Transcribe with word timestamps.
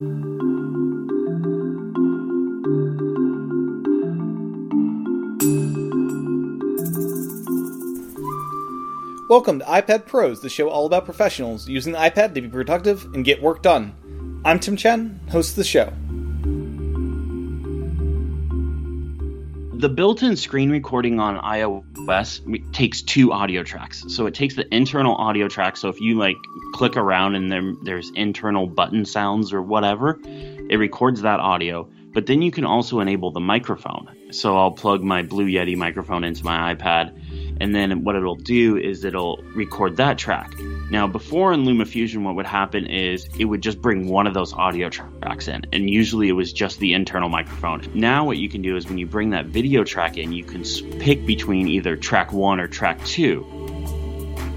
Welcome 0.00 0.16
to 9.58 9.64
iPad 9.66 10.06
Pros, 10.06 10.40
the 10.40 10.48
show 10.48 10.70
all 10.70 10.86
about 10.86 11.04
professionals 11.04 11.68
using 11.68 11.92
the 11.92 11.98
iPad 11.98 12.34
to 12.34 12.40
be 12.40 12.48
productive 12.48 13.04
and 13.12 13.26
get 13.26 13.42
work 13.42 13.62
done. 13.62 13.94
I'm 14.42 14.58
Tim 14.58 14.78
Chen, 14.78 15.20
host 15.30 15.50
of 15.50 15.56
the 15.56 15.64
show. 15.64 15.92
The 19.80 19.88
built-in 19.88 20.36
screen 20.36 20.68
recording 20.68 21.20
on 21.20 21.38
iOS 21.38 22.70
takes 22.74 23.00
two 23.00 23.32
audio 23.32 23.62
tracks. 23.62 24.04
So 24.08 24.26
it 24.26 24.34
takes 24.34 24.54
the 24.54 24.74
internal 24.74 25.14
audio 25.14 25.48
track. 25.48 25.78
So 25.78 25.88
if 25.88 26.02
you 26.02 26.18
like 26.18 26.36
click 26.74 26.98
around 26.98 27.34
and 27.34 27.50
there, 27.50 27.72
there's 27.82 28.12
internal 28.14 28.66
button 28.66 29.06
sounds 29.06 29.54
or 29.54 29.62
whatever, 29.62 30.20
it 30.22 30.76
records 30.78 31.22
that 31.22 31.40
audio. 31.40 31.88
But 32.12 32.26
then 32.26 32.42
you 32.42 32.50
can 32.50 32.66
also 32.66 33.00
enable 33.00 33.30
the 33.30 33.40
microphone. 33.40 34.28
So 34.32 34.54
I'll 34.54 34.72
plug 34.72 35.02
my 35.02 35.22
Blue 35.22 35.46
Yeti 35.46 35.78
microphone 35.78 36.24
into 36.24 36.44
my 36.44 36.74
iPad 36.74 37.56
and 37.58 37.74
then 37.74 38.04
what 38.04 38.16
it'll 38.16 38.34
do 38.34 38.76
is 38.76 39.04
it'll 39.04 39.42
record 39.54 39.96
that 39.96 40.18
track. 40.18 40.52
Now, 40.90 41.06
before 41.06 41.52
in 41.52 41.62
LumaFusion, 41.62 42.24
what 42.24 42.34
would 42.34 42.46
happen 42.46 42.86
is 42.86 43.28
it 43.38 43.44
would 43.44 43.62
just 43.62 43.80
bring 43.80 44.08
one 44.08 44.26
of 44.26 44.34
those 44.34 44.52
audio 44.52 44.88
tracks 44.88 45.46
in, 45.46 45.64
and 45.72 45.88
usually 45.88 46.28
it 46.28 46.32
was 46.32 46.52
just 46.52 46.80
the 46.80 46.94
internal 46.94 47.28
microphone. 47.28 47.88
Now, 47.94 48.24
what 48.24 48.38
you 48.38 48.48
can 48.48 48.60
do 48.60 48.76
is 48.76 48.88
when 48.88 48.98
you 48.98 49.06
bring 49.06 49.30
that 49.30 49.46
video 49.46 49.84
track 49.84 50.16
in, 50.16 50.32
you 50.32 50.42
can 50.42 50.64
pick 50.98 51.24
between 51.24 51.68
either 51.68 51.96
track 51.96 52.32
one 52.32 52.58
or 52.58 52.66
track 52.66 53.04
two. 53.04 53.46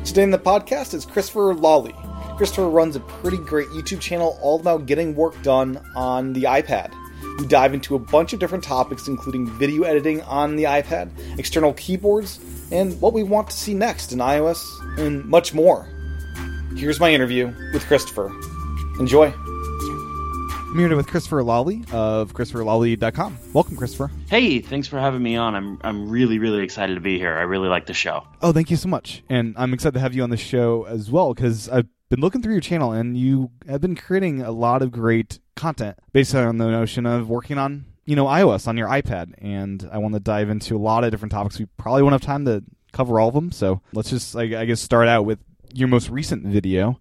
Today 0.04 0.24
in 0.24 0.32
the 0.32 0.40
podcast 0.40 0.96
is 0.96 1.05
Christopher 1.05 1.54
Lawley. 1.54 1.94
Christopher 2.36 2.68
runs 2.68 2.96
a 2.96 3.00
pretty 3.00 3.38
great 3.38 3.68
YouTube 3.68 4.02
channel 4.02 4.40
all 4.41 4.60
about 4.60 4.88
getting 4.88 5.13
work 5.13 5.40
done 5.44 5.80
on 5.96 6.34
the 6.34 6.46
iPad. 6.46 6.91
We 7.38 7.46
dive 7.46 7.76
into 7.76 7.94
a 7.94 8.00
bunch 8.00 8.34
of 8.34 8.40
different 8.40 8.63
topics, 8.63 9.08
including 9.08 9.46
video 9.48 9.84
editing 9.84 10.22
on 10.24 10.55
the 10.55 10.63
iPad, 10.63 11.12
external 11.38 11.74
keyboards, 11.74 12.40
and 12.72 13.00
what 13.00 13.13
we 13.13 13.22
want 13.22 13.52
to 13.52 13.55
see 13.55 13.76
next 13.76 14.12
in 14.12 14.18
iOS, 14.18 14.66
and 14.98 15.24
much 15.26 15.54
more. 15.54 15.88
Here's 16.76 16.99
my 16.99 17.13
interview 17.13 17.54
with 17.71 17.85
Christopher. 17.85 18.32
Enjoy. 18.99 19.32
I'm 19.32 20.79
here 20.79 20.96
with 20.96 21.07
Christopher 21.07 21.43
Lawley 21.43 21.84
of 21.91 22.34
ChristopherLawley.com. 22.34 23.38
Welcome, 23.54 23.77
Christopher. 23.77 24.10
Hey, 24.27 24.60
thanks 24.60 24.88
for 24.88 24.99
having 24.99 25.21
me 25.21 25.35
on. 25.35 25.54
I'm 25.54 25.79
I'm 25.84 26.10
really 26.10 26.40
really 26.40 26.63
excited 26.63 26.96
to 26.96 26.99
be 26.99 27.20
here. 27.20 27.32
I 27.32 27.44
really 27.44 27.70
like 27.70 27.85
the 27.85 27.94
show. 27.94 28.26
Oh, 28.41 28.51
thank 28.51 28.71
you 28.71 28.77
so 28.77 28.90
much, 28.90 29.24
and 29.29 29.54
I'm 29.55 29.74
excited 29.74 29.94
to 29.94 29.99
have 29.99 30.16
you 30.16 30.24
on 30.24 30.32
the 30.32 30.38
show 30.38 30.85
as 30.85 31.12
well 31.12 31.34
because 31.34 31.70
I've 31.70 31.88
been 32.10 32.21
looking 32.21 32.41
through 32.41 32.54
your 32.54 32.62
channel 32.62 32.91
and 32.91 33.16
you 33.16 33.51
have 33.68 33.82
been 33.82 33.96
creating 33.96 34.41
a 34.41 34.51
lot 34.51 34.82
of 34.82 34.91
great 34.91 35.40
content 35.55 35.98
based 36.12 36.34
on 36.34 36.57
the 36.57 36.68
notion 36.70 37.05
of 37.05 37.29
working 37.29 37.60
on 37.60 37.85
you 38.05 38.16
know 38.16 38.26
iOS 38.26 38.68
on 38.68 38.77
your 38.77 38.88
iPad, 38.90 39.35
and 39.38 39.88
I 39.91 39.99
want 39.99 40.16
to 40.16 40.20
dive 40.20 40.49
into 40.49 40.76
a 40.76 40.79
lot 40.79 41.04
of 41.04 41.12
different 41.12 41.32
topics. 41.32 41.60
We 41.60 41.68
probably 41.77 42.01
won't 42.01 42.13
have 42.13 42.21
time 42.21 42.46
to 42.46 42.63
cover 42.91 43.20
all 43.20 43.27
of 43.27 43.35
them, 43.35 43.51
so 43.51 43.82
let's 43.94 44.10
just 44.10 44.35
I, 44.35 44.62
I 44.62 44.66
guess 44.66 44.82
start 44.82 45.07
out 45.07 45.26
with 45.26 45.38
your 45.74 45.88
most 45.88 46.10
recent 46.10 46.46
video. 46.46 46.99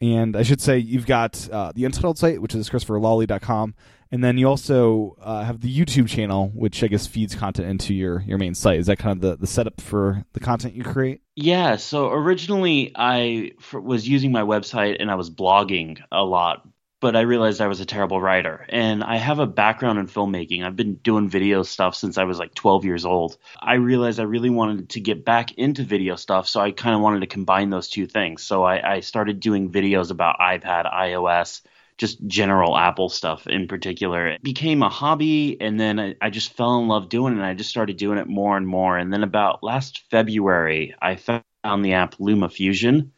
And 0.00 0.36
I 0.36 0.42
should 0.42 0.60
say 0.60 0.78
you've 0.78 1.06
got 1.06 1.48
uh, 1.50 1.72
the 1.74 1.84
Untitled 1.84 2.18
site, 2.18 2.40
which 2.40 2.54
is 2.54 2.70
ChristopherLawley.com, 2.70 3.74
and 4.10 4.24
then 4.24 4.38
you 4.38 4.48
also 4.48 5.16
uh, 5.20 5.42
have 5.42 5.60
the 5.60 5.76
YouTube 5.76 6.08
channel, 6.08 6.50
which 6.54 6.82
I 6.82 6.86
guess 6.86 7.06
feeds 7.06 7.34
content 7.34 7.68
into 7.68 7.94
your, 7.94 8.20
your 8.22 8.38
main 8.38 8.54
site. 8.54 8.78
Is 8.78 8.86
that 8.86 8.98
kind 8.98 9.16
of 9.16 9.20
the, 9.20 9.36
the 9.36 9.46
setup 9.46 9.80
for 9.80 10.24
the 10.32 10.40
content 10.40 10.74
you 10.74 10.84
create? 10.84 11.20
Yeah. 11.34 11.76
So 11.76 12.10
originally 12.10 12.92
I 12.94 13.52
was 13.72 14.08
using 14.08 14.32
my 14.32 14.42
website 14.42 14.96
and 15.00 15.10
I 15.10 15.16
was 15.16 15.30
blogging 15.30 15.98
a 16.10 16.24
lot 16.24 16.66
but 17.00 17.14
I 17.14 17.20
realized 17.20 17.60
I 17.60 17.68
was 17.68 17.80
a 17.80 17.86
terrible 17.86 18.20
writer. 18.20 18.66
And 18.68 19.04
I 19.04 19.16
have 19.16 19.38
a 19.38 19.46
background 19.46 19.98
in 19.98 20.08
filmmaking. 20.08 20.64
I've 20.64 20.76
been 20.76 20.94
doing 20.96 21.28
video 21.28 21.62
stuff 21.62 21.94
since 21.94 22.18
I 22.18 22.24
was 22.24 22.38
like 22.38 22.54
12 22.54 22.84
years 22.84 23.04
old. 23.04 23.36
I 23.60 23.74
realized 23.74 24.18
I 24.18 24.24
really 24.24 24.50
wanted 24.50 24.90
to 24.90 25.00
get 25.00 25.24
back 25.24 25.52
into 25.52 25.84
video 25.84 26.16
stuff, 26.16 26.48
so 26.48 26.60
I 26.60 26.72
kind 26.72 26.96
of 26.96 27.00
wanted 27.00 27.20
to 27.20 27.26
combine 27.26 27.70
those 27.70 27.88
two 27.88 28.06
things. 28.06 28.42
So 28.42 28.64
I, 28.64 28.94
I, 28.94 29.00
started 29.00 29.40
doing 29.40 29.70
videos 29.70 30.10
about 30.10 30.38
iPad, 30.40 30.92
iOS, 30.92 31.62
just 31.98 32.24
general 32.26 32.76
Apple 32.76 33.08
stuff 33.08 33.46
in 33.46 33.68
particular. 33.68 34.28
It 34.28 34.42
became 34.42 34.82
a 34.82 34.88
hobby, 34.88 35.56
and 35.60 35.78
then 35.78 36.00
I, 36.00 36.14
I 36.20 36.30
just 36.30 36.52
fell 36.54 36.78
in 36.80 36.88
love 36.88 37.08
doing 37.08 37.34
it, 37.34 37.36
and 37.36 37.44
I 37.44 37.54
just 37.54 37.70
started 37.70 37.96
doing 37.96 38.18
it 38.18 38.26
more 38.26 38.56
and 38.56 38.66
more. 38.66 38.98
And 38.98 39.12
then 39.12 39.22
about 39.22 39.62
last 39.62 40.02
February, 40.10 40.94
I 41.00 41.16
found 41.16 41.44
the 41.64 41.94
app 41.94 42.16
LumaFusion 42.16 43.10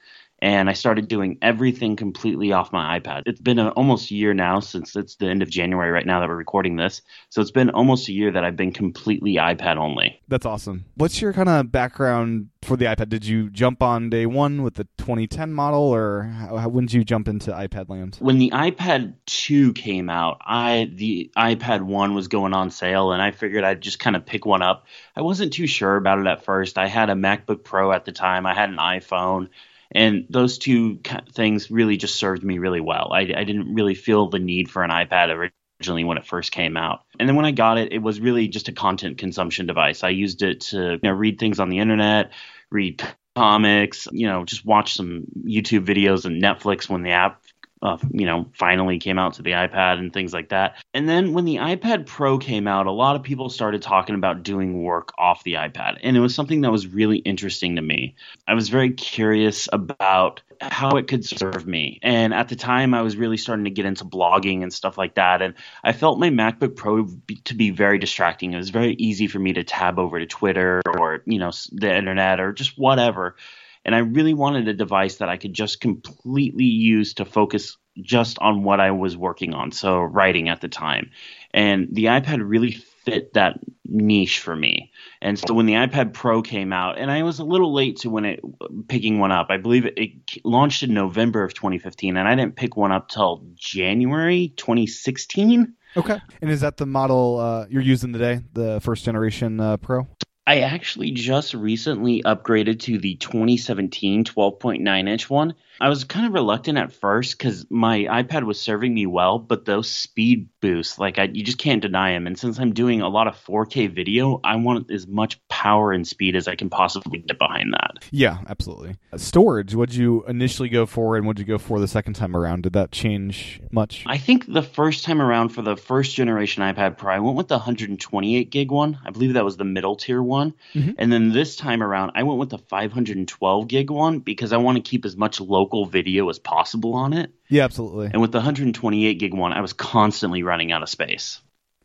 and 0.42 0.70
I 0.70 0.72
started 0.72 1.08
doing 1.08 1.38
everything 1.42 1.96
completely 1.96 2.52
off 2.52 2.72
my 2.72 2.98
iPad. 2.98 3.22
It's 3.26 3.40
been 3.40 3.58
a, 3.58 3.68
almost 3.70 4.10
a 4.10 4.14
year 4.14 4.32
now 4.32 4.60
since 4.60 4.96
it's 4.96 5.16
the 5.16 5.26
end 5.26 5.42
of 5.42 5.50
January 5.50 5.90
right 5.90 6.06
now 6.06 6.20
that 6.20 6.28
we're 6.28 6.36
recording 6.36 6.76
this. 6.76 7.02
So 7.28 7.42
it's 7.42 7.50
been 7.50 7.70
almost 7.70 8.08
a 8.08 8.12
year 8.12 8.30
that 8.32 8.44
I've 8.44 8.56
been 8.56 8.72
completely 8.72 9.34
iPad 9.34 9.76
only. 9.76 10.20
That's 10.28 10.46
awesome. 10.46 10.86
What's 10.94 11.20
your 11.20 11.32
kind 11.32 11.48
of 11.48 11.70
background 11.70 12.48
for 12.62 12.76
the 12.76 12.86
iPad? 12.86 13.10
Did 13.10 13.26
you 13.26 13.50
jump 13.50 13.82
on 13.82 14.08
day 14.08 14.24
one 14.24 14.62
with 14.62 14.74
the 14.74 14.84
2010 14.98 15.52
model, 15.52 15.82
or 15.82 16.22
how, 16.22 16.68
when 16.68 16.86
did 16.86 16.94
you 16.94 17.04
jump 17.04 17.28
into 17.28 17.50
iPad 17.50 17.90
land? 17.90 18.16
When 18.20 18.38
the 18.38 18.50
iPad 18.50 19.14
2 19.26 19.74
came 19.74 20.08
out, 20.08 20.38
I 20.40 20.90
the 20.94 21.30
iPad 21.36 21.82
1 21.82 22.14
was 22.14 22.28
going 22.28 22.54
on 22.54 22.70
sale, 22.70 23.12
and 23.12 23.20
I 23.20 23.30
figured 23.30 23.64
I'd 23.64 23.80
just 23.80 23.98
kind 23.98 24.16
of 24.16 24.24
pick 24.24 24.46
one 24.46 24.62
up. 24.62 24.86
I 25.14 25.22
wasn't 25.22 25.52
too 25.52 25.66
sure 25.66 25.96
about 25.96 26.18
it 26.18 26.26
at 26.26 26.44
first. 26.44 26.78
I 26.78 26.86
had 26.86 27.10
a 27.10 27.14
MacBook 27.14 27.64
Pro 27.64 27.92
at 27.92 28.04
the 28.04 28.12
time. 28.12 28.46
I 28.46 28.54
had 28.54 28.70
an 28.70 28.76
iPhone 28.76 29.48
and 29.92 30.26
those 30.30 30.58
two 30.58 31.00
things 31.32 31.70
really 31.70 31.96
just 31.96 32.16
served 32.16 32.44
me 32.44 32.58
really 32.58 32.80
well. 32.80 33.10
I, 33.12 33.20
I 33.20 33.44
didn't 33.44 33.74
really 33.74 33.94
feel 33.94 34.28
the 34.28 34.38
need 34.38 34.70
for 34.70 34.82
an 34.82 34.90
iPad 34.90 35.50
originally 35.80 36.04
when 36.04 36.18
it 36.18 36.26
first 36.26 36.52
came 36.52 36.76
out. 36.76 37.00
And 37.18 37.28
then 37.28 37.36
when 37.36 37.46
I 37.46 37.50
got 37.50 37.78
it, 37.78 37.92
it 37.92 37.98
was 38.02 38.20
really 38.20 38.48
just 38.48 38.68
a 38.68 38.72
content 38.72 39.18
consumption 39.18 39.66
device. 39.66 40.04
I 40.04 40.10
used 40.10 40.42
it 40.42 40.60
to 40.70 40.92
you 40.92 41.00
know, 41.02 41.12
read 41.12 41.38
things 41.38 41.58
on 41.58 41.70
the 41.70 41.78
internet, 41.78 42.32
read 42.70 43.02
comics, 43.34 44.06
you 44.12 44.26
know, 44.26 44.44
just 44.44 44.64
watch 44.64 44.94
some 44.94 45.24
YouTube 45.44 45.86
videos 45.86 46.24
and 46.24 46.42
Netflix 46.42 46.88
when 46.88 47.02
the 47.02 47.10
app 47.10 47.42
uh, 47.82 47.96
you 48.12 48.26
know, 48.26 48.46
finally 48.52 48.98
came 48.98 49.18
out 49.18 49.34
to 49.34 49.42
the 49.42 49.52
iPad 49.52 49.98
and 49.98 50.12
things 50.12 50.32
like 50.32 50.50
that. 50.50 50.76
And 50.92 51.08
then 51.08 51.32
when 51.32 51.44
the 51.44 51.56
iPad 51.56 52.06
Pro 52.06 52.38
came 52.38 52.66
out, 52.66 52.86
a 52.86 52.92
lot 52.92 53.16
of 53.16 53.22
people 53.22 53.48
started 53.48 53.82
talking 53.82 54.14
about 54.14 54.42
doing 54.42 54.82
work 54.82 55.12
off 55.18 55.44
the 55.44 55.54
iPad. 55.54 55.98
And 56.02 56.16
it 56.16 56.20
was 56.20 56.34
something 56.34 56.60
that 56.62 56.70
was 56.70 56.86
really 56.86 57.18
interesting 57.18 57.76
to 57.76 57.82
me. 57.82 58.16
I 58.46 58.54
was 58.54 58.68
very 58.68 58.90
curious 58.90 59.68
about 59.72 60.42
how 60.60 60.96
it 60.96 61.08
could 61.08 61.24
serve 61.24 61.66
me. 61.66 61.98
And 62.02 62.34
at 62.34 62.48
the 62.48 62.56
time, 62.56 62.92
I 62.92 63.00
was 63.00 63.16
really 63.16 63.38
starting 63.38 63.64
to 63.64 63.70
get 63.70 63.86
into 63.86 64.04
blogging 64.04 64.62
and 64.62 64.70
stuff 64.70 64.98
like 64.98 65.14
that. 65.14 65.40
And 65.40 65.54
I 65.82 65.92
felt 65.94 66.18
my 66.18 66.28
MacBook 66.28 66.76
Pro 66.76 67.08
to 67.44 67.54
be 67.54 67.70
very 67.70 67.98
distracting. 67.98 68.52
It 68.52 68.58
was 68.58 68.68
very 68.68 68.92
easy 68.94 69.26
for 69.26 69.38
me 69.38 69.54
to 69.54 69.64
tab 69.64 69.98
over 69.98 70.18
to 70.18 70.26
Twitter 70.26 70.82
or, 70.98 71.22
you 71.24 71.38
know, 71.38 71.50
the 71.72 71.96
internet 71.96 72.40
or 72.40 72.52
just 72.52 72.76
whatever 72.76 73.36
and 73.84 73.94
I 73.94 73.98
really 73.98 74.34
wanted 74.34 74.68
a 74.68 74.74
device 74.74 75.16
that 75.16 75.28
I 75.28 75.36
could 75.36 75.54
just 75.54 75.80
completely 75.80 76.64
use 76.64 77.14
to 77.14 77.24
focus 77.24 77.76
just 78.00 78.38
on 78.38 78.62
what 78.62 78.80
I 78.80 78.92
was 78.92 79.16
working 79.16 79.54
on, 79.54 79.72
so 79.72 80.00
writing 80.00 80.48
at 80.48 80.60
the 80.60 80.68
time. 80.68 81.10
And 81.52 81.88
the 81.92 82.06
iPad 82.06 82.40
really 82.42 82.72
fit 82.72 83.34
that 83.34 83.58
niche 83.84 84.38
for 84.38 84.54
me. 84.54 84.92
And 85.20 85.38
so 85.38 85.54
when 85.54 85.66
the 85.66 85.74
iPad 85.74 86.12
Pro 86.12 86.42
came 86.42 86.72
out, 86.72 86.98
and 86.98 87.10
I 87.10 87.22
was 87.22 87.38
a 87.38 87.44
little 87.44 87.72
late 87.72 87.98
to 87.98 88.10
when 88.10 88.24
it 88.24 88.40
picking 88.88 89.18
one 89.18 89.32
up. 89.32 89.48
I 89.50 89.56
believe 89.56 89.86
it, 89.86 89.94
it 89.96 90.44
launched 90.44 90.82
in 90.82 90.94
November 90.94 91.42
of 91.42 91.54
2015, 91.54 92.16
and 92.16 92.28
I 92.28 92.34
didn't 92.34 92.56
pick 92.56 92.76
one 92.76 92.92
up 92.92 93.08
till 93.08 93.44
January 93.54 94.52
2016. 94.56 95.74
Okay. 95.96 96.18
And 96.40 96.50
is 96.50 96.60
that 96.60 96.76
the 96.76 96.86
model 96.86 97.38
uh, 97.38 97.66
you're 97.68 97.82
using 97.82 98.12
today, 98.12 98.40
the 98.52 98.80
first 98.80 99.04
generation 99.04 99.58
uh, 99.58 99.76
Pro? 99.76 100.06
I 100.50 100.62
actually 100.62 101.12
just 101.12 101.54
recently 101.54 102.24
upgraded 102.24 102.80
to 102.80 102.98
the 102.98 103.14
2017 103.14 104.24
12.9 104.24 105.08
inch 105.08 105.30
one. 105.30 105.54
I 105.80 105.88
was 105.88 106.02
kind 106.04 106.26
of 106.26 106.34
reluctant 106.34 106.76
at 106.76 106.92
first 106.92 107.38
because 107.38 107.66
my 107.70 108.00
iPad 108.00 108.42
was 108.42 108.60
serving 108.60 108.92
me 108.92 109.06
well, 109.06 109.38
but 109.38 109.64
those 109.64 109.88
speed 109.88 110.48
boosts, 110.60 110.98
like 110.98 111.18
I, 111.18 111.30
you 111.32 111.44
just 111.44 111.56
can't 111.56 111.80
deny 111.80 112.12
them. 112.12 112.26
And 112.26 112.38
since 112.38 112.58
I'm 112.58 112.74
doing 112.74 113.00
a 113.00 113.08
lot 113.08 113.28
of 113.28 113.36
4K 113.46 113.94
video, 113.94 114.40
I 114.44 114.56
want 114.56 114.90
as 114.90 115.06
much 115.06 115.40
power 115.48 115.92
and 115.92 116.06
speed 116.06 116.34
as 116.34 116.48
I 116.48 116.56
can 116.56 116.68
possibly 116.68 117.20
get 117.20 117.38
behind 117.38 117.72
that. 117.72 118.04
Yeah, 118.10 118.38
absolutely. 118.48 118.96
Storage, 119.16 119.74
what'd 119.74 119.94
you 119.94 120.24
initially 120.26 120.68
go 120.68 120.84
for 120.84 121.16
and 121.16 121.26
what'd 121.26 121.38
you 121.38 121.46
go 121.46 121.58
for 121.58 121.78
the 121.78 121.88
second 121.88 122.14
time 122.14 122.36
around? 122.36 122.64
Did 122.64 122.74
that 122.74 122.90
change 122.90 123.62
much? 123.70 124.02
I 124.06 124.18
think 124.18 124.52
the 124.52 124.62
first 124.62 125.04
time 125.04 125.22
around 125.22 125.50
for 125.50 125.62
the 125.62 125.76
first 125.76 126.14
generation 126.14 126.62
iPad 126.62 126.98
Pro, 126.98 127.14
I 127.14 127.20
went 127.20 127.36
with 127.36 127.48
the 127.48 127.56
128 127.56 128.50
gig 128.50 128.70
one. 128.72 128.98
I 129.06 129.10
believe 129.10 129.34
that 129.34 129.44
was 129.44 129.56
the 129.56 129.64
middle 129.64 129.94
tier 129.96 130.20
one. 130.20 130.39
Mm-hmm. 130.74 130.92
And 130.98 131.12
then 131.12 131.32
this 131.32 131.56
time 131.56 131.82
around, 131.82 132.12
I 132.14 132.24
went 132.24 132.38
with 132.38 132.50
the 132.50 132.58
512 132.58 133.68
gig 133.68 133.90
one 133.90 134.18
because 134.18 134.52
I 134.52 134.58
want 134.58 134.76
to 134.76 134.82
keep 134.82 135.04
as 135.04 135.16
much 135.16 135.40
local 135.40 135.70
local 135.70 135.86
video 135.86 136.28
as 136.28 136.38
possible 136.38 136.94
on 136.94 137.12
it. 137.12 137.32
Yeah, 137.48 137.64
absolutely. 137.64 138.06
And 138.12 138.20
with 138.20 138.32
the 138.32 138.38
128 138.38 139.14
gig 139.18 139.34
one, 139.34 139.52
I 139.52 139.60
was 139.60 139.72
constantly 139.72 140.42
running 140.42 140.72
out 140.72 140.82
of 140.82 140.88
space. 140.88 141.40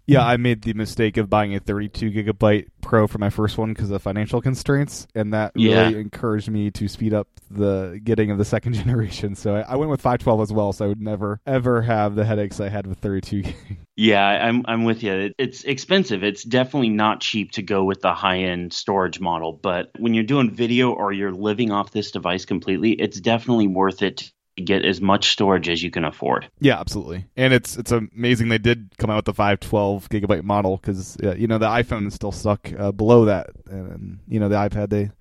Yeah, 0.08 0.26
I 0.26 0.38
made 0.38 0.62
the 0.62 0.74
mistake 0.74 1.18
of 1.18 1.30
buying 1.30 1.56
a 1.56 1.60
32 1.60 2.12
gigabyte 2.12 2.68
Pro 2.82 3.08
for 3.08 3.18
my 3.18 3.32
first 3.32 3.58
one 3.58 3.74
because 3.74 3.90
of 3.90 4.02
financial 4.04 4.42
constraints, 4.42 5.08
and 5.16 5.34
that 5.34 5.54
really 5.56 6.00
encouraged 6.00 6.50
me 6.52 6.70
to 6.72 6.88
speed 6.88 7.14
up 7.16 7.28
the 7.50 8.00
getting 8.04 8.30
of 8.30 8.38
the 8.38 8.46
second 8.56 8.74
generation. 8.74 9.36
So 9.36 9.56
I, 9.56 9.62
I 9.62 9.76
went 9.76 9.90
with 9.90 10.02
512 10.02 10.42
as 10.42 10.54
well, 10.54 10.72
so 10.72 10.86
I 10.86 10.88
would 10.88 11.02
never 11.02 11.42
ever 11.48 11.82
have 11.82 12.14
the 12.14 12.26
headaches 12.26 12.60
I 12.60 12.70
had 12.70 12.86
with 12.86 13.00
32 13.00 13.42
gig. 13.42 13.56
Yeah, 13.98 14.26
I'm 14.26 14.66
I'm 14.68 14.84
with 14.84 15.04
you. 15.04 15.14
It, 15.14 15.36
it's 15.38 15.64
expensive. 15.64 16.22
It's 16.22 16.44
definitely 16.44 16.90
not 16.90 17.22
cheap 17.22 17.54
to 17.54 17.62
go 17.62 17.86
with 17.86 18.02
the 18.02 18.14
high 18.14 18.40
end 18.40 18.74
storage 18.74 19.22
model. 19.22 19.54
But 19.54 19.92
when 19.98 20.14
you're 20.14 20.26
doing 20.26 20.54
video 20.54 20.92
or 20.92 21.14
you're 21.14 21.32
living 21.32 21.72
off 21.72 21.92
this 21.92 22.12
device 22.12 22.44
completely, 22.44 22.92
it's 22.92 23.22
definitely 23.22 23.68
worth 23.68 24.02
it 24.02 24.34
get 24.58 24.86
as 24.86 25.02
much 25.02 25.32
storage 25.32 25.68
as 25.70 25.84
you 25.84 25.92
can 25.92 26.06
afford. 26.06 26.50
Yeah, 26.60 26.80
absolutely. 26.80 27.26
And 27.36 27.54
it's 27.54 27.78
it's 27.78 27.92
amazing 27.92 28.50
they 28.50 28.58
did 28.58 28.92
come 28.98 29.10
out 29.10 29.18
with 29.18 29.26
the 29.26 29.34
512 29.34 30.10
gigabyte 30.10 30.44
model 30.44 30.78
because 30.78 31.18
you 31.38 31.48
know 31.48 31.58
the 31.58 31.68
iPhone 31.68 32.12
still 32.12 32.32
stuck 32.32 32.72
uh, 32.78 32.92
below 32.92 33.26
that, 33.26 33.50
and 33.70 34.20
you 34.28 34.40
know 34.40 34.50
the 34.50 34.56
iPad 34.56 34.90
they 34.90 35.12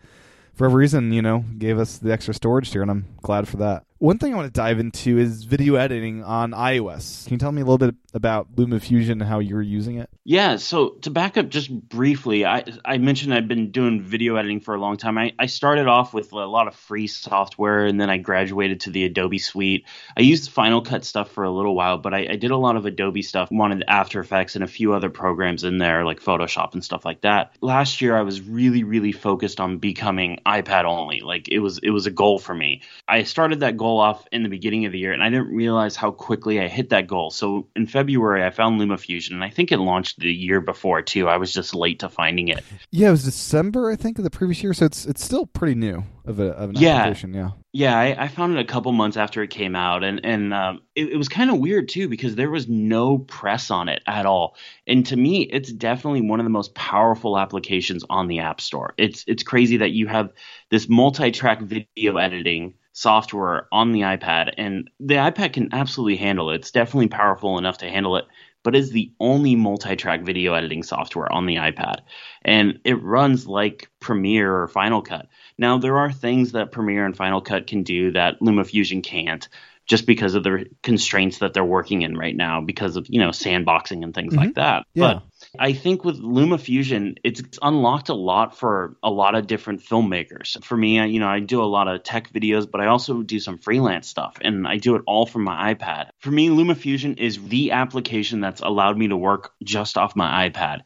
for 0.54 0.64
whatever 0.64 0.78
reason 0.78 1.12
you 1.12 1.22
know 1.22 1.44
gave 1.58 1.78
us 1.78 1.98
the 1.98 2.12
extra 2.12 2.34
storage 2.34 2.70
here, 2.70 2.82
and 2.82 2.90
I'm 2.90 3.06
glad 3.22 3.48
for 3.48 3.56
that. 3.58 3.84
One 4.04 4.18
thing 4.18 4.34
I 4.34 4.36
want 4.36 4.52
to 4.52 4.60
dive 4.60 4.80
into 4.80 5.16
is 5.16 5.44
video 5.44 5.76
editing 5.76 6.22
on 6.22 6.50
iOS. 6.50 7.24
Can 7.24 7.32
you 7.32 7.38
tell 7.38 7.52
me 7.52 7.62
a 7.62 7.64
little 7.64 7.78
bit 7.78 7.94
about 8.12 8.54
LumaFusion 8.54 9.12
and 9.12 9.22
how 9.22 9.38
you're 9.38 9.62
using 9.62 9.96
it? 9.96 10.10
Yeah, 10.24 10.56
so 10.56 10.90
to 11.02 11.10
back 11.10 11.38
up 11.38 11.48
just 11.48 11.70
briefly, 11.70 12.44
I 12.44 12.64
I 12.84 12.98
mentioned 12.98 13.32
I've 13.32 13.48
been 13.48 13.70
doing 13.70 14.02
video 14.02 14.36
editing 14.36 14.60
for 14.60 14.74
a 14.74 14.78
long 14.78 14.98
time. 14.98 15.16
I, 15.16 15.32
I 15.38 15.46
started 15.46 15.86
off 15.86 16.12
with 16.12 16.32
a 16.32 16.36
lot 16.36 16.68
of 16.68 16.74
free 16.74 17.06
software 17.06 17.86
and 17.86 17.98
then 17.98 18.10
I 18.10 18.18
graduated 18.18 18.80
to 18.80 18.90
the 18.90 19.04
Adobe 19.04 19.38
Suite. 19.38 19.86
I 20.16 20.20
used 20.20 20.50
Final 20.50 20.82
Cut 20.82 21.06
stuff 21.06 21.30
for 21.30 21.44
a 21.44 21.50
little 21.50 21.74
while, 21.74 21.96
but 21.96 22.12
I, 22.12 22.26
I 22.32 22.36
did 22.36 22.50
a 22.50 22.58
lot 22.58 22.76
of 22.76 22.84
Adobe 22.84 23.22
stuff, 23.22 23.50
wanted 23.50 23.84
After 23.88 24.20
Effects 24.20 24.54
and 24.54 24.64
a 24.64 24.68
few 24.68 24.92
other 24.92 25.08
programs 25.08 25.64
in 25.64 25.78
there 25.78 26.04
like 26.04 26.20
Photoshop 26.20 26.74
and 26.74 26.84
stuff 26.84 27.06
like 27.06 27.22
that. 27.22 27.56
Last 27.62 28.02
year 28.02 28.16
I 28.16 28.22
was 28.22 28.42
really, 28.42 28.84
really 28.84 29.12
focused 29.12 29.60
on 29.60 29.78
becoming 29.78 30.40
iPad 30.46 30.84
only. 30.84 31.20
Like 31.20 31.48
it 31.48 31.60
was 31.60 31.78
it 31.78 31.90
was 31.90 32.06
a 32.06 32.10
goal 32.10 32.38
for 32.38 32.54
me. 32.54 32.82
I 33.08 33.22
started 33.22 33.60
that 33.60 33.78
goal 33.78 33.93
off 33.98 34.26
in 34.32 34.42
the 34.42 34.48
beginning 34.48 34.84
of 34.86 34.92
the 34.92 34.98
year 34.98 35.12
and 35.12 35.22
I 35.22 35.30
didn't 35.30 35.54
realize 35.54 35.96
how 35.96 36.10
quickly 36.10 36.60
I 36.60 36.68
hit 36.68 36.90
that 36.90 37.06
goal. 37.06 37.30
So 37.30 37.68
in 37.76 37.86
February 37.86 38.44
I 38.44 38.50
found 38.50 38.80
LumaFusion 38.80 39.32
and 39.32 39.44
I 39.44 39.50
think 39.50 39.72
it 39.72 39.78
launched 39.78 40.18
the 40.20 40.32
year 40.32 40.60
before 40.60 41.02
too. 41.02 41.28
I 41.28 41.36
was 41.36 41.52
just 41.52 41.74
late 41.74 42.00
to 42.00 42.08
finding 42.08 42.48
it. 42.48 42.62
Yeah, 42.90 43.08
it 43.08 43.12
was 43.12 43.24
December 43.24 43.90
I 43.90 43.96
think 43.96 44.18
of 44.18 44.24
the 44.24 44.30
previous 44.30 44.62
year, 44.62 44.74
so 44.74 44.84
it's 44.86 45.06
it's 45.06 45.24
still 45.24 45.46
pretty 45.46 45.74
new 45.74 46.04
of, 46.24 46.40
a, 46.40 46.50
of 46.52 46.70
an 46.70 46.76
Yeah. 46.76 46.96
application. 46.96 47.34
Yeah. 47.34 47.50
Yeah, 47.76 47.98
I, 47.98 48.24
I 48.24 48.28
found 48.28 48.56
it 48.56 48.60
a 48.60 48.64
couple 48.64 48.92
months 48.92 49.16
after 49.16 49.42
it 49.42 49.50
came 49.50 49.74
out, 49.74 50.04
and 50.04 50.24
and 50.24 50.54
um, 50.54 50.82
it, 50.94 51.08
it 51.10 51.16
was 51.16 51.28
kind 51.28 51.50
of 51.50 51.58
weird 51.58 51.88
too 51.88 52.08
because 52.08 52.36
there 52.36 52.48
was 52.50 52.68
no 52.68 53.18
press 53.18 53.68
on 53.68 53.88
it 53.88 54.00
at 54.06 54.26
all. 54.26 54.54
And 54.86 55.04
to 55.06 55.16
me, 55.16 55.42
it's 55.42 55.72
definitely 55.72 56.20
one 56.20 56.38
of 56.38 56.44
the 56.44 56.50
most 56.50 56.72
powerful 56.76 57.36
applications 57.36 58.04
on 58.08 58.28
the 58.28 58.38
App 58.38 58.60
Store. 58.60 58.94
It's 58.96 59.24
it's 59.26 59.42
crazy 59.42 59.78
that 59.78 59.90
you 59.90 60.06
have 60.06 60.30
this 60.70 60.88
multi-track 60.88 61.62
video 61.62 62.16
editing 62.16 62.74
software 62.94 63.66
on 63.72 63.92
the 63.92 64.02
iPad, 64.02 64.54
and 64.56 64.88
the 65.00 65.16
iPad 65.16 65.52
can 65.52 65.68
absolutely 65.72 66.16
handle 66.16 66.50
it. 66.50 66.56
It's 66.56 66.70
definitely 66.70 67.08
powerful 67.08 67.58
enough 67.58 67.78
to 67.78 67.90
handle 67.90 68.16
it, 68.16 68.24
but 68.62 68.76
is 68.76 68.92
the 68.92 69.12
only 69.18 69.56
multi-track 69.56 70.22
video 70.22 70.54
editing 70.54 70.84
software 70.84 71.30
on 71.30 71.44
the 71.44 71.56
iPad, 71.56 71.96
and 72.42 72.78
it 72.84 73.02
runs 73.02 73.46
like 73.46 73.90
Premiere 74.00 74.62
or 74.62 74.68
Final 74.68 75.02
Cut. 75.02 75.26
Now, 75.58 75.78
there 75.78 75.98
are 75.98 76.12
things 76.12 76.52
that 76.52 76.72
Premiere 76.72 77.04
and 77.04 77.16
Final 77.16 77.40
Cut 77.40 77.66
can 77.66 77.82
do 77.82 78.12
that 78.12 78.40
LumaFusion 78.40 79.02
can't 79.02 79.46
just 79.86 80.06
because 80.06 80.34
of 80.34 80.42
the 80.44 80.64
constraints 80.82 81.38
that 81.38 81.52
they're 81.52 81.64
working 81.64 82.02
in 82.02 82.16
right 82.16 82.34
now 82.34 82.60
because 82.60 82.96
of, 82.96 83.06
you 83.08 83.20
know, 83.20 83.28
sandboxing 83.30 84.02
and 84.02 84.14
things 84.14 84.34
like 84.34 84.50
mm-hmm. 84.50 84.60
that. 84.60 84.86
Yeah. 84.94 85.14
But 85.14 85.22
I 85.58 85.72
think 85.72 86.04
with 86.04 86.20
LumaFusion, 86.20 87.18
it's 87.22 87.42
unlocked 87.62 88.08
a 88.08 88.14
lot 88.14 88.58
for 88.58 88.96
a 89.02 89.10
lot 89.10 89.34
of 89.34 89.46
different 89.46 89.82
filmmakers. 89.82 90.62
For 90.64 90.76
me, 90.76 90.98
I, 90.98 91.06
you 91.06 91.20
know, 91.20 91.28
I 91.28 91.40
do 91.40 91.62
a 91.62 91.64
lot 91.64 91.86
of 91.86 92.02
tech 92.02 92.32
videos, 92.32 92.68
but 92.70 92.80
I 92.80 92.86
also 92.86 93.22
do 93.22 93.38
some 93.38 93.58
freelance 93.58 94.08
stuff 94.08 94.36
and 94.40 94.66
I 94.66 94.78
do 94.78 94.96
it 94.96 95.02
all 95.06 95.26
from 95.26 95.44
my 95.44 95.74
iPad. 95.74 96.08
For 96.18 96.30
me, 96.30 96.48
LumaFusion 96.48 97.18
is 97.18 97.40
the 97.46 97.70
application 97.70 98.40
that's 98.40 98.62
allowed 98.62 98.98
me 98.98 99.08
to 99.08 99.16
work 99.16 99.52
just 99.62 99.96
off 99.96 100.16
my 100.16 100.48
iPad. 100.48 100.80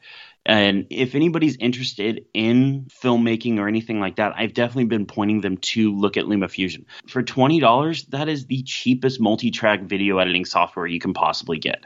And 0.45 0.87
if 0.91 1.15
anybody's 1.15 1.57
interested 1.57 2.25
in 2.33 2.87
filmmaking 3.03 3.59
or 3.59 3.69
anything 3.69 4.01
like 4.01 4.17
that, 4.17 4.33
I've 4.37 4.55
definitely 4.55 4.87
been 4.87 5.07
pointing 5.07 5.41
them 5.41 5.59
to 5.59 5.95
look 5.95 6.17
at 6.17 6.25
LumaFusion. 6.25 6.87
For 7.07 7.23
$20, 7.23 8.07
that 8.09 8.29
is 8.29 8.47
the 8.47 8.63
cheapest 8.63 9.21
multi 9.21 9.51
track 9.51 9.83
video 9.83 10.19
editing 10.19 10.47
software 10.47 10.87
you 10.87 11.01
can 11.01 11.13
possibly 11.13 11.59
get, 11.59 11.85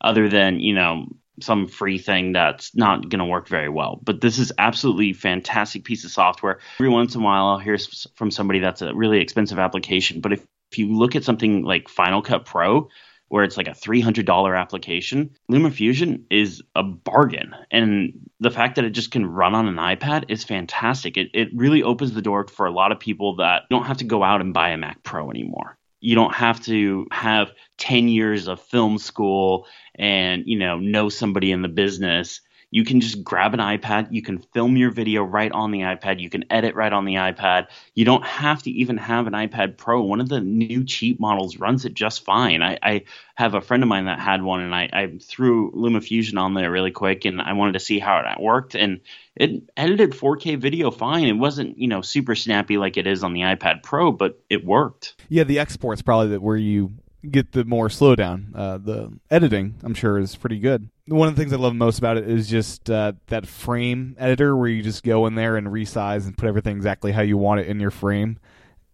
other 0.00 0.28
than, 0.28 0.60
you 0.60 0.74
know, 0.74 1.06
some 1.40 1.66
free 1.66 1.98
thing 1.98 2.32
that's 2.32 2.74
not 2.74 3.08
going 3.08 3.18
to 3.18 3.24
work 3.24 3.48
very 3.48 3.68
well. 3.68 4.00
But 4.02 4.20
this 4.20 4.38
is 4.38 4.52
absolutely 4.58 5.12
fantastic 5.12 5.84
piece 5.84 6.04
of 6.04 6.10
software. 6.10 6.60
Every 6.78 6.88
once 6.88 7.14
in 7.14 7.20
a 7.20 7.24
while, 7.24 7.46
I'll 7.46 7.58
hear 7.58 7.78
from 8.14 8.30
somebody 8.30 8.60
that's 8.60 8.82
a 8.82 8.94
really 8.94 9.20
expensive 9.20 9.58
application. 9.58 10.20
But 10.20 10.32
if, 10.32 10.46
if 10.72 10.78
you 10.78 10.96
look 10.96 11.16
at 11.16 11.24
something 11.24 11.62
like 11.62 11.88
Final 11.88 12.22
Cut 12.22 12.44
Pro, 12.44 12.88
where 13.28 13.44
it's 13.44 13.56
like 13.56 13.68
a 13.68 13.72
$300 13.72 14.58
application, 14.58 15.30
LumaFusion 15.50 16.24
is 16.30 16.62
a 16.74 16.82
bargain. 16.82 17.54
And 17.70 18.30
the 18.38 18.50
fact 18.50 18.76
that 18.76 18.84
it 18.84 18.90
just 18.90 19.10
can 19.10 19.26
run 19.26 19.54
on 19.54 19.66
an 19.66 19.76
iPad 19.76 20.26
is 20.28 20.44
fantastic. 20.44 21.16
It, 21.16 21.30
it 21.34 21.48
really 21.54 21.82
opens 21.82 22.12
the 22.12 22.22
door 22.22 22.46
for 22.46 22.66
a 22.66 22.70
lot 22.72 22.92
of 22.92 23.00
people 23.00 23.36
that 23.36 23.62
don't 23.68 23.86
have 23.86 23.98
to 23.98 24.04
go 24.04 24.22
out 24.22 24.40
and 24.40 24.54
buy 24.54 24.70
a 24.70 24.76
Mac 24.76 25.02
Pro 25.02 25.30
anymore. 25.30 25.76
You 26.06 26.14
don't 26.14 26.34
have 26.34 26.62
to 26.66 27.06
have 27.10 27.50
10 27.78 28.08
years 28.08 28.48
of 28.48 28.60
film 28.60 28.98
school 28.98 29.66
and, 29.96 30.44
you 30.46 30.58
know, 30.58 30.78
know 30.78 31.08
somebody 31.08 31.52
in 31.52 31.62
the 31.62 31.68
business. 31.68 32.40
You 32.70 32.84
can 32.84 33.00
just 33.00 33.22
grab 33.22 33.54
an 33.54 33.60
iPad. 33.60 34.08
You 34.10 34.22
can 34.22 34.38
film 34.38 34.76
your 34.76 34.90
video 34.90 35.22
right 35.22 35.50
on 35.52 35.70
the 35.70 35.80
iPad. 35.80 36.20
You 36.20 36.28
can 36.28 36.44
edit 36.50 36.74
right 36.74 36.92
on 36.92 37.04
the 37.04 37.14
iPad. 37.14 37.68
You 37.94 38.04
don't 38.04 38.24
have 38.24 38.62
to 38.64 38.70
even 38.70 38.96
have 38.96 39.26
an 39.26 39.34
iPad 39.34 39.76
Pro. 39.76 40.02
One 40.02 40.20
of 40.20 40.28
the 40.28 40.40
new 40.40 40.84
cheap 40.84 41.20
models 41.20 41.58
runs 41.58 41.84
it 41.84 41.94
just 41.94 42.24
fine. 42.24 42.62
I, 42.62 42.78
I 42.82 43.04
have 43.36 43.54
a 43.54 43.60
friend 43.60 43.82
of 43.82 43.88
mine 43.88 44.06
that 44.06 44.18
had 44.18 44.42
one, 44.42 44.60
and 44.60 44.74
I, 44.74 44.88
I 44.92 45.18
threw 45.22 45.70
LumaFusion 45.72 46.38
on 46.38 46.54
there 46.54 46.70
really 46.70 46.90
quick, 46.90 47.24
and 47.24 47.40
I 47.40 47.52
wanted 47.52 47.72
to 47.72 47.80
see 47.80 47.98
how 47.98 48.18
it 48.18 48.42
worked. 48.42 48.74
And 48.74 49.00
it 49.36 49.62
edited 49.76 50.10
4K 50.10 50.58
video 50.58 50.90
fine. 50.90 51.26
It 51.26 51.32
wasn't, 51.32 51.78
you 51.78 51.88
know, 51.88 52.00
super 52.00 52.34
snappy 52.34 52.78
like 52.78 52.96
it 52.96 53.06
is 53.06 53.22
on 53.22 53.32
the 53.32 53.42
iPad 53.42 53.82
Pro, 53.82 54.10
but 54.10 54.42
it 54.50 54.64
worked. 54.64 55.14
Yeah, 55.28 55.44
the 55.44 55.58
export's 55.60 56.02
probably 56.02 56.28
that 56.28 56.42
where 56.42 56.56
you 56.56 56.92
get 57.30 57.52
the 57.52 57.64
more 57.64 57.88
slowdown. 57.88 58.54
Uh, 58.54 58.78
the 58.78 59.12
editing, 59.30 59.74
I'm 59.82 59.94
sure, 59.94 60.18
is 60.18 60.36
pretty 60.36 60.58
good. 60.58 60.88
One 61.06 61.28
of 61.28 61.36
the 61.36 61.40
things 61.40 61.52
I 61.52 61.56
love 61.56 61.74
most 61.74 61.98
about 61.98 62.16
it 62.16 62.28
is 62.28 62.48
just 62.48 62.90
uh, 62.90 63.12
that 63.28 63.46
frame 63.46 64.16
editor 64.18 64.56
where 64.56 64.68
you 64.68 64.82
just 64.82 65.04
go 65.04 65.26
in 65.26 65.34
there 65.34 65.56
and 65.56 65.68
resize 65.68 66.26
and 66.26 66.36
put 66.36 66.48
everything 66.48 66.76
exactly 66.76 67.12
how 67.12 67.22
you 67.22 67.36
want 67.36 67.60
it 67.60 67.68
in 67.68 67.78
your 67.78 67.92
frame, 67.92 68.38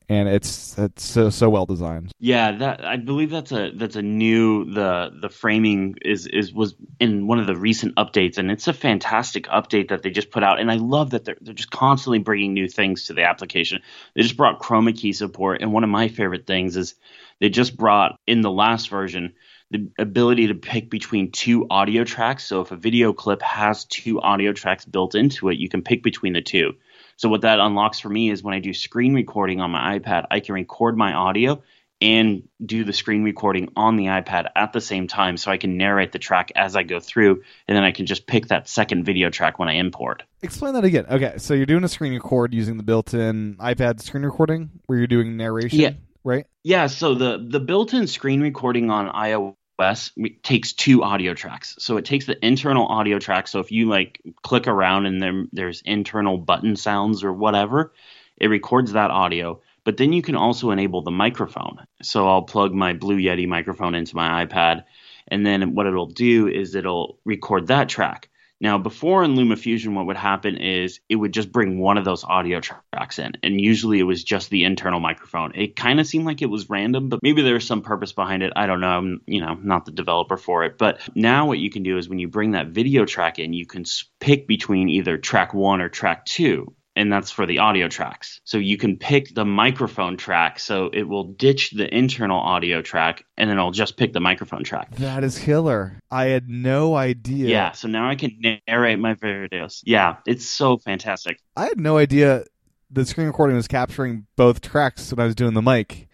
and 0.09 0.29
it's 0.29 0.79
it's 0.79 1.05
so 1.05 1.31
so 1.31 1.49
well 1.49 1.65
designed. 1.65 2.13
Yeah, 2.19 2.53
that 2.53 2.85
I 2.85 2.97
believe 2.97 3.31
that's 3.31 3.53
a 3.53 3.71
that's 3.71 3.97
a 3.97 4.03
new 4.03 4.67
the 4.67 5.11
the 5.21 5.31
framing 5.31 5.97
is 6.03 6.27
is 6.27 6.53
was 6.53 6.75
in 7.01 7.27
one 7.27 7.39
of 7.39 7.47
the 7.47 7.57
recent 7.57 7.95
updates, 7.97 8.37
and 8.37 8.51
it's 8.51 8.69
a 8.69 8.75
fantastic 8.75 9.47
update 9.47 9.89
that 9.89 10.03
they 10.03 10.11
just 10.11 10.31
put 10.31 10.43
out. 10.43 10.61
And 10.61 10.71
I 10.71 10.77
love 10.77 11.11
that 11.11 11.25
they're 11.25 11.39
they're 11.41 11.55
just 11.55 11.71
constantly 11.71 12.19
bringing 12.19 12.53
new 12.53 12.69
things 12.69 13.07
to 13.07 13.15
the 13.15 13.25
application. 13.25 13.81
They 14.15 14.23
just 14.23 14.37
brought 14.37 14.61
chroma 14.61 14.97
key 14.97 15.15
support, 15.15 15.63
and 15.63 15.73
one 15.73 15.85
of 15.85 15.91
my 15.91 16.09
favorite 16.09 16.47
things 16.47 16.77
is 16.77 16.95
they 17.43 17.51
just 17.51 17.77
brought 17.77 18.21
in 18.25 18.41
the 18.41 18.53
last 18.53 18.89
version 18.89 19.35
the 19.73 19.91
ability 19.99 20.47
to 20.47 20.55
pick 20.55 20.89
between 20.89 21.33
two 21.33 21.67
audio 21.69 22.05
tracks. 22.05 22.45
So 22.45 22.61
if 22.61 22.71
a 22.71 22.77
video 22.77 23.13
clip 23.13 23.43
has 23.43 23.85
two 23.85 24.21
audio 24.21 24.53
tracks 24.53 24.85
built 24.85 25.17
into 25.17 25.49
it, 25.49 25.59
you 25.59 25.69
can 25.69 25.83
pick 25.83 26.05
between 26.05 26.35
the 26.35 26.41
two. 26.41 26.75
So 27.17 27.29
what 27.29 27.41
that 27.41 27.59
unlocks 27.59 27.99
for 27.99 28.09
me 28.09 28.31
is 28.31 28.45
when 28.45 28.55
I 28.55 28.61
do 28.61 28.73
screen 28.73 29.13
recording 29.13 29.61
on 29.61 29.73
my 29.73 29.99
iPad, 29.99 30.27
I 30.31 30.39
can 30.39 30.55
record 30.55 30.97
my 30.97 31.15
audio 31.15 31.61
and 32.01 32.45
do 32.65 32.85
the 32.85 32.93
screen 32.93 33.25
recording 33.25 33.71
on 33.75 33.97
the 33.97 34.05
iPad 34.05 34.47
at 34.55 34.73
the 34.73 34.81
same 34.81 35.09
time 35.09 35.37
so 35.37 35.51
I 35.51 35.57
can 35.57 35.77
narrate 35.77 36.13
the 36.13 36.21
track 36.21 36.53
as 36.55 36.77
I 36.77 36.85
go 36.85 37.01
through 37.01 37.43
and 37.67 37.77
then 37.77 37.83
I 37.83 37.91
can 37.91 38.07
just 38.07 38.29
pick 38.29 38.49
that 38.49 38.69
second 38.69 39.05
video 39.05 39.31
track 39.31 39.59
when 39.59 39.69
I 39.69 39.75
import. 39.75 40.23
Explain 40.43 40.75
that 40.75 40.85
again. 40.85 41.07
Okay, 41.11 41.35
so 41.39 41.55
you're 41.55 41.67
doing 41.67 41.83
a 41.83 41.89
screen 41.89 42.13
record 42.13 42.55
using 42.55 42.77
the 42.77 42.85
built-in 42.85 43.57
iPad 43.57 44.01
screen 44.01 44.23
recording 44.23 44.71
where 44.87 44.99
you're 44.99 45.09
doing 45.09 45.37
narration, 45.37 45.81
Yeah. 45.81 45.91
Right? 46.25 46.47
Yeah, 46.63 46.87
so 46.87 47.15
the 47.15 47.45
the 47.49 47.61
built-in 47.61 48.07
screen 48.07 48.41
recording 48.41 48.91
on 48.91 49.09
iOS 49.09 50.13
takes 50.43 50.73
two 50.73 51.03
audio 51.03 51.35
tracks. 51.35 51.75
So 51.79 51.97
it 51.97 52.05
takes 52.05 52.27
the 52.27 52.45
internal 52.45 52.87
audio 52.87 53.19
track. 53.19 53.49
So 53.49 53.61
if 53.61 53.73
you 53.73 53.89
like 53.89 54.21
click 54.43 54.69
around 54.69 55.07
and 55.07 55.21
there, 55.21 55.45
there's 55.53 55.83
internal 55.85 56.39
button 56.39 56.77
sounds 56.77 57.25
or 57.25 57.33
whatever, 57.33 57.93
it 58.37 58.47
records 58.49 58.93
that 58.93 59.11
audio. 59.11 59.61
But 59.85 59.97
then 59.97 60.13
you 60.13 60.23
can 60.23 60.37
also 60.37 60.71
enable 60.71 61.03
the 61.03 61.11
microphone. 61.11 61.79
So 62.03 62.29
I'll 62.29 62.43
plug 62.43 62.73
my 62.73 62.93
Blue 62.93 63.17
Yeti 63.17 63.49
microphone 63.49 63.97
into 63.97 64.15
my 64.15 64.47
iPad, 64.47 64.85
and 65.27 65.45
then 65.45 65.75
what 65.75 65.87
it'll 65.87 66.07
do 66.07 66.47
is 66.47 66.77
it'll 66.77 67.19
record 67.25 67.67
that 67.67 67.89
track. 67.89 68.29
Now, 68.63 68.79
before 68.79 69.25
in 69.25 69.35
LumaFusion, 69.35 69.93
what 69.95 70.07
would 70.07 70.17
happen 70.17 70.57
is 70.57 71.01
it 71.09 71.17
would 71.17 71.33
just 71.33 71.51
bring 71.51 71.81
one 71.81 71.99
of 71.99 72.05
those 72.05 72.23
audio 72.23 72.61
tracks 72.61 73.19
in, 73.19 73.33
and 73.43 73.61
usually 73.61 73.99
it 73.99 74.05
was 74.05 74.23
just 74.23 74.51
the 74.51 74.63
internal 74.63 75.01
microphone. 75.01 75.51
It 75.57 75.75
kind 75.75 75.99
of 75.99 76.07
seemed 76.07 76.27
like 76.27 76.43
it 76.43 76.47
was 76.47 76.71
random, 76.71 77.09
but 77.09 77.19
maybe 77.25 77.43
there 77.43 77.55
was 77.55 77.67
some 77.67 77.83
purpose 77.83 78.13
behind 78.13 78.45
it. 78.45 78.53
I 78.55 78.67
don't 78.67 78.81
know. 78.81 78.87
I'm, 78.87 79.21
you 79.27 79.41
know, 79.41 79.55
not 79.55 79.85
the 79.85 79.91
developer 79.91 80.37
for 80.37 80.63
it. 80.63 80.79
But 80.79 81.01
now 81.17 81.47
what 81.47 81.59
you 81.59 81.71
can 81.71 81.83
do 81.83 81.99
is 81.99 82.09
when 82.09 82.21
you 82.21 82.29
bring 82.29 82.53
that 82.53 82.69
video 82.69 83.05
track 83.05 83.41
in, 83.41 83.53
you 83.53 83.67
can 83.67 83.85
pick 84.21 84.47
between 84.47 84.89
either 84.89 85.19
track 85.19 85.53
one 85.53 85.81
or 85.81 85.89
track 85.89 86.25
two 86.25 86.73
and 86.97 87.13
that's 87.13 87.31
for 87.31 87.47
the 87.47 87.59
audio 87.59 87.89
tracks. 87.89 88.41
So 88.45 88.59
you 88.59 88.77
can 88.77 88.97
pick 88.97 89.35
the 89.35 89.45
microphone 89.45 90.17
track, 90.17 90.59
so 90.59 90.91
it 90.93 91.05
will 91.05 91.25
ditch 91.25 91.71
the 91.71 91.93
internal 91.95 92.39
audio 92.39 92.83
track, 92.83 93.25
and 93.37 93.49
then 93.49 93.59
it'll 93.59 93.71
just 93.71 93.97
pick 93.97 94.13
the 94.13 94.21
microphone 94.21 94.65
track. 94.65 94.95
That 94.97 95.25
is 95.25 95.39
killer. 95.39 95.99
I 96.11 96.27
had 96.27 96.49
no 96.49 96.95
idea. 96.95 97.49
Yeah, 97.49 97.73
so 97.73 97.89
now 97.89 98.09
I 98.09 98.15
can 98.17 98.61
narrate 98.69 98.99
my 98.99 99.15
videos. 99.15 99.81
Yeah, 99.85 100.17
it's 100.27 100.47
so 100.47 100.79
fantastic. 100.79 101.39
I 101.57 101.65
had 101.65 101.81
no 101.81 101.97
idea 101.97 102.45
the 102.91 103.07
screen 103.07 103.27
recording 103.27 103.57
was 103.57 103.69
capturing 103.69 104.27
both 104.37 104.61
tracks 104.61 105.11
when 105.11 105.21
I 105.21 105.27
was 105.27 105.35
doing 105.35 105.55
the 105.55 105.63
mic 105.63 106.09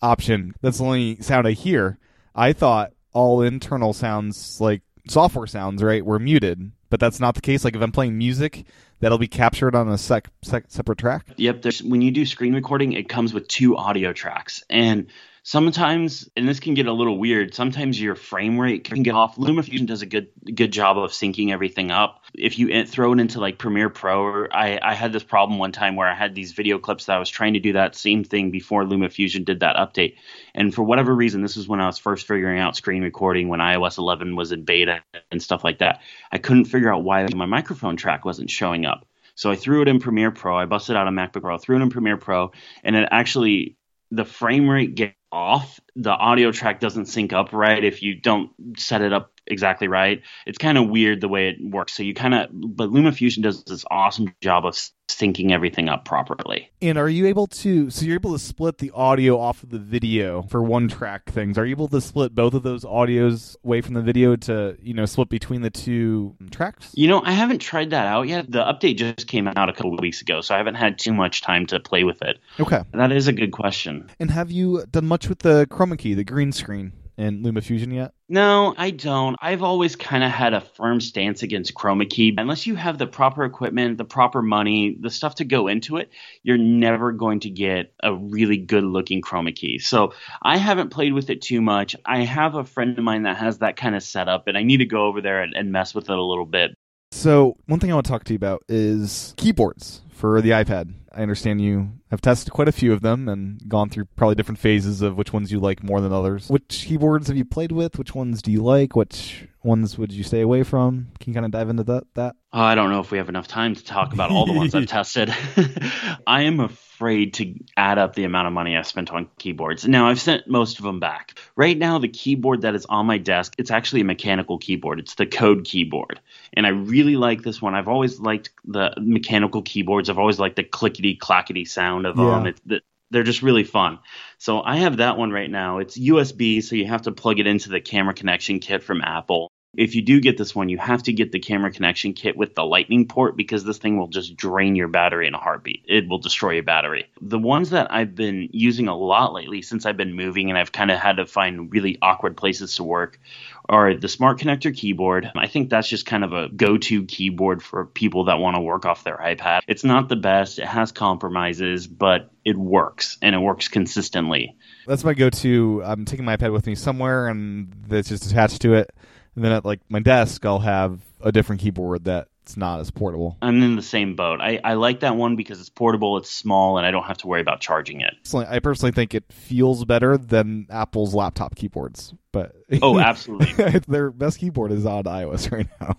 option. 0.00 0.54
That's 0.62 0.78
the 0.78 0.84
only 0.84 1.20
sound 1.20 1.46
I 1.46 1.52
hear. 1.52 1.98
I 2.34 2.52
thought 2.52 2.92
all 3.12 3.42
internal 3.42 3.92
sounds, 3.92 4.60
like 4.60 4.82
software 5.08 5.48
sounds, 5.48 5.82
right, 5.82 6.04
were 6.04 6.20
muted, 6.20 6.70
but 6.90 7.00
that's 7.00 7.20
not 7.20 7.34
the 7.34 7.40
case. 7.40 7.64
Like 7.64 7.74
if 7.74 7.82
I'm 7.82 7.92
playing 7.92 8.18
music, 8.18 8.64
that'll 9.00 9.18
be 9.18 9.28
captured 9.28 9.74
on 9.74 9.88
a 9.88 9.96
sec, 9.96 10.28
sec, 10.42 10.64
separate 10.68 10.98
track. 10.98 11.26
Yep. 11.36 11.62
There's 11.62 11.82
when 11.82 12.02
you 12.02 12.10
do 12.10 12.26
screen 12.26 12.54
recording, 12.54 12.92
it 12.92 13.08
comes 13.08 13.32
with 13.32 13.48
two 13.48 13.76
audio 13.76 14.12
tracks, 14.12 14.62
and 14.68 15.06
sometimes, 15.50 16.30
and 16.36 16.46
this 16.46 16.60
can 16.60 16.74
get 16.74 16.86
a 16.86 16.92
little 16.92 17.18
weird. 17.18 17.54
Sometimes 17.54 18.00
your 18.00 18.14
frame 18.14 18.56
rate 18.56 18.84
can 18.84 19.02
get 19.02 19.16
off. 19.16 19.34
LumaFusion 19.34 19.84
does 19.84 20.00
a 20.00 20.06
good 20.06 20.28
good 20.54 20.72
job 20.72 20.96
of 20.96 21.10
syncing 21.10 21.50
everything 21.50 21.90
up. 21.90 22.22
If 22.34 22.60
you 22.60 22.70
eh, 22.70 22.84
throw 22.84 23.12
it 23.12 23.18
into 23.18 23.40
like 23.40 23.58
Premiere 23.58 23.90
Pro, 23.90 24.46
I, 24.46 24.78
I 24.80 24.94
had 24.94 25.12
this 25.12 25.24
problem 25.24 25.58
one 25.58 25.72
time 25.72 25.96
where 25.96 26.06
I 26.06 26.14
had 26.14 26.36
these 26.36 26.52
video 26.52 26.78
clips 26.78 27.06
that 27.06 27.16
I 27.16 27.18
was 27.18 27.28
trying 27.28 27.54
to 27.54 27.58
do 27.58 27.72
that 27.72 27.96
same 27.96 28.22
thing 28.22 28.52
before 28.52 28.84
LumaFusion 28.84 29.44
did 29.44 29.58
that 29.60 29.74
update, 29.74 30.14
and 30.54 30.72
for 30.72 30.84
whatever 30.84 31.12
reason, 31.12 31.42
this 31.42 31.56
is 31.56 31.66
when 31.66 31.80
I 31.80 31.86
was 31.86 31.98
first 31.98 32.28
figuring 32.28 32.60
out 32.60 32.76
screen 32.76 33.02
recording 33.02 33.48
when 33.48 33.58
iOS 33.58 33.98
11 33.98 34.36
was 34.36 34.52
in 34.52 34.64
beta 34.64 35.02
and 35.32 35.42
stuff 35.42 35.64
like 35.64 35.78
that. 35.78 36.00
I 36.30 36.38
couldn't 36.38 36.66
figure 36.66 36.94
out 36.94 37.02
why 37.02 37.26
my 37.34 37.46
microphone 37.46 37.96
track 37.96 38.24
wasn't 38.24 38.50
showing 38.50 38.86
up. 38.86 39.04
So 39.34 39.50
I 39.50 39.56
threw 39.56 39.82
it 39.82 39.88
in 39.88 39.98
Premiere 39.98 40.30
Pro. 40.30 40.56
I 40.56 40.66
busted 40.66 40.94
out 40.94 41.08
a 41.08 41.10
MacBook 41.10 41.42
Pro, 41.42 41.58
threw 41.58 41.76
it 41.76 41.82
in 41.82 41.90
Premiere 41.90 42.18
Pro, 42.18 42.52
and 42.84 42.94
it 42.94 43.08
actually 43.10 43.76
the 44.12 44.24
frame 44.24 44.68
rate 44.68 44.94
off. 45.32 45.80
The 45.96 46.10
audio 46.10 46.52
track 46.52 46.80
doesn't 46.80 47.06
sync 47.06 47.32
up 47.32 47.52
right 47.52 47.82
if 47.82 48.02
you 48.02 48.14
don't 48.14 48.50
set 48.76 49.02
it 49.02 49.12
up 49.12 49.32
exactly 49.50 49.88
right. 49.88 50.22
It's 50.46 50.58
kind 50.58 50.78
of 50.78 50.88
weird 50.88 51.20
the 51.20 51.28
way 51.28 51.48
it 51.48 51.56
works. 51.60 51.94
So 51.94 52.02
you 52.02 52.14
kind 52.14 52.34
of, 52.34 52.48
but 52.52 52.90
LumaFusion 52.90 53.42
does 53.42 53.64
this 53.64 53.84
awesome 53.90 54.34
job 54.40 54.66
of 54.66 54.74
syncing 55.10 55.50
everything 55.50 55.88
up 55.88 56.04
properly. 56.04 56.70
And 56.80 56.96
are 56.96 57.08
you 57.08 57.26
able 57.26 57.46
to? 57.48 57.90
So 57.90 58.04
you're 58.04 58.14
able 58.14 58.32
to 58.32 58.38
split 58.38 58.78
the 58.78 58.90
audio 58.92 59.38
off 59.38 59.62
of 59.62 59.70
the 59.70 59.78
video 59.78 60.42
for 60.42 60.62
one 60.62 60.88
track 60.88 61.30
things. 61.30 61.58
Are 61.58 61.66
you 61.66 61.72
able 61.72 61.88
to 61.88 62.00
split 62.00 62.34
both 62.34 62.54
of 62.54 62.62
those 62.62 62.84
audios 62.84 63.56
away 63.64 63.80
from 63.80 63.94
the 63.94 64.02
video 64.02 64.36
to 64.36 64.76
you 64.80 64.94
know 64.94 65.06
split 65.06 65.28
between 65.28 65.62
the 65.62 65.70
two 65.70 66.36
tracks? 66.50 66.90
You 66.94 67.08
know, 67.08 67.22
I 67.24 67.32
haven't 67.32 67.58
tried 67.58 67.90
that 67.90 68.06
out 68.06 68.28
yet. 68.28 68.50
The 68.50 68.62
update 68.62 68.96
just 68.96 69.26
came 69.26 69.48
out 69.48 69.68
a 69.68 69.72
couple 69.72 69.94
of 69.94 70.00
weeks 70.00 70.22
ago, 70.22 70.40
so 70.40 70.54
I 70.54 70.58
haven't 70.58 70.76
had 70.76 70.98
too 70.98 71.12
much 71.12 71.42
time 71.42 71.66
to 71.66 71.80
play 71.80 72.04
with 72.04 72.22
it. 72.22 72.38
Okay, 72.58 72.82
that 72.92 73.12
is 73.12 73.28
a 73.28 73.32
good 73.32 73.52
question. 73.52 74.10
And 74.18 74.30
have 74.30 74.50
you 74.50 74.84
done 74.90 75.06
much 75.06 75.28
with 75.28 75.40
the 75.40 75.66
chroma 75.70 75.98
key, 75.98 76.14
the 76.14 76.24
green 76.24 76.52
screen? 76.52 76.92
In 77.20 77.42
LumaFusion 77.42 77.92
yet? 77.92 78.12
No, 78.28 78.74
I 78.78 78.90
don't. 78.90 79.36
I've 79.42 79.62
always 79.62 79.94
kind 79.94 80.24
of 80.24 80.30
had 80.30 80.54
a 80.54 80.60
firm 80.60 81.00
stance 81.00 81.42
against 81.42 81.74
chroma 81.74 82.08
key. 82.08 82.34
Unless 82.38 82.66
you 82.66 82.76
have 82.76 82.96
the 82.96 83.06
proper 83.06 83.44
equipment, 83.44 83.98
the 83.98 84.04
proper 84.04 84.40
money, 84.40 84.96
the 84.98 85.10
stuff 85.10 85.34
to 85.36 85.44
go 85.44 85.68
into 85.68 85.98
it, 85.98 86.10
you're 86.42 86.56
never 86.56 87.12
going 87.12 87.40
to 87.40 87.50
get 87.50 87.92
a 88.02 88.14
really 88.14 88.56
good 88.56 88.84
looking 88.84 89.20
chroma 89.20 89.54
key. 89.54 89.78
So 89.78 90.14
I 90.42 90.56
haven't 90.56 90.90
played 90.90 91.12
with 91.12 91.28
it 91.28 91.42
too 91.42 91.60
much. 91.60 91.94
I 92.06 92.20
have 92.24 92.54
a 92.54 92.64
friend 92.64 92.96
of 92.96 93.04
mine 93.04 93.24
that 93.24 93.36
has 93.36 93.58
that 93.58 93.76
kind 93.76 93.94
of 93.94 94.02
setup, 94.02 94.46
and 94.46 94.56
I 94.56 94.62
need 94.62 94.78
to 94.78 94.86
go 94.86 95.06
over 95.06 95.20
there 95.20 95.42
and, 95.42 95.54
and 95.54 95.72
mess 95.72 95.94
with 95.94 96.08
it 96.08 96.18
a 96.18 96.22
little 96.22 96.46
bit. 96.46 96.74
So 97.12 97.56
one 97.66 97.80
thing 97.80 97.90
I 97.90 97.94
want 97.94 98.06
to 98.06 98.12
talk 98.12 98.24
to 98.24 98.32
you 98.32 98.36
about 98.36 98.62
is 98.68 99.34
keyboards 99.36 100.02
for 100.10 100.40
the 100.40 100.50
iPad. 100.50 100.94
I 101.12 101.22
understand 101.22 101.60
you 101.60 101.90
have 102.10 102.20
tested 102.20 102.52
quite 102.52 102.68
a 102.68 102.72
few 102.72 102.92
of 102.92 103.02
them 103.02 103.28
and 103.28 103.68
gone 103.68 103.90
through 103.90 104.04
probably 104.16 104.36
different 104.36 104.60
phases 104.60 105.02
of 105.02 105.16
which 105.16 105.32
ones 105.32 105.50
you 105.50 105.58
like 105.58 105.82
more 105.82 106.00
than 106.00 106.12
others. 106.12 106.48
Which 106.48 106.84
keyboards 106.86 107.26
have 107.26 107.36
you 107.36 107.44
played 107.44 107.72
with? 107.72 107.98
Which 107.98 108.14
ones 108.14 108.42
do 108.42 108.52
you 108.52 108.62
like? 108.62 108.94
Which 108.94 109.48
ones 109.64 109.98
would 109.98 110.12
you 110.12 110.22
stay 110.22 110.40
away 110.40 110.62
from? 110.62 111.08
Can 111.18 111.30
you 111.30 111.34
kind 111.34 111.46
of 111.46 111.52
dive 111.52 111.68
into 111.68 111.82
that? 111.84 112.04
That 112.14 112.36
oh, 112.52 112.60
I 112.60 112.76
don't 112.76 112.90
know 112.90 113.00
if 113.00 113.10
we 113.10 113.18
have 113.18 113.28
enough 113.28 113.48
time 113.48 113.74
to 113.74 113.84
talk 113.84 114.12
about 114.12 114.30
all 114.30 114.46
the 114.46 114.52
ones 114.52 114.74
I've 114.74 114.86
tested. 114.86 115.34
I 116.28 116.42
am 116.42 116.60
afraid 117.00 117.32
to 117.32 117.54
add 117.78 117.96
up 117.96 118.14
the 118.14 118.24
amount 118.24 118.46
of 118.46 118.52
money 118.52 118.76
I 118.76 118.82
spent 118.82 119.10
on 119.10 119.30
keyboards. 119.38 119.88
Now 119.88 120.08
I've 120.08 120.20
sent 120.20 120.46
most 120.46 120.78
of 120.78 120.84
them 120.84 121.00
back. 121.00 121.38
Right 121.56 121.76
now, 121.76 121.98
the 121.98 122.08
keyboard 122.08 122.60
that 122.62 122.74
is 122.74 122.84
on 122.84 123.06
my 123.06 123.16
desk, 123.16 123.54
it's 123.56 123.70
actually 123.70 124.02
a 124.02 124.04
mechanical 124.04 124.58
keyboard. 124.58 125.00
It's 125.00 125.14
the 125.14 125.24
Code 125.24 125.64
keyboard, 125.64 126.20
and 126.52 126.66
I 126.66 126.70
really 126.70 127.16
like 127.16 127.42
this 127.42 127.62
one. 127.62 127.74
I've 127.74 127.88
always 127.88 128.20
liked 128.20 128.50
the 128.66 128.92
mechanical 128.98 129.62
keyboards. 129.62 130.10
I've 130.10 130.18
always 130.18 130.38
liked 130.38 130.56
the 130.56 130.62
clickety 130.62 131.16
clackety 131.16 131.64
sound 131.64 132.04
of 132.06 132.18
yeah. 132.18 132.24
them. 132.24 132.46
It's 132.46 132.60
the, 132.66 132.82
they're 133.10 133.22
just 133.22 133.42
really 133.42 133.64
fun. 133.64 133.98
So 134.36 134.62
I 134.62 134.76
have 134.76 134.98
that 134.98 135.16
one 135.16 135.32
right 135.32 135.50
now. 135.50 135.78
It's 135.78 135.98
USB, 135.98 136.62
so 136.62 136.76
you 136.76 136.86
have 136.86 137.02
to 137.02 137.12
plug 137.12 137.40
it 137.40 137.46
into 137.46 137.70
the 137.70 137.80
camera 137.80 138.12
connection 138.12 138.60
kit 138.60 138.82
from 138.82 139.00
Apple. 139.00 139.49
If 139.76 139.94
you 139.94 140.02
do 140.02 140.20
get 140.20 140.36
this 140.36 140.52
one, 140.52 140.68
you 140.68 140.78
have 140.78 141.04
to 141.04 141.12
get 141.12 141.30
the 141.30 141.38
camera 141.38 141.70
connection 141.70 142.12
kit 142.12 142.36
with 142.36 142.56
the 142.56 142.64
lightning 142.64 143.06
port 143.06 143.36
because 143.36 143.62
this 143.62 143.78
thing 143.78 143.96
will 143.96 144.08
just 144.08 144.36
drain 144.36 144.74
your 144.74 144.88
battery 144.88 145.28
in 145.28 145.34
a 145.34 145.38
heartbeat. 145.38 145.84
It 145.86 146.08
will 146.08 146.18
destroy 146.18 146.54
your 146.54 146.64
battery. 146.64 147.06
The 147.20 147.38
ones 147.38 147.70
that 147.70 147.92
I've 147.92 148.16
been 148.16 148.48
using 148.52 148.88
a 148.88 148.96
lot 148.96 149.32
lately 149.32 149.62
since 149.62 149.86
I've 149.86 149.96
been 149.96 150.14
moving 150.14 150.50
and 150.50 150.58
I've 150.58 150.72
kind 150.72 150.90
of 150.90 150.98
had 150.98 151.18
to 151.18 151.26
find 151.26 151.72
really 151.72 151.98
awkward 152.02 152.36
places 152.36 152.74
to 152.76 152.84
work 152.84 153.20
are 153.68 153.94
the 153.94 154.08
smart 154.08 154.40
connector 154.40 154.76
keyboard. 154.76 155.30
I 155.36 155.46
think 155.46 155.70
that's 155.70 155.88
just 155.88 156.04
kind 156.04 156.24
of 156.24 156.32
a 156.32 156.48
go 156.48 156.76
to 156.76 157.04
keyboard 157.04 157.62
for 157.62 157.86
people 157.86 158.24
that 158.24 158.40
want 158.40 158.56
to 158.56 158.60
work 158.60 158.86
off 158.86 159.04
their 159.04 159.18
iPad. 159.18 159.60
It's 159.68 159.84
not 159.84 160.08
the 160.08 160.16
best, 160.16 160.58
it 160.58 160.66
has 160.66 160.90
compromises, 160.90 161.86
but 161.86 162.28
it 162.44 162.58
works 162.58 163.18
and 163.22 163.36
it 163.36 163.38
works 163.38 163.68
consistently. 163.68 164.56
That's 164.88 165.04
my 165.04 165.14
go 165.14 165.30
to. 165.30 165.82
I'm 165.84 166.04
taking 166.06 166.24
my 166.24 166.36
iPad 166.36 166.52
with 166.52 166.66
me 166.66 166.74
somewhere 166.74 167.28
and 167.28 167.72
it's 167.88 168.08
just 168.08 168.26
attached 168.26 168.62
to 168.62 168.74
it. 168.74 168.90
And 169.34 169.44
then 169.44 169.52
at 169.52 169.64
like 169.64 169.80
my 169.88 170.00
desk, 170.00 170.44
I'll 170.44 170.60
have 170.60 171.00
a 171.20 171.32
different 171.32 171.60
keyboard 171.62 172.04
that 172.04 172.28
it's 172.42 172.56
not 172.56 172.80
as 172.80 172.90
portable. 172.90 173.36
I'm 173.40 173.62
in 173.62 173.76
the 173.76 173.82
same 173.82 174.16
boat. 174.16 174.40
I, 174.40 174.60
I 174.64 174.74
like 174.74 175.00
that 175.00 175.16
one 175.16 175.36
because 175.36 175.60
it's 175.60 175.68
portable, 175.68 176.16
it's 176.16 176.30
small, 176.30 176.78
and 176.78 176.86
I 176.86 176.90
don't 176.90 177.04
have 177.04 177.18
to 177.18 177.28
worry 177.28 177.40
about 177.40 177.60
charging 177.60 178.00
it. 178.00 178.14
I 178.34 178.58
personally 178.58 178.92
think 178.92 179.14
it 179.14 179.24
feels 179.30 179.84
better 179.84 180.18
than 180.18 180.66
Apple's 180.68 181.14
laptop 181.14 181.54
keyboards. 181.54 182.12
But 182.32 182.56
oh, 182.82 182.98
absolutely, 182.98 183.80
their 183.88 184.10
best 184.10 184.38
keyboard 184.38 184.72
is 184.72 184.84
on 184.84 185.04
iOS 185.04 185.52
right 185.52 185.68
now. 185.80 185.96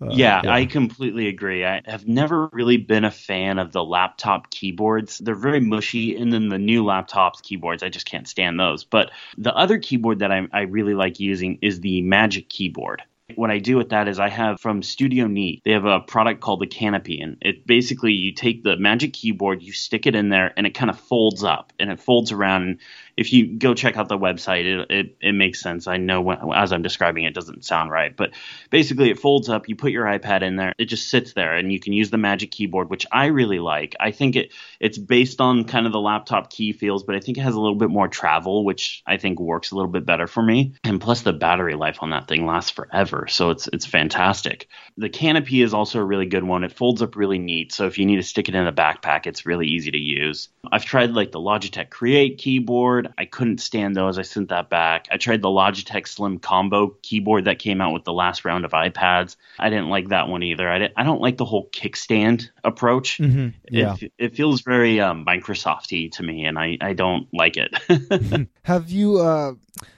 Uh, 0.00 0.08
yeah, 0.10 0.42
yeah, 0.44 0.52
I 0.52 0.66
completely 0.66 1.28
agree. 1.28 1.64
I 1.64 1.80
have 1.86 2.06
never 2.06 2.48
really 2.52 2.76
been 2.76 3.04
a 3.04 3.10
fan 3.10 3.58
of 3.58 3.72
the 3.72 3.82
laptop 3.82 4.50
keyboards. 4.50 5.18
They're 5.18 5.34
very 5.34 5.60
mushy, 5.60 6.16
and 6.16 6.30
then 6.30 6.50
the 6.50 6.58
new 6.58 6.84
laptops 6.84 7.42
keyboards, 7.42 7.82
I 7.82 7.88
just 7.88 8.04
can't 8.04 8.28
stand 8.28 8.60
those. 8.60 8.84
But 8.84 9.10
the 9.38 9.54
other 9.54 9.78
keyboard 9.78 10.18
that 10.18 10.30
I, 10.30 10.46
I 10.52 10.62
really 10.62 10.94
like 10.94 11.18
using 11.18 11.58
is 11.62 11.80
the 11.80 12.02
Magic 12.02 12.50
Keyboard. 12.50 13.02
What 13.34 13.50
I 13.50 13.58
do 13.58 13.76
with 13.76 13.88
that 13.88 14.06
is 14.06 14.20
I 14.20 14.28
have 14.28 14.60
from 14.60 14.82
Studio 14.82 15.26
Neat, 15.26 15.62
they 15.64 15.72
have 15.72 15.84
a 15.84 16.00
product 16.00 16.40
called 16.40 16.60
the 16.60 16.66
Canopy. 16.66 17.20
And 17.20 17.38
it 17.40 17.66
basically, 17.66 18.12
you 18.12 18.32
take 18.32 18.62
the 18.62 18.76
Magic 18.76 19.14
Keyboard, 19.14 19.62
you 19.62 19.72
stick 19.72 20.06
it 20.06 20.14
in 20.14 20.28
there, 20.28 20.52
and 20.56 20.66
it 20.66 20.74
kind 20.74 20.90
of 20.90 21.00
folds 21.00 21.42
up 21.42 21.72
and 21.80 21.90
it 21.90 22.00
folds 22.00 22.30
around. 22.30 22.62
And 22.62 22.80
if 23.16 23.32
you 23.32 23.46
go 23.58 23.74
check 23.74 23.96
out 23.96 24.08
the 24.08 24.18
website, 24.18 24.64
it, 24.64 24.90
it, 24.90 25.16
it 25.20 25.32
makes 25.32 25.60
sense. 25.60 25.86
I 25.86 25.96
know 25.96 26.20
when, 26.20 26.38
as 26.54 26.72
I'm 26.72 26.82
describing 26.82 27.24
it, 27.24 27.28
it 27.28 27.34
doesn't 27.34 27.64
sound 27.64 27.90
right. 27.90 28.14
But 28.14 28.32
basically, 28.70 29.10
it 29.10 29.18
folds 29.18 29.48
up, 29.48 29.68
you 29.68 29.76
put 29.76 29.90
your 29.90 30.04
iPad 30.04 30.42
in 30.42 30.56
there, 30.56 30.74
it 30.78 30.86
just 30.86 31.08
sits 31.08 31.32
there, 31.32 31.56
and 31.56 31.72
you 31.72 31.80
can 31.80 31.94
use 31.94 32.10
the 32.10 32.18
Magic 32.18 32.50
Keyboard, 32.50 32.90
which 32.90 33.06
I 33.10 33.26
really 33.26 33.58
like. 33.58 33.96
I 33.98 34.10
think 34.10 34.36
it 34.36 34.52
it's 34.80 34.98
based 34.98 35.40
on 35.40 35.64
kind 35.64 35.86
of 35.86 35.92
the 35.92 36.00
laptop 36.00 36.50
key 36.50 36.72
feels, 36.72 37.04
but 37.04 37.16
I 37.16 37.20
think 37.20 37.38
it 37.38 37.42
has 37.42 37.54
a 37.54 37.60
little 37.60 37.76
bit 37.76 37.88
more 37.88 38.08
travel, 38.08 38.64
which 38.64 39.02
I 39.06 39.16
think 39.16 39.40
works 39.40 39.70
a 39.70 39.76
little 39.76 39.90
bit 39.90 40.04
better 40.04 40.26
for 40.26 40.42
me. 40.42 40.74
And 40.84 41.00
plus, 41.00 41.22
the 41.22 41.32
battery 41.32 41.74
life 41.74 41.98
on 42.02 42.10
that 42.10 42.28
thing 42.28 42.44
lasts 42.44 42.70
forever, 42.70 43.28
so 43.28 43.50
it's 43.50 43.66
it's 43.72 43.86
fantastic. 43.86 44.68
The 44.98 45.08
Canopy 45.08 45.62
is 45.62 45.72
also 45.72 46.00
a 46.00 46.04
really 46.04 46.26
good 46.26 46.44
one. 46.44 46.64
It 46.64 46.72
folds 46.72 47.00
up 47.00 47.16
really 47.16 47.38
neat, 47.38 47.72
so 47.72 47.86
if 47.86 47.96
you 47.96 48.04
need 48.04 48.16
to 48.16 48.22
stick 48.22 48.50
it 48.50 48.54
in 48.54 48.66
a 48.66 48.72
backpack, 48.72 49.26
it's 49.26 49.46
really 49.46 49.68
easy 49.68 49.90
to 49.90 49.98
use. 49.98 50.48
I've 50.70 50.84
tried 50.84 51.12
like 51.12 51.32
the 51.32 51.40
Logitech 51.40 51.88
Create 51.88 52.38
keyboard. 52.38 53.05
I 53.16 53.24
couldn't 53.24 53.58
stand 53.58 53.96
those. 53.96 54.18
I 54.18 54.22
sent 54.22 54.48
that 54.50 54.70
back. 54.70 55.08
I 55.10 55.16
tried 55.16 55.42
the 55.42 55.48
Logitech 55.48 56.06
Slim 56.06 56.38
Combo 56.38 56.96
keyboard 57.02 57.44
that 57.46 57.58
came 57.58 57.80
out 57.80 57.92
with 57.92 58.04
the 58.04 58.12
last 58.12 58.44
round 58.44 58.64
of 58.64 58.72
iPads. 58.72 59.36
I 59.58 59.70
didn't 59.70 59.88
like 59.88 60.08
that 60.08 60.28
one 60.28 60.42
either. 60.42 60.68
I, 60.68 60.90
I 60.96 61.04
don't 61.04 61.20
like 61.20 61.36
the 61.36 61.44
whole 61.44 61.68
kickstand 61.70 62.50
approach. 62.64 63.18
Mm-hmm. 63.18 63.48
Yeah. 63.70 63.96
It, 64.00 64.12
it 64.18 64.36
feels 64.36 64.62
very 64.62 65.00
um, 65.00 65.24
Microsofty 65.24 66.12
to 66.12 66.22
me, 66.22 66.44
and 66.44 66.58
I, 66.58 66.78
I 66.80 66.92
don't 66.92 67.28
like 67.32 67.56
it. 67.56 67.74
Have 68.62 68.90
you 68.90 69.18
uh, 69.18 69.54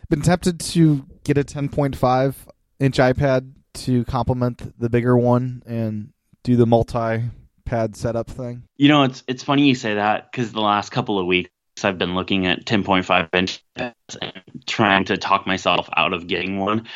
been 0.08 0.22
tempted 0.22 0.60
to 0.60 1.04
get 1.24 1.38
a 1.38 1.44
10.5 1.44 2.34
inch 2.80 2.96
iPad 2.98 3.52
to 3.74 4.04
complement 4.04 4.78
the 4.78 4.88
bigger 4.88 5.16
one 5.16 5.62
and 5.66 6.12
do 6.42 6.56
the 6.56 6.66
multi 6.66 7.22
pad 7.64 7.96
setup 7.96 8.28
thing? 8.30 8.64
You 8.76 8.88
know, 8.88 9.04
it's 9.04 9.22
it's 9.28 9.42
funny 9.42 9.66
you 9.66 9.74
say 9.74 9.94
that 9.94 10.30
because 10.30 10.52
the 10.52 10.60
last 10.60 10.90
couple 10.90 11.18
of 11.18 11.26
weeks 11.26 11.50
I've 11.84 11.98
been 11.98 12.14
looking 12.14 12.46
at 12.46 12.64
10.5 12.64 13.28
inch 13.34 13.64
pads 13.74 14.16
and 14.20 14.32
trying 14.66 15.06
to 15.06 15.16
talk 15.16 15.46
myself 15.46 15.88
out 15.96 16.12
of 16.12 16.26
getting 16.26 16.58
one. 16.58 16.86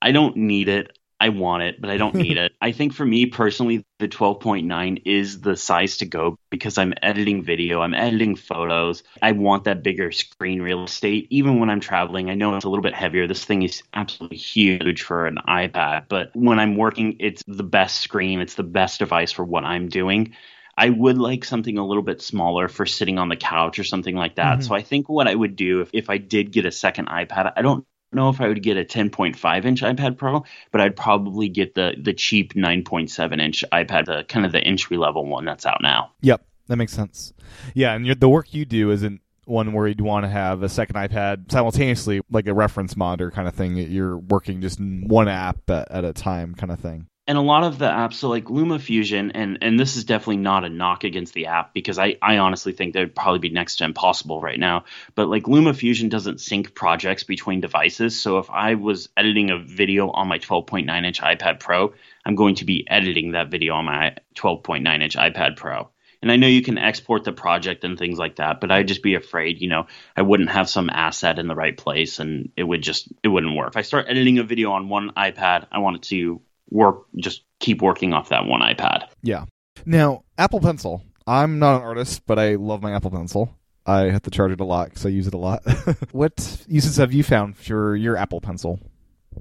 I 0.00 0.12
don't 0.12 0.36
need 0.36 0.68
it. 0.68 0.98
I 1.22 1.28
want 1.28 1.62
it, 1.62 1.80
but 1.80 1.88
I 1.88 1.98
don't 1.98 2.16
need 2.16 2.36
it. 2.36 2.50
I 2.60 2.72
think 2.72 2.94
for 2.94 3.06
me 3.06 3.26
personally, 3.26 3.84
the 4.00 4.08
12.9 4.08 5.02
is 5.04 5.40
the 5.40 5.56
size 5.56 5.98
to 5.98 6.04
go 6.04 6.36
because 6.50 6.78
I'm 6.78 6.94
editing 7.00 7.44
video, 7.44 7.80
I'm 7.80 7.94
editing 7.94 8.34
photos. 8.34 9.04
I 9.22 9.30
want 9.30 9.64
that 9.64 9.84
bigger 9.84 10.10
screen 10.10 10.60
real 10.60 10.82
estate. 10.82 11.28
Even 11.30 11.60
when 11.60 11.70
I'm 11.70 11.78
traveling, 11.78 12.28
I 12.28 12.34
know 12.34 12.56
it's 12.56 12.64
a 12.64 12.68
little 12.68 12.82
bit 12.82 12.94
heavier. 12.94 13.28
This 13.28 13.44
thing 13.44 13.62
is 13.62 13.84
absolutely 13.94 14.38
huge 14.38 15.02
for 15.02 15.26
an 15.26 15.38
iPad, 15.46 16.06
but 16.08 16.34
when 16.34 16.58
I'm 16.58 16.76
working, 16.76 17.18
it's 17.20 17.44
the 17.46 17.62
best 17.62 18.00
screen, 18.00 18.40
it's 18.40 18.54
the 18.54 18.64
best 18.64 18.98
device 18.98 19.30
for 19.30 19.44
what 19.44 19.62
I'm 19.62 19.88
doing. 19.88 20.34
I 20.76 20.88
would 20.88 21.18
like 21.18 21.44
something 21.44 21.76
a 21.76 21.86
little 21.86 22.02
bit 22.02 22.22
smaller 22.22 22.68
for 22.68 22.86
sitting 22.86 23.18
on 23.18 23.28
the 23.28 23.36
couch 23.36 23.78
or 23.78 23.84
something 23.84 24.16
like 24.16 24.36
that. 24.36 24.58
Mm-hmm. 24.58 24.62
So 24.62 24.74
I 24.74 24.82
think 24.82 25.08
what 25.08 25.28
I 25.28 25.34
would 25.34 25.56
do 25.56 25.82
if, 25.82 25.90
if 25.92 26.08
I 26.08 26.18
did 26.18 26.50
get 26.50 26.64
a 26.64 26.72
second 26.72 27.08
iPad, 27.08 27.52
I 27.56 27.62
don't 27.62 27.86
know 28.12 28.30
if 28.30 28.40
I 28.40 28.48
would 28.48 28.62
get 28.62 28.76
a 28.76 28.84
10.5 28.84 29.64
inch 29.64 29.82
iPad 29.82 30.16
Pro, 30.16 30.44
but 30.70 30.80
I'd 30.80 30.96
probably 30.96 31.48
get 31.48 31.74
the 31.74 31.94
the 31.98 32.12
cheap 32.12 32.54
9.7 32.54 33.40
inch 33.40 33.64
iPad, 33.72 34.06
the 34.06 34.24
kind 34.24 34.46
of 34.46 34.52
the 34.52 34.60
entry 34.60 34.96
level 34.96 35.26
one 35.26 35.44
that's 35.44 35.66
out 35.66 35.80
now. 35.82 36.12
Yep, 36.22 36.44
that 36.68 36.76
makes 36.76 36.92
sense. 36.92 37.32
Yeah, 37.74 37.94
and 37.94 38.08
the 38.18 38.28
work 38.28 38.54
you 38.54 38.64
do 38.64 38.90
isn't 38.90 39.20
one 39.44 39.72
where 39.72 39.88
you'd 39.88 40.00
want 40.00 40.24
to 40.24 40.28
have 40.28 40.62
a 40.62 40.68
second 40.68 40.96
iPad 40.96 41.50
simultaneously, 41.50 42.20
like 42.30 42.46
a 42.46 42.54
reference 42.54 42.96
monitor 42.96 43.30
kind 43.30 43.48
of 43.48 43.54
thing. 43.54 43.76
You're 43.76 44.16
working 44.16 44.60
just 44.60 44.80
one 44.80 45.28
app 45.28 45.68
at, 45.68 45.90
at 45.90 46.04
a 46.04 46.12
time, 46.12 46.54
kind 46.54 46.72
of 46.72 46.80
thing 46.80 47.08
and 47.26 47.38
a 47.38 47.42
lot 47.42 47.62
of 47.62 47.78
the 47.78 47.86
apps 47.86 48.14
so 48.14 48.28
like 48.28 48.44
LumaFusion 48.44 49.30
and 49.34 49.58
and 49.62 49.78
this 49.78 49.96
is 49.96 50.04
definitely 50.04 50.38
not 50.38 50.64
a 50.64 50.68
knock 50.68 51.04
against 51.04 51.34
the 51.34 51.46
app 51.46 51.72
because 51.72 51.98
I 51.98 52.16
I 52.20 52.38
honestly 52.38 52.72
think 52.72 52.94
that 52.94 53.00
would 53.00 53.14
probably 53.14 53.38
be 53.38 53.50
next 53.50 53.76
to 53.76 53.84
impossible 53.84 54.40
right 54.40 54.58
now. 54.58 54.84
But 55.14 55.28
like 55.28 55.44
LumaFusion 55.44 56.10
doesn't 56.10 56.40
sync 56.40 56.74
projects 56.74 57.22
between 57.22 57.60
devices. 57.60 58.20
So 58.20 58.38
if 58.38 58.50
I 58.50 58.74
was 58.74 59.08
editing 59.16 59.50
a 59.50 59.58
video 59.58 60.10
on 60.10 60.28
my 60.28 60.38
12.9 60.38 61.04
inch 61.04 61.20
iPad 61.20 61.60
Pro 61.60 61.92
I'm 62.24 62.34
going 62.34 62.56
to 62.56 62.64
be 62.64 62.86
editing 62.88 63.32
that 63.32 63.50
video 63.50 63.74
on 63.74 63.84
my 63.84 64.16
12.9 64.36 65.02
inch 65.02 65.16
iPad 65.16 65.56
Pro. 65.56 65.90
And 66.22 66.30
I 66.30 66.36
know 66.36 66.46
you 66.46 66.62
can 66.62 66.78
export 66.78 67.24
the 67.24 67.32
project 67.32 67.82
and 67.82 67.98
things 67.98 68.16
like 68.16 68.36
that, 68.36 68.60
but 68.60 68.70
I'd 68.70 68.86
just 68.86 69.02
be 69.02 69.16
afraid, 69.16 69.60
you 69.60 69.68
know, 69.68 69.88
I 70.16 70.22
wouldn't 70.22 70.50
have 70.50 70.70
some 70.70 70.88
asset 70.88 71.40
in 71.40 71.48
the 71.48 71.56
right 71.56 71.76
place 71.76 72.20
and 72.20 72.52
it 72.56 72.62
would 72.62 72.80
just 72.80 73.08
it 73.24 73.28
wouldn't 73.28 73.56
work. 73.56 73.70
If 73.70 73.76
I 73.76 73.82
start 73.82 74.06
editing 74.08 74.38
a 74.38 74.44
video 74.44 74.70
on 74.70 74.88
one 74.88 75.10
iPad, 75.16 75.66
I 75.72 75.78
want 75.78 75.96
it 75.96 76.02
to 76.04 76.40
work 76.70 77.04
just 77.16 77.44
keep 77.60 77.82
working 77.82 78.12
off 78.12 78.30
that 78.30 78.46
one 78.46 78.60
iPad. 78.60 79.08
Yeah. 79.22 79.44
Now, 79.84 80.24
Apple 80.38 80.60
Pencil. 80.60 81.02
I'm 81.26 81.58
not 81.58 81.76
an 81.76 81.82
artist, 81.82 82.22
but 82.26 82.38
I 82.38 82.56
love 82.56 82.82
my 82.82 82.92
Apple 82.92 83.10
Pencil. 83.10 83.56
I 83.86 84.10
have 84.10 84.22
to 84.22 84.30
charge 84.30 84.52
it 84.52 84.60
a 84.60 84.64
lot 84.64 84.88
because 84.88 85.06
I 85.06 85.10
use 85.10 85.26
it 85.26 85.34
a 85.34 85.38
lot. 85.38 85.62
what 86.12 86.64
uses 86.68 86.96
have 86.96 87.12
you 87.12 87.22
found 87.22 87.56
for 87.56 87.96
your 87.96 88.16
Apple 88.16 88.40
Pencil? 88.40 88.80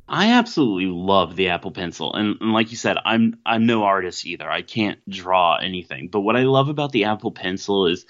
I 0.07 0.31
absolutely 0.33 0.85
love 0.85 1.35
the 1.35 1.49
Apple 1.49 1.71
Pencil, 1.71 2.13
and, 2.13 2.37
and, 2.39 2.53
like 2.53 2.71
you 2.71 2.77
said, 2.77 2.97
I'm 3.03 3.37
I'm 3.45 3.65
no 3.65 3.83
artist 3.83 4.25
either. 4.25 4.49
I 4.49 4.61
can't 4.61 4.97
draw 5.09 5.57
anything, 5.57 6.07
but 6.07 6.21
what 6.21 6.37
I 6.37 6.43
love 6.43 6.69
about 6.69 6.93
the 6.93 7.05
Apple 7.05 7.31
Pencil 7.31 7.87
is 7.87 8.05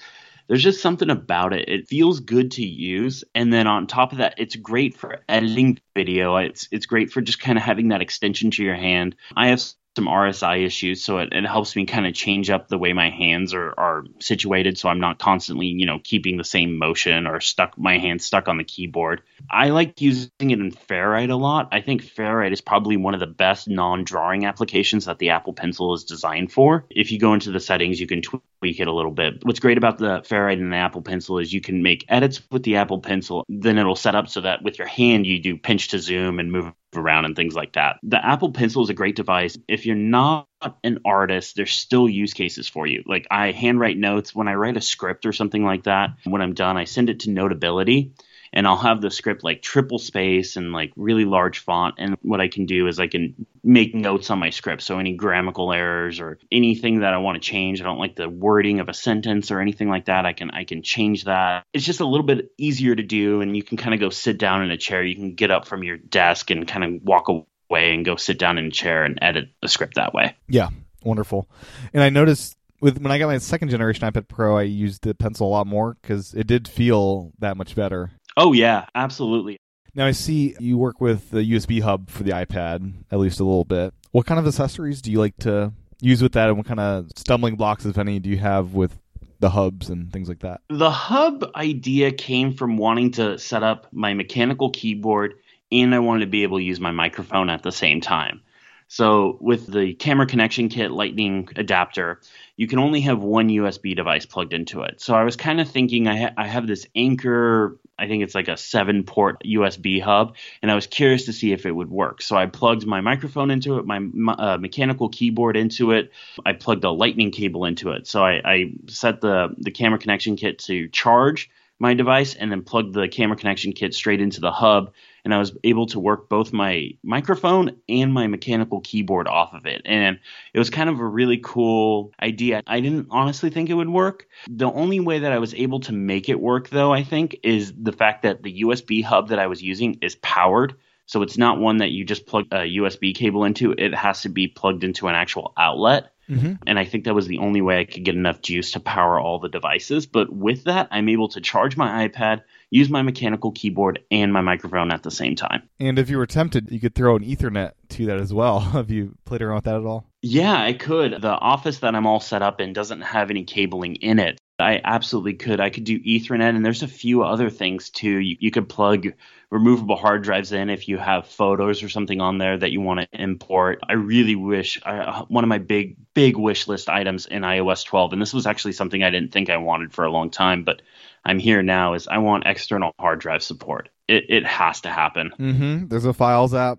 there's 0.52 0.62
just 0.62 0.82
something 0.82 1.08
about 1.08 1.54
it. 1.54 1.66
It 1.70 1.88
feels 1.88 2.20
good 2.20 2.50
to 2.50 2.62
use, 2.62 3.24
and 3.34 3.50
then 3.50 3.66
on 3.66 3.86
top 3.86 4.12
of 4.12 4.18
that, 4.18 4.34
it's 4.36 4.54
great 4.54 4.94
for 4.94 5.20
editing 5.26 5.78
video. 5.94 6.36
It's 6.36 6.68
it's 6.70 6.84
great 6.84 7.10
for 7.10 7.22
just 7.22 7.40
kind 7.40 7.56
of 7.56 7.64
having 7.64 7.88
that 7.88 8.02
extension 8.02 8.50
to 8.50 8.62
your 8.62 8.74
hand. 8.74 9.16
I 9.34 9.48
have 9.48 9.62
some 9.96 10.06
RSI 10.06 10.64
issues, 10.64 11.04
so 11.04 11.18
it, 11.18 11.32
it 11.32 11.44
helps 11.44 11.76
me 11.76 11.84
kind 11.84 12.06
of 12.06 12.14
change 12.14 12.48
up 12.48 12.68
the 12.68 12.78
way 12.78 12.94
my 12.94 13.10
hands 13.10 13.52
are, 13.52 13.74
are 13.78 14.04
situated, 14.20 14.78
so 14.78 14.88
I'm 14.88 15.00
not 15.00 15.18
constantly, 15.18 15.66
you 15.66 15.84
know, 15.84 15.98
keeping 16.02 16.38
the 16.38 16.44
same 16.44 16.78
motion 16.78 17.26
or 17.26 17.40
stuck 17.40 17.76
my 17.76 17.98
hand 17.98 18.22
stuck 18.22 18.48
on 18.48 18.56
the 18.56 18.64
keyboard. 18.64 19.22
I 19.50 19.68
like 19.68 20.00
using 20.00 20.30
it 20.40 20.60
in 20.60 20.72
Ferrite 20.72 21.30
a 21.30 21.36
lot. 21.36 21.68
I 21.72 21.82
think 21.82 22.02
Ferrite 22.02 22.52
is 22.52 22.62
probably 22.62 22.96
one 22.96 23.12
of 23.12 23.20
the 23.20 23.26
best 23.26 23.68
non-drawing 23.68 24.46
applications 24.46 25.04
that 25.04 25.18
the 25.18 25.30
Apple 25.30 25.52
Pencil 25.52 25.92
is 25.94 26.04
designed 26.04 26.52
for. 26.52 26.86
If 26.88 27.12
you 27.12 27.18
go 27.18 27.34
into 27.34 27.50
the 27.50 27.60
settings, 27.60 28.00
you 28.00 28.06
can 28.06 28.22
tweak 28.22 28.80
it 28.80 28.88
a 28.88 28.92
little 28.92 29.10
bit. 29.10 29.44
What's 29.44 29.60
great 29.60 29.78
about 29.78 29.98
the 29.98 30.22
Ferrite 30.22 30.60
and 30.60 30.72
the 30.72 30.76
Apple 30.76 31.02
Pencil 31.02 31.38
is 31.38 31.52
you 31.52 31.60
can 31.60 31.82
make 31.82 32.06
edits 32.08 32.40
with 32.50 32.62
the 32.62 32.76
Apple 32.76 33.00
Pencil. 33.00 33.44
Then 33.48 33.76
it'll 33.76 33.96
set 33.96 34.14
up 34.14 34.28
so 34.28 34.40
that 34.40 34.62
with 34.62 34.78
your 34.78 34.88
hand 34.88 35.26
you 35.26 35.38
do 35.38 35.58
pinch 35.58 35.88
to 35.88 35.98
zoom 35.98 36.38
and 36.38 36.50
move 36.50 36.72
around 36.94 37.24
and 37.24 37.36
things 37.36 37.54
like 37.54 37.72
that. 37.72 37.98
The 38.02 38.24
Apple 38.24 38.52
Pencil 38.52 38.82
is 38.82 38.90
a 38.90 38.94
great 38.94 39.16
device. 39.16 39.56
If 39.68 39.86
you're 39.86 39.96
not 39.96 40.48
an 40.84 41.00
artist, 41.04 41.56
there's 41.56 41.72
still 41.72 42.08
use 42.08 42.34
cases 42.34 42.68
for 42.68 42.86
you. 42.86 43.02
Like 43.06 43.26
I 43.30 43.52
handwrite 43.52 43.98
notes 43.98 44.34
when 44.34 44.48
I 44.48 44.54
write 44.54 44.76
a 44.76 44.80
script 44.80 45.26
or 45.26 45.32
something 45.32 45.64
like 45.64 45.84
that. 45.84 46.10
When 46.24 46.42
I'm 46.42 46.54
done, 46.54 46.76
I 46.76 46.84
send 46.84 47.10
it 47.10 47.20
to 47.20 47.30
Notability 47.30 48.12
and 48.52 48.66
I'll 48.66 48.76
have 48.76 49.00
the 49.00 49.10
script 49.10 49.42
like 49.42 49.62
triple 49.62 49.98
space 49.98 50.56
and 50.56 50.72
like 50.72 50.92
really 50.96 51.24
large 51.24 51.60
font. 51.60 51.94
And 51.98 52.16
what 52.22 52.40
I 52.40 52.48
can 52.48 52.66
do 52.66 52.86
is 52.86 53.00
I 53.00 53.06
can 53.06 53.46
make 53.64 53.94
notes 53.94 54.30
on 54.30 54.38
my 54.38 54.50
script. 54.50 54.82
So 54.82 54.98
any 54.98 55.14
grammatical 55.14 55.72
errors 55.72 56.20
or 56.20 56.38
anything 56.50 57.00
that 57.00 57.14
I 57.14 57.18
want 57.18 57.42
to 57.42 57.48
change, 57.48 57.80
I 57.80 57.84
don't 57.84 57.98
like 57.98 58.16
the 58.16 58.28
wording 58.28 58.80
of 58.80 58.88
a 58.88 58.94
sentence 58.94 59.50
or 59.50 59.60
anything 59.60 59.88
like 59.88 60.06
that. 60.06 60.26
I 60.26 60.32
can 60.32 60.50
I 60.50 60.64
can 60.64 60.82
change 60.82 61.24
that. 61.24 61.64
It's 61.72 61.84
just 61.84 62.00
a 62.00 62.06
little 62.06 62.26
bit 62.26 62.52
easier 62.58 62.94
to 62.94 63.02
do, 63.02 63.40
and 63.40 63.56
you 63.56 63.62
can 63.62 63.76
kind 63.76 63.94
of 63.94 64.00
go 64.00 64.10
sit 64.10 64.38
down 64.38 64.62
in 64.62 64.70
a 64.70 64.76
chair. 64.76 65.02
You 65.02 65.16
can 65.16 65.34
get 65.34 65.50
up 65.50 65.66
from 65.66 65.82
your 65.82 65.96
desk 65.96 66.50
and 66.50 66.68
kind 66.68 66.84
of 66.84 67.02
walk 67.02 67.28
away 67.28 67.94
and 67.94 68.04
go 68.04 68.16
sit 68.16 68.38
down 68.38 68.58
in 68.58 68.66
a 68.66 68.70
chair 68.70 69.04
and 69.04 69.18
edit 69.22 69.48
a 69.62 69.68
script 69.68 69.94
that 69.94 70.12
way. 70.12 70.36
Yeah, 70.48 70.68
wonderful. 71.04 71.48
And 71.94 72.02
I 72.02 72.10
noticed 72.10 72.56
with 72.82 73.00
when 73.00 73.12
I 73.12 73.18
got 73.18 73.28
my 73.28 73.38
second 73.38 73.70
generation 73.70 74.10
iPad 74.10 74.28
Pro, 74.28 74.58
I 74.58 74.62
used 74.62 75.04
the 75.04 75.14
pencil 75.14 75.46
a 75.46 75.50
lot 75.50 75.66
more 75.66 75.96
because 76.02 76.34
it 76.34 76.46
did 76.46 76.68
feel 76.68 77.32
that 77.38 77.56
much 77.56 77.74
better. 77.74 78.10
Oh 78.36 78.52
yeah, 78.52 78.86
absolutely. 78.94 79.58
Now 79.94 80.06
I 80.06 80.12
see 80.12 80.56
you 80.58 80.78
work 80.78 81.00
with 81.00 81.30
the 81.30 81.40
USB 81.52 81.82
hub 81.82 82.08
for 82.08 82.22
the 82.22 82.30
iPad 82.30 82.92
at 83.10 83.18
least 83.18 83.40
a 83.40 83.44
little 83.44 83.64
bit. 83.64 83.92
What 84.10 84.26
kind 84.26 84.40
of 84.40 84.46
accessories 84.46 85.02
do 85.02 85.10
you 85.10 85.18
like 85.18 85.36
to 85.38 85.72
use 86.00 86.22
with 86.22 86.32
that, 86.32 86.48
and 86.48 86.56
what 86.56 86.66
kind 86.66 86.80
of 86.80 87.10
stumbling 87.16 87.56
blocks, 87.56 87.84
if 87.84 87.98
any, 87.98 88.18
do 88.18 88.28
you 88.28 88.38
have 88.38 88.74
with 88.74 88.98
the 89.40 89.50
hubs 89.50 89.90
and 89.90 90.12
things 90.12 90.28
like 90.28 90.40
that? 90.40 90.60
The 90.68 90.90
hub 90.90 91.44
idea 91.54 92.10
came 92.12 92.54
from 92.54 92.76
wanting 92.76 93.10
to 93.12 93.38
set 93.38 93.62
up 93.62 93.86
my 93.92 94.14
mechanical 94.14 94.70
keyboard, 94.70 95.34
and 95.70 95.94
I 95.94 95.98
wanted 95.98 96.20
to 96.20 96.30
be 96.30 96.42
able 96.42 96.58
to 96.58 96.64
use 96.64 96.80
my 96.80 96.90
microphone 96.90 97.50
at 97.50 97.62
the 97.62 97.72
same 97.72 98.00
time. 98.00 98.40
So 98.88 99.38
with 99.40 99.72
the 99.72 99.94
camera 99.94 100.26
connection 100.26 100.68
kit 100.68 100.90
lightning 100.90 101.48
adapter, 101.56 102.20
you 102.56 102.68
can 102.68 102.78
only 102.78 103.00
have 103.00 103.22
one 103.22 103.48
USB 103.48 103.96
device 103.96 104.26
plugged 104.26 104.52
into 104.52 104.82
it. 104.82 105.00
So 105.00 105.14
I 105.14 105.24
was 105.24 105.34
kind 105.34 105.60
of 105.62 105.68
thinking 105.70 106.08
I, 106.08 106.16
ha- 106.18 106.34
I 106.36 106.46
have 106.46 106.66
this 106.66 106.86
Anker, 106.94 107.78
I 107.98 108.08
think 108.08 108.22
it's 108.22 108.34
like 108.34 108.48
a 108.48 108.56
seven 108.56 109.04
port 109.04 109.42
USB 109.44 110.00
hub, 110.00 110.36
and 110.62 110.70
I 110.70 110.74
was 110.74 110.86
curious 110.86 111.26
to 111.26 111.32
see 111.32 111.52
if 111.52 111.66
it 111.66 111.72
would 111.72 111.90
work. 111.90 112.22
So 112.22 112.36
I 112.36 112.46
plugged 112.46 112.86
my 112.86 113.00
microphone 113.00 113.50
into 113.50 113.78
it, 113.78 113.86
my, 113.86 114.00
uh, 114.38 114.56
mechanical 114.58 115.08
keyboard 115.08 115.56
into 115.56 115.92
it. 115.92 116.10
I 116.44 116.54
plugged 116.54 116.84
a 116.84 116.90
lightning 116.90 117.30
cable 117.30 117.64
into 117.64 117.90
it. 117.90 118.06
So 118.06 118.24
I, 118.24 118.40
I 118.44 118.72
set 118.88 119.20
the, 119.20 119.54
the 119.58 119.70
camera 119.70 119.98
connection 119.98 120.36
kit 120.36 120.58
to 120.60 120.88
charge 120.88 121.50
my 121.78 121.94
device 121.94 122.34
and 122.34 122.50
then 122.50 122.62
plugged 122.62 122.94
the 122.94 123.08
camera 123.08 123.36
connection 123.36 123.72
kit 123.72 123.94
straight 123.94 124.20
into 124.20 124.40
the 124.40 124.52
hub 124.52 124.92
and 125.24 125.32
I 125.32 125.38
was 125.38 125.56
able 125.62 125.86
to 125.86 126.00
work 126.00 126.28
both 126.28 126.52
my 126.52 126.90
microphone 127.02 127.76
and 127.88 128.12
my 128.12 128.26
mechanical 128.26 128.80
keyboard 128.80 129.28
off 129.28 129.54
of 129.54 129.66
it. 129.66 129.82
And 129.84 130.18
it 130.52 130.58
was 130.58 130.70
kind 130.70 130.90
of 130.90 130.98
a 130.98 131.06
really 131.06 131.38
cool 131.42 132.12
idea. 132.20 132.62
I 132.66 132.80
didn't 132.80 133.08
honestly 133.10 133.50
think 133.50 133.70
it 133.70 133.74
would 133.74 133.88
work. 133.88 134.26
The 134.48 134.70
only 134.70 135.00
way 135.00 135.20
that 135.20 135.32
I 135.32 135.38
was 135.38 135.54
able 135.54 135.80
to 135.80 135.92
make 135.92 136.28
it 136.28 136.40
work, 136.40 136.70
though, 136.70 136.92
I 136.92 137.04
think, 137.04 137.36
is 137.42 137.72
the 137.76 137.92
fact 137.92 138.22
that 138.22 138.42
the 138.42 138.62
USB 138.62 139.04
hub 139.04 139.28
that 139.28 139.38
I 139.38 139.46
was 139.46 139.62
using 139.62 139.98
is 140.02 140.16
powered. 140.16 140.74
So 141.06 141.22
it's 141.22 141.38
not 141.38 141.58
one 141.58 141.78
that 141.78 141.90
you 141.90 142.04
just 142.04 142.26
plug 142.26 142.46
a 142.52 142.60
USB 142.78 143.14
cable 143.14 143.44
into, 143.44 143.72
it 143.72 143.94
has 143.94 144.22
to 144.22 144.28
be 144.28 144.48
plugged 144.48 144.84
into 144.84 145.08
an 145.08 145.14
actual 145.14 145.52
outlet. 145.56 146.12
Mm-hmm. 146.28 146.54
And 146.66 146.78
I 146.78 146.84
think 146.84 147.04
that 147.04 147.14
was 147.14 147.26
the 147.26 147.38
only 147.38 147.60
way 147.60 147.80
I 147.80 147.84
could 147.84 148.04
get 148.04 148.14
enough 148.14 148.40
juice 148.40 148.72
to 148.72 148.80
power 148.80 149.20
all 149.20 149.38
the 149.38 149.48
devices. 149.48 150.06
But 150.06 150.32
with 150.32 150.64
that, 150.64 150.88
I'm 150.90 151.08
able 151.08 151.28
to 151.30 151.40
charge 151.40 151.76
my 151.76 152.08
iPad, 152.08 152.42
use 152.72 152.88
my 152.88 153.02
mechanical 153.02 153.52
keyboard 153.52 154.00
and 154.10 154.32
my 154.32 154.40
microphone 154.40 154.90
at 154.90 155.02
the 155.02 155.10
same 155.10 155.36
time. 155.36 155.62
And 155.78 155.98
if 155.98 156.08
you 156.08 156.16
were 156.16 156.26
tempted, 156.26 156.72
you 156.72 156.80
could 156.80 156.94
throw 156.94 157.14
an 157.14 157.22
Ethernet 157.22 157.72
to 157.90 158.06
that 158.06 158.18
as 158.18 158.32
well. 158.32 158.60
Have 158.72 158.90
you 158.90 159.14
played 159.26 159.42
around 159.42 159.56
with 159.56 159.64
that 159.64 159.76
at 159.76 159.84
all? 159.84 160.06
Yeah, 160.22 160.60
I 160.60 160.72
could. 160.72 161.20
The 161.20 161.28
office 161.28 161.78
that 161.80 161.94
I'm 161.94 162.06
all 162.06 162.20
set 162.20 162.42
up 162.42 162.60
in 162.60 162.72
doesn't 162.72 163.02
have 163.02 163.30
any 163.30 163.44
cabling 163.44 163.96
in 163.96 164.18
it. 164.18 164.40
I 164.62 164.80
absolutely 164.82 165.34
could. 165.34 165.60
I 165.60 165.70
could 165.70 165.84
do 165.84 165.98
Ethernet, 165.98 166.56
and 166.56 166.64
there's 166.64 166.82
a 166.82 166.88
few 166.88 167.22
other 167.22 167.50
things 167.50 167.90
too. 167.90 168.18
You, 168.18 168.36
you 168.40 168.50
could 168.50 168.68
plug 168.68 169.08
removable 169.50 169.96
hard 169.96 170.22
drives 170.22 170.52
in 170.52 170.70
if 170.70 170.88
you 170.88 170.96
have 170.96 171.26
photos 171.26 171.82
or 171.82 171.88
something 171.90 172.22
on 172.22 172.38
there 172.38 172.56
that 172.56 172.72
you 172.72 172.80
want 172.80 173.00
to 173.00 173.22
import. 173.22 173.80
I 173.86 173.92
really 173.94 174.34
wish 174.34 174.80
I, 174.84 175.24
one 175.28 175.44
of 175.44 175.48
my 175.48 175.58
big, 175.58 175.96
big 176.14 176.38
wish 176.38 176.68
list 176.68 176.88
items 176.88 177.26
in 177.26 177.42
iOS 177.42 177.84
12, 177.84 178.14
and 178.14 178.22
this 178.22 178.32
was 178.32 178.46
actually 178.46 178.72
something 178.72 179.02
I 179.02 179.10
didn't 179.10 179.32
think 179.32 179.50
I 179.50 179.58
wanted 179.58 179.92
for 179.92 180.04
a 180.04 180.10
long 180.10 180.30
time, 180.30 180.64
but 180.64 180.80
I'm 181.24 181.38
here 181.38 181.62
now 181.62 181.94
is 181.94 182.08
I 182.08 182.18
want 182.18 182.44
external 182.46 182.92
hard 182.98 183.20
drive 183.20 183.42
support. 183.42 183.90
It, 184.08 184.24
it 184.30 184.46
has 184.46 184.80
to 184.82 184.88
happen. 184.88 185.32
Mm-hmm. 185.38 185.88
There's 185.88 186.06
a 186.06 186.14
Files 186.14 186.54
app 186.54 186.78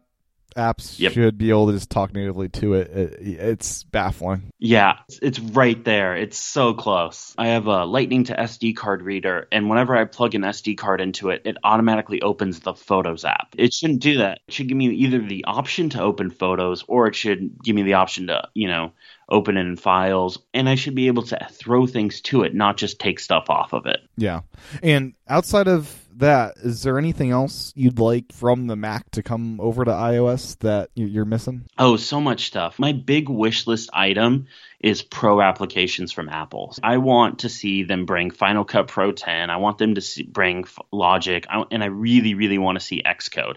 apps 0.55 0.99
Yep. 0.99 1.13
should 1.13 1.37
be 1.37 1.49
able 1.49 1.67
to 1.67 1.73
just 1.73 1.89
talk 1.89 2.13
natively 2.13 2.49
to 2.49 2.73
it. 2.73 2.89
it 2.91 3.17
it's 3.21 3.83
baffling. 3.83 4.43
Yeah, 4.59 4.97
it's, 5.07 5.19
it's 5.21 5.39
right 5.39 5.83
there. 5.83 6.15
It's 6.15 6.37
so 6.37 6.73
close. 6.73 7.33
I 7.37 7.47
have 7.47 7.67
a 7.67 7.85
Lightning 7.85 8.23
to 8.25 8.35
SD 8.35 8.75
card 8.75 9.01
reader, 9.01 9.47
and 9.51 9.69
whenever 9.69 9.95
I 9.95 10.05
plug 10.05 10.35
an 10.35 10.41
SD 10.41 10.77
card 10.77 11.01
into 11.01 11.29
it, 11.29 11.41
it 11.45 11.57
automatically 11.63 12.21
opens 12.21 12.59
the 12.59 12.73
Photos 12.73 13.25
app. 13.25 13.55
It 13.57 13.73
shouldn't 13.73 14.01
do 14.01 14.17
that. 14.19 14.39
It 14.47 14.53
should 14.53 14.67
give 14.67 14.77
me 14.77 14.87
either 14.87 15.19
the 15.19 15.45
option 15.45 15.89
to 15.91 16.01
open 16.01 16.29
Photos 16.31 16.83
or 16.87 17.07
it 17.07 17.15
should 17.15 17.61
give 17.63 17.75
me 17.75 17.83
the 17.83 17.93
option 17.93 18.27
to, 18.27 18.47
you 18.53 18.67
know, 18.67 18.93
open 19.29 19.57
it 19.57 19.61
in 19.61 19.75
files, 19.75 20.37
and 20.53 20.69
I 20.69 20.75
should 20.75 20.95
be 20.95 21.07
able 21.07 21.23
to 21.23 21.47
throw 21.51 21.87
things 21.87 22.21
to 22.21 22.43
it, 22.43 22.53
not 22.53 22.77
just 22.77 22.99
take 22.99 23.19
stuff 23.19 23.49
off 23.49 23.73
of 23.73 23.85
it. 23.85 23.99
Yeah. 24.17 24.41
And 24.81 25.13
outside 25.27 25.67
of 25.67 26.02
that, 26.19 26.55
is 26.57 26.83
there 26.83 26.97
anything 26.97 27.31
else 27.31 27.71
you'd 27.75 27.99
like 27.99 28.31
from 28.31 28.67
the 28.67 28.75
Mac 28.75 29.09
to 29.11 29.23
come 29.23 29.59
over 29.59 29.83
to 29.85 29.91
iOS 29.91 30.57
that 30.59 30.89
you- 30.95 31.07
you're 31.07 31.25
missing? 31.25 31.63
Oh, 31.77 31.95
so 31.97 32.19
much 32.21 32.45
stuff. 32.45 32.79
My 32.79 32.91
big 32.91 33.29
wish 33.29 33.67
list 33.67 33.89
item 33.93 34.47
is 34.79 35.01
pro 35.01 35.41
applications 35.41 36.11
from 36.11 36.29
Apple. 36.29 36.75
I 36.83 36.97
want 36.97 37.39
to 37.39 37.49
see 37.49 37.83
them 37.83 38.05
bring 38.05 38.31
Final 38.31 38.65
Cut 38.65 38.87
Pro 38.87 39.11
10. 39.11 39.49
I 39.49 39.57
want 39.57 39.77
them 39.77 39.95
to 39.95 40.01
see, 40.01 40.23
bring 40.23 40.65
Logic, 40.91 41.45
I, 41.49 41.63
and 41.71 41.83
I 41.83 41.87
really, 41.87 42.33
really 42.33 42.57
want 42.57 42.77
to 42.79 42.85
see 42.85 43.01
Xcode. 43.05 43.55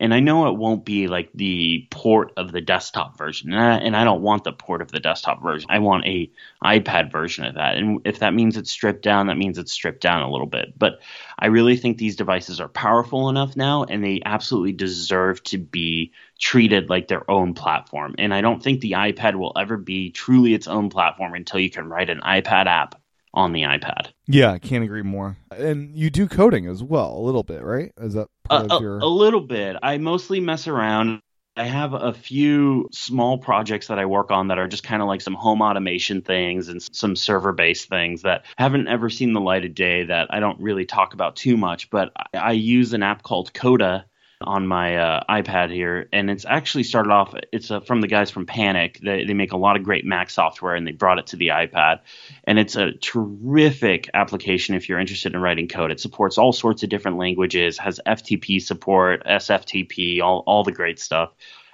And 0.00 0.14
I 0.14 0.20
know 0.20 0.48
it 0.48 0.56
won't 0.56 0.84
be 0.84 1.08
like 1.08 1.30
the 1.34 1.86
port 1.90 2.32
of 2.36 2.52
the 2.52 2.60
desktop 2.60 3.18
version, 3.18 3.52
and 3.52 3.60
I, 3.60 3.76
and 3.78 3.96
I 3.96 4.04
don't 4.04 4.22
want 4.22 4.44
the 4.44 4.52
port 4.52 4.80
of 4.80 4.92
the 4.92 5.00
desktop 5.00 5.42
version. 5.42 5.68
I 5.70 5.80
want 5.80 6.06
a 6.06 6.30
iPad 6.64 7.10
version 7.10 7.44
of 7.44 7.56
that. 7.56 7.76
And 7.76 8.00
if 8.04 8.20
that 8.20 8.32
means 8.32 8.56
it's 8.56 8.70
stripped 8.70 9.02
down, 9.02 9.26
that 9.26 9.36
means 9.36 9.58
it's 9.58 9.72
stripped 9.72 10.00
down 10.00 10.22
a 10.22 10.30
little 10.30 10.46
bit. 10.46 10.78
But 10.78 11.00
I 11.38 11.46
really 11.46 11.76
think 11.76 11.98
these 11.98 12.16
devices 12.16 12.60
are 12.60 12.68
powerful 12.68 13.28
enough 13.28 13.56
now, 13.56 13.84
and 13.84 14.04
they 14.04 14.22
absolutely 14.24 14.72
deserve 14.72 15.42
to 15.44 15.58
be 15.58 16.12
treated 16.38 16.88
like 16.88 17.08
their 17.08 17.28
own 17.28 17.54
platform. 17.54 18.14
And 18.18 18.32
I 18.32 18.40
don't 18.40 18.62
think 18.62 18.80
the 18.80 18.92
iPad 18.92 19.34
will 19.34 19.52
ever 19.58 19.76
be 19.76 20.10
truly 20.10 20.54
its 20.54 20.68
own 20.68 20.90
platform 20.90 21.34
until 21.34 21.58
you 21.58 21.70
can 21.70 21.88
write 21.88 22.10
an 22.10 22.20
iPad 22.20 22.66
app 22.66 22.94
on 23.34 23.52
the 23.52 23.62
iPad. 23.62 24.08
Yeah, 24.26 24.52
I 24.52 24.58
can't 24.58 24.84
agree 24.84 25.02
more. 25.02 25.36
And 25.50 25.94
you 25.96 26.10
do 26.10 26.28
coding 26.28 26.66
as 26.66 26.82
well, 26.82 27.16
a 27.16 27.20
little 27.20 27.42
bit, 27.42 27.62
right? 27.62 27.92
Is 27.98 28.14
that 28.14 28.28
uh, 28.50 28.56
A, 28.56 28.60
part 28.60 28.70
a, 28.70 28.74
of 28.74 28.82
your? 28.82 28.98
a 28.98 29.06
little 29.06 29.40
bit. 29.40 29.76
I 29.82 29.98
mostly 29.98 30.40
mess 30.40 30.66
around. 30.66 31.20
I 31.56 31.64
have 31.64 31.92
a 31.92 32.12
few 32.12 32.88
small 32.92 33.36
projects 33.36 33.88
that 33.88 33.98
I 33.98 34.06
work 34.06 34.30
on 34.30 34.48
that 34.48 34.58
are 34.58 34.68
just 34.68 34.84
kind 34.84 35.02
of 35.02 35.08
like 35.08 35.20
some 35.20 35.34
home 35.34 35.60
automation 35.60 36.22
things 36.22 36.68
and 36.68 36.80
some 36.92 37.16
server 37.16 37.52
based 37.52 37.88
things 37.88 38.22
that 38.22 38.44
haven't 38.56 38.86
ever 38.86 39.10
seen 39.10 39.32
the 39.32 39.40
light 39.40 39.64
of 39.64 39.74
day 39.74 40.04
that 40.04 40.28
I 40.30 40.38
don't 40.38 40.60
really 40.60 40.84
talk 40.84 41.14
about 41.14 41.34
too 41.34 41.56
much. 41.56 41.90
But 41.90 42.12
I 42.32 42.52
use 42.52 42.92
an 42.92 43.02
app 43.02 43.24
called 43.24 43.52
Coda 43.54 44.06
on 44.40 44.66
my 44.66 44.96
uh, 44.96 45.24
iPad 45.28 45.72
here, 45.72 46.08
and 46.12 46.30
it's 46.30 46.44
actually 46.44 46.84
started 46.84 47.10
off. 47.10 47.34
It's 47.52 47.70
uh, 47.70 47.80
from 47.80 48.00
the 48.00 48.06
guys 48.06 48.30
from 48.30 48.46
Panic. 48.46 49.00
They, 49.02 49.24
they 49.24 49.34
make 49.34 49.52
a 49.52 49.56
lot 49.56 49.76
of 49.76 49.82
great 49.82 50.04
Mac 50.04 50.30
software, 50.30 50.74
and 50.74 50.86
they 50.86 50.92
brought 50.92 51.18
it 51.18 51.28
to 51.28 51.36
the 51.36 51.48
iPad. 51.48 52.00
And 52.44 52.58
it's 52.58 52.76
a 52.76 52.92
terrific 52.92 54.08
application 54.14 54.74
if 54.74 54.88
you're 54.88 55.00
interested 55.00 55.34
in 55.34 55.40
writing 55.40 55.68
code. 55.68 55.90
It 55.90 56.00
supports 56.00 56.38
all 56.38 56.52
sorts 56.52 56.82
of 56.82 56.88
different 56.88 57.18
languages, 57.18 57.78
has 57.78 58.00
FTP 58.06 58.62
support, 58.62 59.24
SFTP, 59.26 60.20
all 60.20 60.44
all 60.46 60.64
the 60.64 60.72
great 60.72 61.00
stuff. 61.00 61.32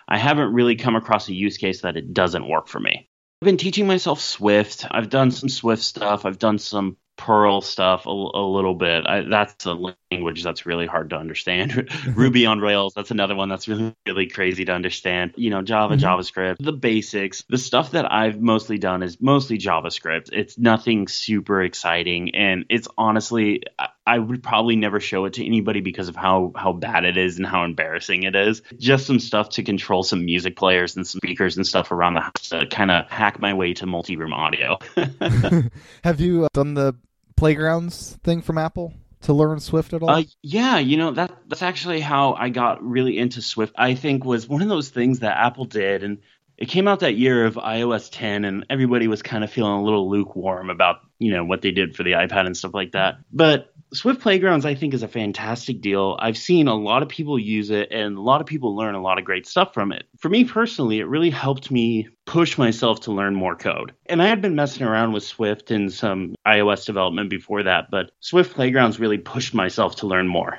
I 0.09 0.19
haven't 0.19 0.53
really 0.53 0.77
come 0.77 0.97
across 0.97 1.29
a 1.29 1.35
use 1.35 1.57
case 1.57 1.83
that 1.83 1.97
it 1.97 2.13
doesn't 2.13 2.49
work 2.49 2.69
for 2.69 2.81
me. 2.81 3.09
I've 3.43 3.47
been 3.47 3.57
teaching 3.57 3.87
myself 3.87 4.21
Swift. 4.21 4.87
I've 4.91 5.11
done 5.11 5.31
some 5.31 5.49
Swift 5.49 5.83
stuff. 5.83 6.25
I've 6.25 6.39
done 6.39 6.59
some 6.59 6.97
Perl 7.17 7.61
stuff 7.61 8.07
a, 8.07 8.11
a 8.11 8.47
little 8.47 8.75
bit. 8.75 9.07
I, 9.07 9.21
that's 9.23 9.67
a 9.67 9.95
language 10.15 10.43
that's 10.45 10.65
really 10.65 10.87
hard 10.87 11.11
to 11.11 11.17
understand. 11.17 11.91
Ruby 12.15 12.47
on 12.47 12.61
Rails, 12.61 12.95
that's 12.95 13.11
another 13.11 13.35
one 13.35 13.49
that's 13.49 13.67
really, 13.69 13.95
really 14.07 14.29
crazy 14.29 14.65
to 14.65 14.73
understand. 14.73 15.33
You 15.37 15.51
know, 15.51 15.63
Java, 15.63 15.97
Mhm. 15.97 16.01
JavaScript, 16.01 16.57
the 16.61 16.73
basics. 16.73 17.45
The 17.49 17.59
stuff 17.59 17.93
that 17.93 18.11
I've 18.13 18.41
mostly 18.41 18.79
done 18.79 19.03
is 19.03 19.21
mostly 19.21 19.59
JavaScript. 19.59 20.31
It's 20.33 20.57
nothing 20.59 21.09
super 21.09 21.63
exciting. 21.63 22.35
And 22.35 22.65
it's 22.69 22.89
honestly, 22.97 23.63
I, 24.07 24.19
would 24.19 24.43
probably 24.43 24.77
never 24.77 25.01
show 25.01 25.25
it 25.25 25.35
to 25.35 25.47
anybody 25.47 25.81
because 25.81 26.09
of 26.09 26.17
how, 26.17 26.53
how 26.55 26.73
bad 26.73 27.05
it 27.05 27.17
is 27.17 27.39
and 27.39 27.47
how 27.47 27.65
embarrassing 27.65 28.23
it 28.23 28.37
is. 28.37 28.63
Just 28.79 29.07
some 29.07 29.19
stuff 29.19 29.49
to 29.51 29.63
control 29.63 30.03
some 30.03 30.25
music 30.25 30.57
players 30.57 30.97
and 30.97 31.07
some 31.07 31.19
speakers 31.19 31.57
and 31.57 31.67
stuff 31.67 31.91
around 31.91 32.15
the 32.15 32.21
house 32.21 32.49
to 32.51 32.67
kind 32.67 32.91
of 32.91 33.09
hack 33.11 33.41
my 33.41 33.55
way 33.55 33.75
to 33.75 33.87
multi 33.87 34.17
room 34.17 34.33
audio. 34.33 34.79
Have 36.05 36.21
you 36.21 36.45
uh, 36.45 36.49
done 36.53 36.75
the 36.75 36.95
playgrounds 37.37 38.19
thing 38.23 38.43
from 38.43 38.59
Apple 38.59 38.95
to 39.25 39.33
learn 39.33 39.61
Swift 39.61 39.93
at 39.93 40.03
all? 40.03 40.11
Uh, 40.11 40.23
yeah, 40.43 40.79
you 40.79 40.97
know 40.97 41.13
that 41.13 41.37
that's 41.49 41.63
actually 41.63 42.01
how 42.01 42.35
I 42.35 42.49
got 42.49 42.83
really 42.83 43.19
into 43.19 43.43
Swift. 43.43 43.75
I 43.77 43.95
think 43.95 44.25
was 44.25 44.49
one 44.49 44.63
of 44.63 44.69
those 44.69 44.91
things 44.91 45.21
that 45.21 45.37
Apple 45.37 45.65
did, 45.65 46.03
and 46.03 46.19
it 46.57 46.67
came 46.67 46.87
out 46.87 47.01
that 47.01 47.17
year 47.17 47.45
of 47.47 47.55
iOS 47.55 48.09
10, 48.13 48.45
and 48.45 48.67
everybody 48.71 49.09
was 49.09 49.23
kind 49.23 49.43
of 49.43 49.51
feeling 49.51 49.73
a 49.73 49.83
little 49.83 50.09
lukewarm 50.09 50.71
about 50.71 50.97
you 51.19 51.33
know 51.33 51.45
what 51.45 51.63
they 51.63 51.73
did 51.73 51.97
for 51.97 52.03
the 52.03 52.13
iPad 52.13 52.47
and 52.47 52.57
stuff 52.57 52.75
like 52.75 52.93
that. 52.93 53.17
But 53.33 53.74
Swift 53.93 54.21
Playgrounds, 54.21 54.67
I 54.67 54.75
think, 54.75 54.95
is 54.95 55.03
a 55.03 55.09
fantastic 55.09 55.81
deal. 55.81 56.17
I've 56.19 56.37
seen 56.37 56.69
a 56.69 56.75
lot 56.75 57.03
of 57.03 57.09
people 57.09 57.39
use 57.39 57.71
it, 57.71 57.93
and 57.93 58.17
a 58.17 58.21
lot 58.21 58.41
of 58.41 58.47
people 58.47 58.75
learn 58.75 58.95
a 58.95 59.03
lot 59.03 59.19
of 59.19 59.25
great 59.25 59.47
stuff 59.47 59.73
from 59.75 59.93
it. 59.93 60.05
For 60.19 60.29
me 60.29 60.45
personally, 60.45 60.99
it 61.01 61.05
really 61.05 61.31
helped 61.31 61.71
me 61.71 62.09
push 62.27 62.59
myself 62.59 63.01
to 63.03 63.13
learn 63.13 63.35
more 63.35 63.57
code. 63.57 63.93
And 64.07 64.23
I 64.23 64.27
had 64.27 64.43
been 64.43 64.55
messing 64.55 64.87
around 64.87 65.13
with 65.13 65.23
Swift 65.23 65.71
and 65.71 65.93
some 65.93 66.35
iOS 66.47 66.87
development 66.87 67.31
before 67.31 67.63
that, 67.63 67.91
but 67.91 68.11
Swift 68.21 68.55
Playgrounds 68.55 68.99
really 68.99 69.19
pushed 69.19 69.55
myself 69.55 69.97
to 69.97 70.07
learn 70.07 70.27
more. 70.27 70.59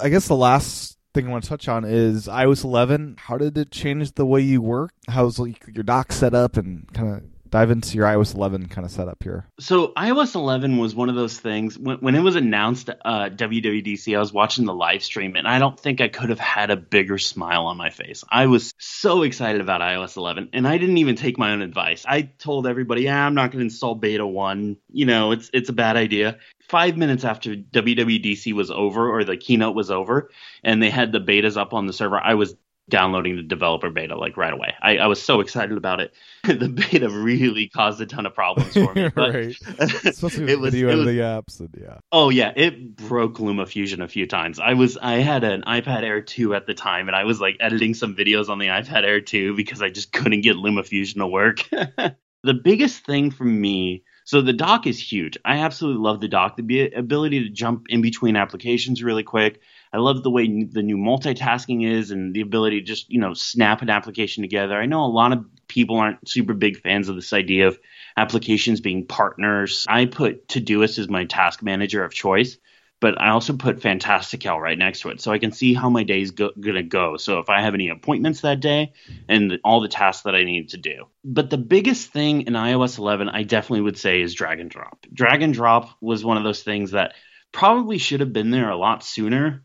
I 0.00 0.08
guess 0.08 0.26
the 0.26 0.36
last 0.36 0.98
thing 1.14 1.28
I 1.28 1.30
want 1.30 1.44
to 1.44 1.50
touch 1.50 1.68
on 1.68 1.84
is 1.84 2.26
iOS 2.26 2.64
11. 2.64 3.16
How 3.18 3.36
did 3.36 3.56
it 3.58 3.70
change 3.70 4.12
the 4.12 4.26
way 4.26 4.40
you 4.40 4.62
work? 4.62 4.92
How's 5.08 5.38
like 5.38 5.64
your 5.68 5.84
dock 5.84 6.12
set 6.12 6.34
up 6.34 6.56
and 6.56 6.92
kind 6.94 7.16
of 7.16 7.22
dive 7.52 7.70
into 7.70 7.96
your 7.96 8.06
iOS 8.06 8.34
11 8.34 8.66
kind 8.66 8.84
of 8.84 8.90
setup 8.90 9.22
here? 9.22 9.46
So 9.60 9.88
iOS 9.88 10.34
11 10.34 10.78
was 10.78 10.94
one 10.94 11.08
of 11.08 11.14
those 11.14 11.38
things 11.38 11.78
when, 11.78 11.98
when 11.98 12.14
it 12.16 12.20
was 12.20 12.34
announced 12.34 12.88
uh, 12.88 13.28
WWDC. 13.28 14.16
I 14.16 14.18
was 14.18 14.32
watching 14.32 14.64
the 14.64 14.74
live 14.74 15.04
stream, 15.04 15.36
and 15.36 15.46
I 15.46 15.60
don't 15.60 15.78
think 15.78 16.00
I 16.00 16.08
could 16.08 16.30
have 16.30 16.40
had 16.40 16.70
a 16.70 16.76
bigger 16.76 17.18
smile 17.18 17.66
on 17.66 17.76
my 17.76 17.90
face. 17.90 18.24
I 18.28 18.46
was 18.46 18.74
so 18.78 19.22
excited 19.22 19.60
about 19.60 19.82
iOS 19.82 20.16
11, 20.16 20.48
and 20.54 20.66
I 20.66 20.78
didn't 20.78 20.98
even 20.98 21.14
take 21.14 21.38
my 21.38 21.52
own 21.52 21.62
advice. 21.62 22.04
I 22.08 22.22
told 22.22 22.66
everybody, 22.66 23.02
"Yeah, 23.02 23.24
I'm 23.24 23.34
not 23.34 23.52
going 23.52 23.60
to 23.60 23.66
install 23.66 23.94
Beta 23.94 24.26
One. 24.26 24.78
You 24.90 25.06
know, 25.06 25.32
it's 25.32 25.50
it's 25.52 25.68
a 25.68 25.74
bad 25.74 25.96
idea." 25.96 26.38
Five 26.68 26.96
minutes 26.96 27.24
after 27.24 27.54
WWDC 27.54 28.54
was 28.54 28.70
over 28.70 29.10
or 29.10 29.24
the 29.24 29.36
keynote 29.36 29.76
was 29.76 29.90
over, 29.90 30.30
and 30.64 30.82
they 30.82 30.90
had 30.90 31.12
the 31.12 31.20
betas 31.20 31.58
up 31.58 31.74
on 31.74 31.86
the 31.86 31.92
server, 31.92 32.18
I 32.18 32.34
was 32.34 32.56
downloading 32.92 33.36
the 33.36 33.42
developer 33.42 33.88
beta 33.88 34.14
like 34.14 34.36
right 34.36 34.52
away. 34.52 34.74
I, 34.82 34.98
I 34.98 35.06
was 35.06 35.20
so 35.20 35.40
excited 35.40 35.78
about 35.78 36.00
it. 36.00 36.12
the 36.44 36.68
beta 36.68 37.08
really 37.08 37.68
caused 37.68 38.02
a 38.02 38.06
ton 38.06 38.26
of 38.26 38.34
problems 38.34 38.74
for 38.74 38.92
me. 38.92 39.08
But 39.14 39.34
right. 39.34 39.56
Especially 40.04 40.44
with 40.44 40.50
it 40.50 40.60
was, 40.60 40.74
video 40.74 40.90
it 40.90 40.96
was 40.96 41.08
editing 41.08 41.22
apps 41.22 41.60
and 41.60 41.74
yeah. 41.80 41.98
Oh 42.12 42.28
yeah, 42.28 42.52
it 42.54 42.94
broke 42.94 43.38
LumaFusion 43.38 44.02
a 44.02 44.08
few 44.08 44.26
times. 44.26 44.60
I 44.60 44.74
was 44.74 44.98
I 44.98 45.14
had 45.14 45.42
an 45.42 45.62
iPad 45.62 46.02
Air 46.02 46.20
2 46.20 46.54
at 46.54 46.66
the 46.66 46.74
time 46.74 47.08
and 47.08 47.16
I 47.16 47.24
was 47.24 47.40
like 47.40 47.56
editing 47.60 47.94
some 47.94 48.14
videos 48.14 48.50
on 48.50 48.58
the 48.58 48.66
iPad 48.66 49.04
Air 49.04 49.22
2 49.22 49.56
because 49.56 49.80
I 49.80 49.88
just 49.88 50.12
couldn't 50.12 50.42
get 50.42 50.56
LumaFusion 50.56 51.14
to 51.14 51.26
work. 51.26 51.66
the 51.70 52.54
biggest 52.54 53.06
thing 53.06 53.30
for 53.30 53.44
me 53.44 54.04
so 54.24 54.40
the 54.40 54.52
dock 54.52 54.86
is 54.86 55.00
huge. 55.00 55.36
I 55.44 55.58
absolutely 55.58 56.02
love 56.02 56.20
the 56.20 56.28
dock. 56.28 56.56
The 56.56 56.92
ability 56.92 57.44
to 57.44 57.50
jump 57.50 57.86
in 57.88 58.02
between 58.02 58.36
applications 58.36 59.02
really 59.02 59.24
quick. 59.24 59.60
I 59.92 59.98
love 59.98 60.22
the 60.22 60.30
way 60.30 60.46
the 60.64 60.82
new 60.82 60.96
multitasking 60.96 61.86
is 61.86 62.10
and 62.10 62.32
the 62.32 62.40
ability 62.40 62.80
to 62.80 62.86
just, 62.86 63.10
you 63.10 63.20
know, 63.20 63.34
snap 63.34 63.82
an 63.82 63.90
application 63.90 64.42
together. 64.42 64.80
I 64.80 64.86
know 64.86 65.04
a 65.04 65.06
lot 65.06 65.32
of 65.32 65.44
people 65.68 65.96
aren't 65.96 66.26
super 66.26 66.54
big 66.54 66.80
fans 66.80 67.08
of 67.08 67.16
this 67.16 67.32
idea 67.32 67.68
of 67.68 67.78
applications 68.16 68.80
being 68.80 69.06
partners. 69.06 69.86
I 69.88 70.06
put 70.06 70.48
Todoist 70.48 70.98
as 70.98 71.08
my 71.08 71.26
task 71.26 71.62
manager 71.62 72.04
of 72.04 72.14
choice, 72.14 72.56
but 73.00 73.20
I 73.20 73.30
also 73.30 73.54
put 73.54 73.82
Fantastical 73.82 74.60
right 74.60 74.78
next 74.78 75.00
to 75.00 75.10
it 75.10 75.20
so 75.20 75.30
I 75.32 75.38
can 75.38 75.52
see 75.52 75.74
how 75.74 75.90
my 75.90 76.04
day's 76.04 76.30
go- 76.30 76.52
going 76.58 76.76
to 76.76 76.82
go. 76.82 77.16
So 77.16 77.40
if 77.40 77.50
I 77.50 77.60
have 77.60 77.74
any 77.74 77.88
appointments 77.88 78.42
that 78.42 78.60
day 78.60 78.92
and 79.28 79.58
all 79.64 79.80
the 79.80 79.88
tasks 79.88 80.22
that 80.22 80.34
I 80.34 80.44
need 80.44 80.70
to 80.70 80.78
do. 80.78 81.06
But 81.24 81.50
the 81.50 81.58
biggest 81.58 82.12
thing 82.12 82.42
in 82.42 82.54
iOS 82.54 82.98
11, 82.98 83.28
I 83.28 83.42
definitely 83.42 83.82
would 83.82 83.98
say, 83.98 84.22
is 84.22 84.34
drag 84.34 84.60
and 84.60 84.70
drop. 84.70 85.04
Drag 85.12 85.42
and 85.42 85.52
drop 85.52 85.90
was 86.00 86.24
one 86.24 86.38
of 86.38 86.44
those 86.44 86.62
things 86.62 86.92
that 86.92 87.14
probably 87.50 87.98
should 87.98 88.20
have 88.20 88.32
been 88.32 88.50
there 88.50 88.70
a 88.70 88.76
lot 88.76 89.04
sooner. 89.04 89.64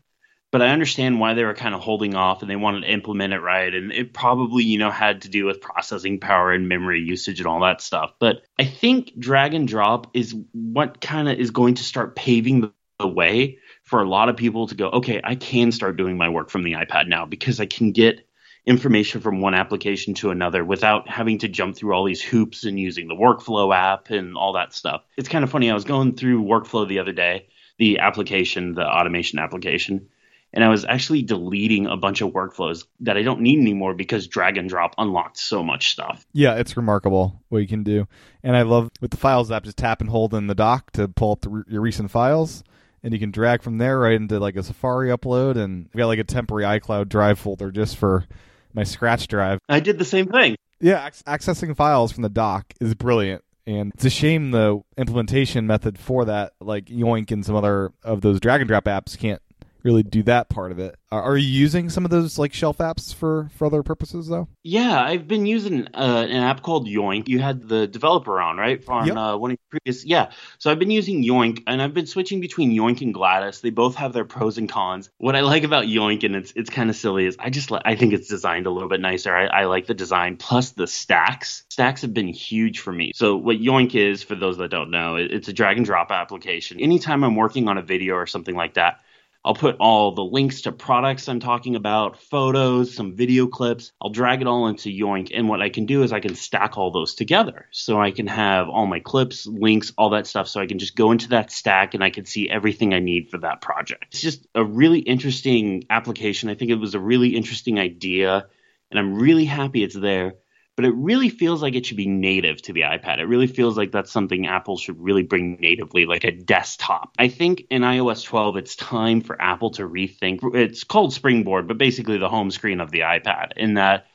But 0.50 0.62
I 0.62 0.68
understand 0.68 1.20
why 1.20 1.34
they 1.34 1.44
were 1.44 1.54
kind 1.54 1.74
of 1.74 1.82
holding 1.82 2.14
off 2.14 2.40
and 2.40 2.50
they 2.50 2.56
wanted 2.56 2.80
to 2.80 2.92
implement 2.92 3.34
it 3.34 3.40
right. 3.40 3.74
And 3.74 3.92
it 3.92 4.14
probably, 4.14 4.64
you 4.64 4.78
know, 4.78 4.90
had 4.90 5.22
to 5.22 5.28
do 5.28 5.44
with 5.44 5.60
processing 5.60 6.20
power 6.20 6.52
and 6.52 6.68
memory 6.68 7.00
usage 7.00 7.40
and 7.40 7.46
all 7.46 7.60
that 7.60 7.82
stuff. 7.82 8.14
But 8.18 8.42
I 8.58 8.64
think 8.64 9.18
drag 9.18 9.52
and 9.52 9.68
drop 9.68 10.08
is 10.14 10.34
what 10.52 11.02
kind 11.02 11.28
of 11.28 11.38
is 11.38 11.50
going 11.50 11.74
to 11.74 11.84
start 11.84 12.16
paving 12.16 12.72
the 12.98 13.06
way 13.06 13.58
for 13.84 14.00
a 14.00 14.08
lot 14.08 14.28
of 14.28 14.36
people 14.36 14.66
to 14.68 14.74
go, 14.74 14.88
okay, 14.88 15.20
I 15.22 15.34
can 15.34 15.70
start 15.70 15.96
doing 15.96 16.16
my 16.16 16.30
work 16.30 16.50
from 16.50 16.64
the 16.64 16.72
iPad 16.72 17.08
now 17.08 17.26
because 17.26 17.60
I 17.60 17.66
can 17.66 17.92
get 17.92 18.26
information 18.66 19.20
from 19.20 19.40
one 19.40 19.54
application 19.54 20.14
to 20.14 20.30
another 20.30 20.64
without 20.64 21.08
having 21.08 21.38
to 21.38 21.48
jump 21.48 21.76
through 21.76 21.94
all 21.94 22.04
these 22.04 22.22
hoops 22.22 22.64
and 22.64 22.78
using 22.78 23.08
the 23.08 23.14
workflow 23.14 23.74
app 23.74 24.10
and 24.10 24.36
all 24.36 24.54
that 24.54 24.74
stuff. 24.74 25.02
It's 25.16 25.28
kind 25.28 25.42
of 25.42 25.50
funny. 25.50 25.70
I 25.70 25.74
was 25.74 25.84
going 25.84 26.16
through 26.16 26.44
workflow 26.44 26.86
the 26.86 26.98
other 26.98 27.12
day, 27.12 27.48
the 27.78 28.00
application, 28.00 28.74
the 28.74 28.86
automation 28.86 29.38
application, 29.38 30.08
and 30.52 30.64
I 30.64 30.68
was 30.68 30.84
actually 30.84 31.22
deleting 31.22 31.86
a 31.86 31.96
bunch 31.96 32.20
of 32.20 32.30
workflows 32.30 32.86
that 33.00 33.16
I 33.16 33.22
don't 33.22 33.40
need 33.40 33.58
anymore 33.58 33.94
because 33.94 34.26
drag 34.26 34.56
and 34.56 34.68
drop 34.68 34.94
unlocked 34.96 35.38
so 35.38 35.62
much 35.62 35.90
stuff. 35.90 36.26
Yeah, 36.32 36.54
it's 36.54 36.76
remarkable 36.76 37.42
what 37.48 37.58
you 37.58 37.68
can 37.68 37.82
do. 37.82 38.08
And 38.42 38.56
I 38.56 38.62
love 38.62 38.90
with 39.00 39.10
the 39.10 39.16
Files 39.16 39.50
app, 39.50 39.64
just 39.64 39.76
tap 39.76 40.00
and 40.00 40.08
hold 40.08 40.34
in 40.34 40.46
the 40.46 40.54
dock 40.54 40.90
to 40.92 41.08
pull 41.08 41.32
up 41.32 41.42
the, 41.42 41.64
your 41.68 41.82
recent 41.82 42.10
files. 42.10 42.64
And 43.02 43.12
you 43.12 43.20
can 43.20 43.30
drag 43.30 43.62
from 43.62 43.78
there 43.78 43.98
right 43.98 44.14
into 44.14 44.40
like 44.40 44.56
a 44.56 44.62
Safari 44.62 45.10
upload. 45.10 45.56
And 45.56 45.88
I've 45.92 45.98
got 45.98 46.06
like 46.06 46.18
a 46.18 46.24
temporary 46.24 46.80
iCloud 46.80 47.08
drive 47.08 47.38
folder 47.38 47.70
just 47.70 47.96
for 47.96 48.24
my 48.72 48.84
Scratch 48.84 49.28
drive. 49.28 49.60
I 49.68 49.80
did 49.80 49.98
the 49.98 50.04
same 50.04 50.26
thing. 50.26 50.56
Yeah, 50.80 51.06
ac- 51.06 51.24
accessing 51.26 51.76
files 51.76 52.12
from 52.12 52.22
the 52.22 52.28
dock 52.28 52.72
is 52.80 52.94
brilliant. 52.94 53.44
And 53.66 53.92
it's 53.94 54.06
a 54.06 54.10
shame 54.10 54.50
the 54.50 54.80
implementation 54.96 55.66
method 55.66 55.98
for 55.98 56.24
that, 56.24 56.54
like 56.58 56.86
Yoink 56.86 57.30
and 57.30 57.44
some 57.44 57.54
other 57.54 57.92
of 58.02 58.22
those 58.22 58.40
drag 58.40 58.62
and 58.62 58.68
drop 58.68 58.84
apps, 58.84 59.18
can't 59.18 59.42
really 59.82 60.02
do 60.02 60.22
that 60.24 60.48
part 60.48 60.72
of 60.72 60.78
it. 60.78 60.96
Are, 61.10 61.22
are 61.22 61.36
you 61.36 61.48
using 61.48 61.88
some 61.88 62.04
of 62.04 62.10
those 62.10 62.38
like 62.38 62.52
shelf 62.52 62.78
apps 62.78 63.14
for 63.14 63.50
for 63.56 63.66
other 63.66 63.82
purposes 63.82 64.28
though? 64.28 64.48
Yeah, 64.62 65.00
I've 65.02 65.26
been 65.26 65.46
using 65.46 65.86
uh, 65.94 66.26
an 66.28 66.36
app 66.42 66.62
called 66.62 66.86
Yoink. 66.86 67.28
You 67.28 67.38
had 67.38 67.66
the 67.68 67.86
developer 67.86 68.40
on, 68.40 68.56
right? 68.58 68.82
On 68.88 69.06
Yep. 69.06 69.16
uh, 69.16 69.36
one 69.38 69.52
of 69.52 69.58
your 69.58 69.80
previous, 69.80 70.04
yeah. 70.04 70.30
So 70.58 70.70
I've 70.70 70.78
been 70.78 70.90
using 70.90 71.24
Yoink, 71.24 71.62
and 71.66 71.80
I've 71.80 71.94
been 71.94 72.06
switching 72.06 72.40
between 72.40 72.72
Yoink 72.72 73.00
and 73.00 73.14
Gladys. 73.14 73.60
They 73.60 73.70
both 73.70 73.94
have 73.96 74.12
their 74.12 74.24
pros 74.26 74.58
and 74.58 74.68
cons. 74.68 75.08
What 75.18 75.36
I 75.36 75.40
like 75.40 75.64
about 75.64 75.84
Yoink, 75.84 76.24
and 76.24 76.36
it's 76.36 76.52
it's 76.56 76.70
kind 76.70 76.90
of 76.90 76.96
silly, 76.96 77.24
is 77.26 77.36
I 77.38 77.50
just 77.50 77.70
li- 77.70 77.80
I 77.84 77.94
think 77.94 78.12
it's 78.12 78.28
designed 78.28 78.66
a 78.66 78.70
little 78.70 78.88
bit 78.88 79.00
nicer. 79.00 79.34
I, 79.34 79.46
I 79.46 79.64
like 79.64 79.86
the 79.86 79.94
design 79.94 80.36
plus 80.36 80.70
the 80.72 80.86
stacks. 80.86 81.64
Stacks 81.70 82.02
have 82.02 82.12
been 82.12 82.28
huge 82.28 82.80
for 82.80 82.92
me. 82.92 83.12
So 83.14 83.36
what 83.36 83.56
Yoink 83.58 83.94
is, 83.94 84.22
for 84.22 84.34
those 84.34 84.58
that 84.58 84.70
don't 84.70 84.90
know, 84.90 85.16
it- 85.16 85.32
it's 85.32 85.48
a 85.48 85.52
drag 85.52 85.76
and 85.76 85.86
drop 85.86 86.10
application. 86.10 86.80
Anytime 86.80 87.24
I'm 87.24 87.36
working 87.36 87.68
on 87.68 87.78
a 87.78 87.82
video 87.82 88.14
or 88.14 88.26
something 88.26 88.54
like 88.54 88.74
that. 88.74 89.00
I'll 89.44 89.54
put 89.54 89.76
all 89.78 90.12
the 90.12 90.24
links 90.24 90.62
to 90.62 90.72
products 90.72 91.28
I'm 91.28 91.40
talking 91.40 91.76
about, 91.76 92.20
photos, 92.20 92.94
some 92.94 93.14
video 93.14 93.46
clips. 93.46 93.92
I'll 94.02 94.10
drag 94.10 94.40
it 94.40 94.46
all 94.46 94.66
into 94.66 94.90
Yoink. 94.90 95.30
And 95.32 95.48
what 95.48 95.62
I 95.62 95.68
can 95.68 95.86
do 95.86 96.02
is 96.02 96.12
I 96.12 96.20
can 96.20 96.34
stack 96.34 96.76
all 96.76 96.90
those 96.90 97.14
together. 97.14 97.66
So 97.70 98.00
I 98.00 98.10
can 98.10 98.26
have 98.26 98.68
all 98.68 98.86
my 98.86 99.00
clips, 99.00 99.46
links, 99.46 99.92
all 99.96 100.10
that 100.10 100.26
stuff. 100.26 100.48
So 100.48 100.60
I 100.60 100.66
can 100.66 100.78
just 100.78 100.96
go 100.96 101.12
into 101.12 101.28
that 101.28 101.52
stack 101.52 101.94
and 101.94 102.02
I 102.02 102.10
can 102.10 102.24
see 102.24 102.50
everything 102.50 102.92
I 102.92 102.98
need 102.98 103.30
for 103.30 103.38
that 103.38 103.60
project. 103.60 104.06
It's 104.10 104.20
just 104.20 104.46
a 104.54 104.64
really 104.64 104.98
interesting 104.98 105.84
application. 105.88 106.50
I 106.50 106.54
think 106.54 106.70
it 106.70 106.76
was 106.76 106.94
a 106.94 107.00
really 107.00 107.36
interesting 107.36 107.78
idea. 107.78 108.46
And 108.90 108.98
I'm 108.98 109.14
really 109.14 109.44
happy 109.44 109.82
it's 109.82 109.94
there 109.94 110.34
but 110.78 110.84
it 110.84 110.94
really 110.94 111.28
feels 111.28 111.60
like 111.60 111.74
it 111.74 111.84
should 111.84 111.96
be 111.96 112.06
native 112.06 112.62
to 112.62 112.72
the 112.72 112.82
iPad. 112.82 113.18
It 113.18 113.24
really 113.24 113.48
feels 113.48 113.76
like 113.76 113.90
that's 113.90 114.12
something 114.12 114.46
Apple 114.46 114.76
should 114.76 115.00
really 115.00 115.24
bring 115.24 115.58
natively, 115.58 116.06
like 116.06 116.22
a 116.22 116.30
desktop. 116.30 117.16
I 117.18 117.26
think 117.26 117.64
in 117.68 117.82
iOS 117.82 118.24
12, 118.24 118.58
it's 118.58 118.76
time 118.76 119.20
for 119.20 119.42
Apple 119.42 119.70
to 119.72 119.82
rethink. 119.82 120.38
It's 120.54 120.84
called 120.84 121.12
Springboard, 121.12 121.66
but 121.66 121.78
basically 121.78 122.18
the 122.18 122.28
home 122.28 122.52
screen 122.52 122.80
of 122.80 122.92
the 122.92 123.00
iPad, 123.00 123.54
in 123.56 123.74
that 123.74 124.06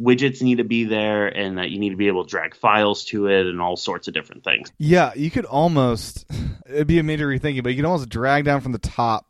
widgets 0.00 0.40
need 0.40 0.56
to 0.56 0.64
be 0.64 0.84
there 0.84 1.26
and 1.26 1.58
that 1.58 1.68
you 1.68 1.78
need 1.78 1.90
to 1.90 1.96
be 1.96 2.06
able 2.06 2.24
to 2.24 2.30
drag 2.30 2.56
files 2.56 3.04
to 3.04 3.26
it 3.26 3.44
and 3.44 3.60
all 3.60 3.76
sorts 3.76 4.08
of 4.08 4.14
different 4.14 4.44
things. 4.44 4.72
Yeah, 4.78 5.12
you 5.14 5.30
could 5.30 5.44
almost 5.44 6.24
it'd 6.66 6.86
be 6.86 7.00
a 7.00 7.02
major 7.02 7.28
rethinking, 7.28 7.62
but 7.62 7.68
you 7.68 7.76
could 7.76 7.84
almost 7.84 8.08
drag 8.08 8.46
down 8.46 8.62
from 8.62 8.72
the 8.72 8.78
top, 8.78 9.26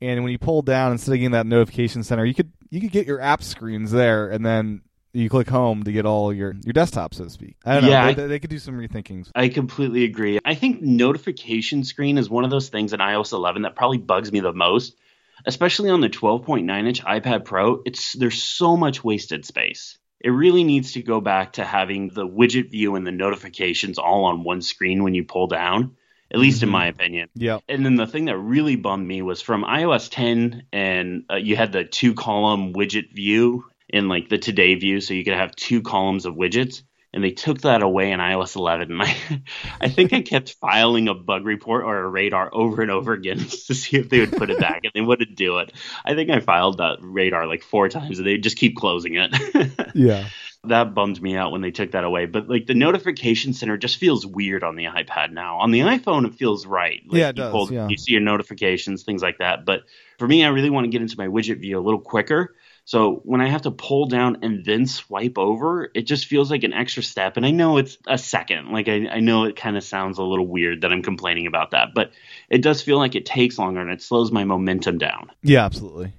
and 0.00 0.22
when 0.22 0.32
you 0.32 0.38
pull 0.38 0.62
down 0.62 0.92
instead 0.92 1.12
of 1.12 1.18
getting 1.18 1.32
that 1.32 1.44
notification 1.44 2.02
center, 2.02 2.24
you 2.24 2.32
could 2.32 2.52
you 2.70 2.80
could 2.80 2.90
get 2.90 3.06
your 3.06 3.20
app 3.20 3.42
screens 3.42 3.90
there, 3.90 4.30
and 4.30 4.42
then 4.42 4.80
you 5.16 5.28
click 5.30 5.48
home 5.48 5.82
to 5.84 5.92
get 5.92 6.04
all 6.06 6.32
your 6.32 6.54
your 6.64 6.72
desktop, 6.72 7.14
so 7.14 7.24
to 7.24 7.30
speak. 7.30 7.56
I 7.64 7.74
don't 7.74 7.84
know. 7.84 7.90
Yeah, 7.90 8.12
they, 8.12 8.24
I- 8.24 8.26
they 8.26 8.38
could 8.38 8.50
do 8.50 8.58
some 8.58 8.76
rethinkings. 8.78 9.30
I 9.34 9.48
completely 9.48 10.04
agree. 10.04 10.38
I 10.44 10.54
think 10.54 10.82
notification 10.82 11.84
screen 11.84 12.18
is 12.18 12.28
one 12.28 12.44
of 12.44 12.50
those 12.50 12.68
things 12.68 12.92
in 12.92 13.00
iOS 13.00 13.32
11 13.32 13.62
that 13.62 13.74
probably 13.76 13.98
bugs 13.98 14.30
me 14.30 14.40
the 14.40 14.52
most, 14.52 14.96
especially 15.44 15.90
on 15.90 16.00
the 16.00 16.08
12.9 16.08 16.86
inch 16.88 17.02
iPad 17.04 17.44
Pro. 17.44 17.82
It's 17.86 18.12
there's 18.12 18.42
so 18.42 18.76
much 18.76 19.02
wasted 19.02 19.44
space. 19.44 19.98
It 20.20 20.30
really 20.30 20.64
needs 20.64 20.92
to 20.92 21.02
go 21.02 21.20
back 21.20 21.54
to 21.54 21.64
having 21.64 22.08
the 22.08 22.26
widget 22.26 22.70
view 22.70 22.94
and 22.96 23.06
the 23.06 23.12
notifications 23.12 23.98
all 23.98 24.24
on 24.24 24.42
one 24.44 24.62
screen 24.62 25.02
when 25.04 25.14
you 25.14 25.24
pull 25.24 25.46
down, 25.46 25.94
at 26.32 26.38
least 26.40 26.62
in 26.62 26.68
Mhm. 26.70 26.72
my 26.72 26.86
opinion. 26.86 27.28
Yeah, 27.34 27.58
And 27.68 27.84
then 27.84 27.96
the 27.96 28.06
thing 28.06 28.24
that 28.24 28.38
really 28.38 28.76
bummed 28.76 29.06
me 29.06 29.22
was 29.22 29.40
from 29.42 29.62
iOS 29.62 30.08
10, 30.10 30.64
and 30.72 31.24
uh, 31.30 31.36
you 31.36 31.54
had 31.54 31.70
the 31.72 31.84
two 31.84 32.14
column 32.14 32.72
widget 32.72 33.12
view 33.14 33.64
in 33.88 34.08
like 34.08 34.28
the 34.28 34.38
today 34.38 34.74
view, 34.74 35.00
so 35.00 35.14
you 35.14 35.24
could 35.24 35.34
have 35.34 35.54
two 35.56 35.82
columns 35.82 36.26
of 36.26 36.34
widgets. 36.34 36.82
And 37.12 37.24
they 37.24 37.30
took 37.30 37.62
that 37.62 37.82
away 37.82 38.12
in 38.12 38.20
iOS 38.20 38.56
11. 38.56 38.92
And 38.92 39.02
I, 39.02 39.16
I 39.80 39.88
think 39.88 40.12
I 40.12 40.20
kept 40.22 40.54
filing 40.60 41.08
a 41.08 41.14
bug 41.14 41.46
report 41.46 41.84
or 41.84 41.98
a 41.98 42.08
radar 42.08 42.50
over 42.52 42.82
and 42.82 42.90
over 42.90 43.14
again 43.14 43.38
to 43.66 43.74
see 43.74 43.96
if 43.96 44.10
they 44.10 44.20
would 44.20 44.32
put 44.32 44.50
it 44.50 44.58
back, 44.58 44.80
and 44.84 44.92
they 44.94 45.00
wouldn't 45.00 45.36
do 45.36 45.58
it. 45.58 45.72
I 46.04 46.14
think 46.14 46.30
I 46.30 46.40
filed 46.40 46.78
that 46.78 46.98
radar 47.00 47.46
like 47.46 47.62
four 47.62 47.88
times, 47.88 48.18
and 48.18 48.26
they 48.26 48.36
just 48.36 48.58
keep 48.58 48.76
closing 48.76 49.14
it. 49.14 49.90
yeah, 49.94 50.28
that 50.68 50.94
bummed 50.94 51.20
me 51.22 51.36
out 51.36 51.52
when 51.52 51.60
they 51.60 51.70
took 51.70 51.92
that 51.92 52.04
away. 52.04 52.26
But 52.26 52.48
like 52.48 52.66
the 52.66 52.74
notification 52.74 53.52
center 53.52 53.76
just 53.76 53.96
feels 53.96 54.26
weird 54.26 54.64
on 54.64 54.76
the 54.76 54.84
iPad 54.84 55.32
now. 55.32 55.58
On 55.58 55.70
the 55.70 55.80
iPhone, 55.80 56.26
it 56.26 56.34
feels 56.34 56.66
right. 56.66 57.00
Like, 57.06 57.18
Yeah, 57.18 57.28
it 57.28 57.36
you 57.36 57.42
does, 57.42 57.70
yeah. 57.70 57.88
You 57.88 57.96
see 57.96 58.12
your 58.12 58.20
notifications, 58.20 59.02
things 59.02 59.22
like 59.22 59.38
that. 59.38 59.64
But 59.64 59.82
for 60.18 60.28
me, 60.28 60.44
I 60.44 60.48
really 60.48 60.70
want 60.70 60.84
to 60.84 60.90
get 60.90 61.02
into 61.02 61.16
my 61.18 61.28
widget 61.28 61.60
view 61.60 61.78
a 61.78 61.80
little 61.80 62.00
quicker. 62.00 62.54
So 62.86 63.20
when 63.24 63.40
I 63.40 63.48
have 63.48 63.62
to 63.62 63.72
pull 63.72 64.06
down 64.06 64.38
and 64.42 64.64
then 64.64 64.86
swipe 64.86 65.38
over, 65.38 65.90
it 65.92 66.02
just 66.02 66.26
feels 66.26 66.52
like 66.52 66.62
an 66.62 66.72
extra 66.72 67.02
step. 67.02 67.36
And 67.36 67.44
I 67.44 67.50
know 67.50 67.78
it's 67.78 67.98
a 68.06 68.16
second. 68.16 68.70
Like 68.70 68.86
I, 68.86 69.08
I 69.08 69.18
know 69.18 69.44
it 69.44 69.56
kind 69.56 69.76
of 69.76 69.82
sounds 69.82 70.18
a 70.18 70.22
little 70.22 70.46
weird 70.46 70.82
that 70.82 70.92
I'm 70.92 71.02
complaining 71.02 71.48
about 71.48 71.72
that, 71.72 71.94
but 71.94 72.12
it 72.48 72.62
does 72.62 72.80
feel 72.80 72.98
like 72.98 73.16
it 73.16 73.26
takes 73.26 73.58
longer 73.58 73.80
and 73.80 73.90
it 73.90 74.02
slows 74.02 74.30
my 74.30 74.44
momentum 74.44 74.98
down. 74.98 75.32
yeah, 75.42 75.64
absolutely. 75.64 76.12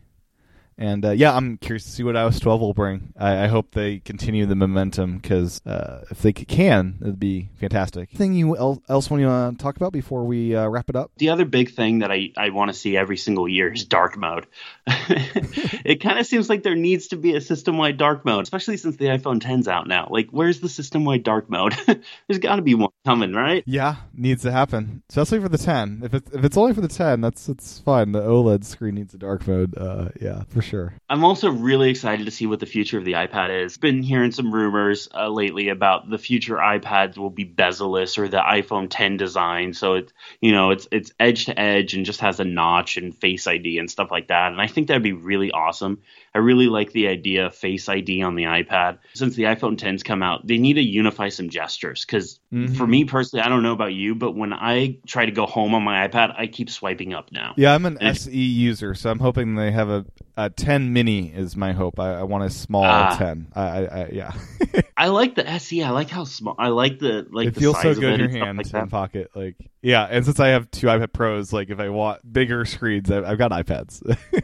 And 0.77 1.03
uh, 1.05 1.11
yeah, 1.11 1.35
I'm 1.35 1.57
curious 1.57 1.83
to 1.85 1.91
see 1.91 2.03
what 2.03 2.15
iOS 2.15 2.39
12 2.39 2.61
will 2.61 2.73
bring. 2.73 3.13
I, 3.17 3.45
I 3.45 3.47
hope 3.47 3.71
they 3.71 3.99
continue 3.99 4.45
the 4.45 4.55
momentum 4.55 5.17
because 5.17 5.59
uh, 5.65 6.05
if 6.11 6.21
they 6.21 6.33
can, 6.33 6.99
it'd 7.01 7.19
be 7.19 7.49
fantastic. 7.55 8.09
Anything 8.11 8.33
you 8.33 8.55
el- 8.55 8.83
else 8.87 9.09
want 9.09 9.23
to 9.23 9.63
talk 9.63 9.75
about 9.75 9.91
before 9.91 10.25
we 10.25 10.55
uh, 10.55 10.67
wrap 10.67 10.89
it 10.89 10.95
up? 10.95 11.11
The 11.17 11.29
other 11.29 11.45
big 11.45 11.73
thing 11.73 11.99
that 11.99 12.11
I, 12.11 12.31
I 12.37 12.49
want 12.49 12.69
to 12.71 12.77
see 12.77 12.95
every 12.95 13.17
single 13.17 13.47
year 13.47 13.73
is 13.73 13.85
dark 13.85 14.17
mode. 14.17 14.45
it 14.87 16.01
kind 16.01 16.19
of 16.19 16.27
seems 16.27 16.47
like 16.47 16.61
there 16.61 16.75
needs 16.75 17.07
to 17.07 17.17
be 17.17 17.35
a 17.35 17.41
system 17.41 17.77
wide 17.77 17.97
dark 17.97 18.23
mode, 18.23 18.43
especially 18.43 18.77
since 18.77 18.97
the 18.97 19.05
iPhone 19.05 19.41
10's 19.41 19.67
out 19.67 19.87
now. 19.87 20.07
Like, 20.11 20.27
where's 20.29 20.59
the 20.59 20.69
system 20.69 21.05
wide 21.05 21.23
dark 21.23 21.49
mode? 21.49 21.75
There's 22.27 22.39
got 22.39 22.57
to 22.57 22.61
be 22.61 22.75
one 22.75 22.91
coming, 23.05 23.33
right? 23.33 23.63
Yeah, 23.65 23.95
needs 24.13 24.43
to 24.43 24.51
happen, 24.51 25.01
especially 25.09 25.39
for 25.39 25.49
the 25.49 25.57
10. 25.57 26.01
If 26.03 26.13
it's 26.13 26.31
if 26.31 26.43
it's 26.43 26.57
only 26.57 26.73
for 26.73 26.81
the 26.81 26.87
10, 26.87 27.21
that's 27.21 27.49
it's 27.49 27.79
fine. 27.79 28.11
The 28.11 28.21
OLED 28.21 28.63
screen 28.63 28.95
needs 28.95 29.13
a 29.13 29.17
dark 29.17 29.47
mode. 29.47 29.75
Uh, 29.75 30.09
yeah, 30.21 30.43
for 30.49 30.61
sure. 30.61 30.66
I'm 31.10 31.23
also 31.23 31.49
really 31.49 31.89
excited 31.89 32.25
to 32.25 32.32
see 32.32 32.45
what 32.45 32.60
the 32.60 32.65
future 32.65 32.97
of 32.97 33.06
the 33.06 33.13
iPad 33.13 33.65
is. 33.65 33.77
Been 33.77 34.03
hearing 34.03 34.32
some 34.32 34.53
rumors 34.53 35.08
uh, 35.13 35.30
lately 35.30 35.69
about 35.69 36.10
the 36.10 36.17
future 36.17 36.56
iPads 36.56 37.17
will 37.17 37.30
be 37.30 37.43
bezel-less 37.43 38.17
or 38.17 38.27
the 38.27 38.38
iPhone 38.39 38.88
10 38.89 39.17
design. 39.17 39.73
So 39.73 39.95
it's 39.95 40.13
you 40.41 40.51
know 40.51 40.71
it's 40.71 40.88
it's 40.91 41.12
edge 41.19 41.45
to 41.45 41.60
edge 41.60 41.93
and 41.93 42.06
just 42.06 42.21
has 42.21 42.39
a 42.39 42.45
notch 42.45 42.97
and 42.97 43.15
Face 43.15 43.47
ID 43.47 43.77
and 43.80 43.89
stuff 43.89 44.12
like 44.12 44.27
that. 44.27 44.51
And 44.51 44.62
I 44.62 44.67
think 44.67 44.88
that'd 44.88 45.03
be 45.03 45.13
really 45.13 45.51
awesome. 45.51 46.01
I 46.36 46.39
really 46.39 46.67
like 46.67 46.91
the 46.91 47.08
idea 47.08 47.47
of 47.47 47.56
Face 47.56 47.89
ID 47.89 48.21
on 48.21 48.36
the 48.36 48.43
iPad. 48.43 48.99
Since 49.15 49.36
the 49.36 49.43
iPhone 49.43 49.77
10's 49.77 50.03
come 50.03 50.21
out, 50.21 50.45
they 50.45 50.58
need 50.60 50.73
to 50.73 50.82
unify 50.84 51.30
some 51.30 51.49
gestures 51.49 52.06
because 52.06 52.39
Mhm. 52.53 52.77
for 52.77 52.86
me 52.88 53.03
personally, 53.06 53.43
I 53.43 53.49
don't 53.49 53.63
know 53.63 53.73
about 53.73 53.93
you, 53.93 54.13
but 54.15 54.36
when 54.36 54.53
I 54.53 54.97
try 55.08 55.25
to 55.25 55.32
go 55.32 55.45
home 55.45 55.73
on 55.73 55.84
my 55.84 56.08
iPad, 56.08 56.34
I 56.38 56.47
keep 56.47 56.69
swiping 56.69 57.13
up 57.13 57.32
now. 57.32 57.53
Yeah, 57.58 57.73
I'm 57.73 57.86
an 57.86 57.97
And- 57.99 58.10
SE 58.15 58.32
user, 58.32 58.93
so 58.93 59.10
I'm 59.10 59.19
hoping 59.19 59.56
they 59.56 59.71
have 59.71 59.89
a, 59.89 60.06
a 60.38 60.49
10 60.57 60.91
mini. 60.93 61.31
Is 61.33 61.55
my 61.55 61.71
hope. 61.71 61.99
I, 61.99 62.19
I 62.19 62.23
want 62.23 62.43
a 62.43 62.49
small 62.49 62.83
Ah. 62.83 63.15
10. 63.17 63.47
I, 63.55 63.61
I, 63.61 63.83
I 63.83 64.09
yeah. 64.11 64.33
I 64.97 65.07
like 65.07 65.35
the 65.35 65.47
SE. 65.47 65.81
I 65.83 65.91
like 65.91 66.09
how 66.09 66.23
small. 66.23 66.55
I 66.57 66.69
like 66.69 66.99
the 66.99 67.25
like. 67.31 67.47
it 67.49 67.53
the 67.53 67.59
feels 67.61 67.75
size 67.75 67.95
so 67.95 68.01
good 68.01 68.19
in 68.19 68.19
your 68.19 68.45
hand 68.45 68.57
like 68.57 68.73
and 68.73 68.89
pocket. 68.91 69.31
Like 69.35 69.55
yeah, 69.81 70.07
and 70.09 70.25
since 70.25 70.39
I 70.39 70.49
have 70.49 70.69
two 70.71 70.87
iPad 70.87 71.13
Pros, 71.13 71.53
like 71.53 71.69
if 71.69 71.79
I 71.79 71.89
want 71.89 72.21
bigger 72.31 72.65
screens, 72.65 73.09
I, 73.09 73.23
I've 73.23 73.37
got 73.37 73.51
iPads. 73.51 74.01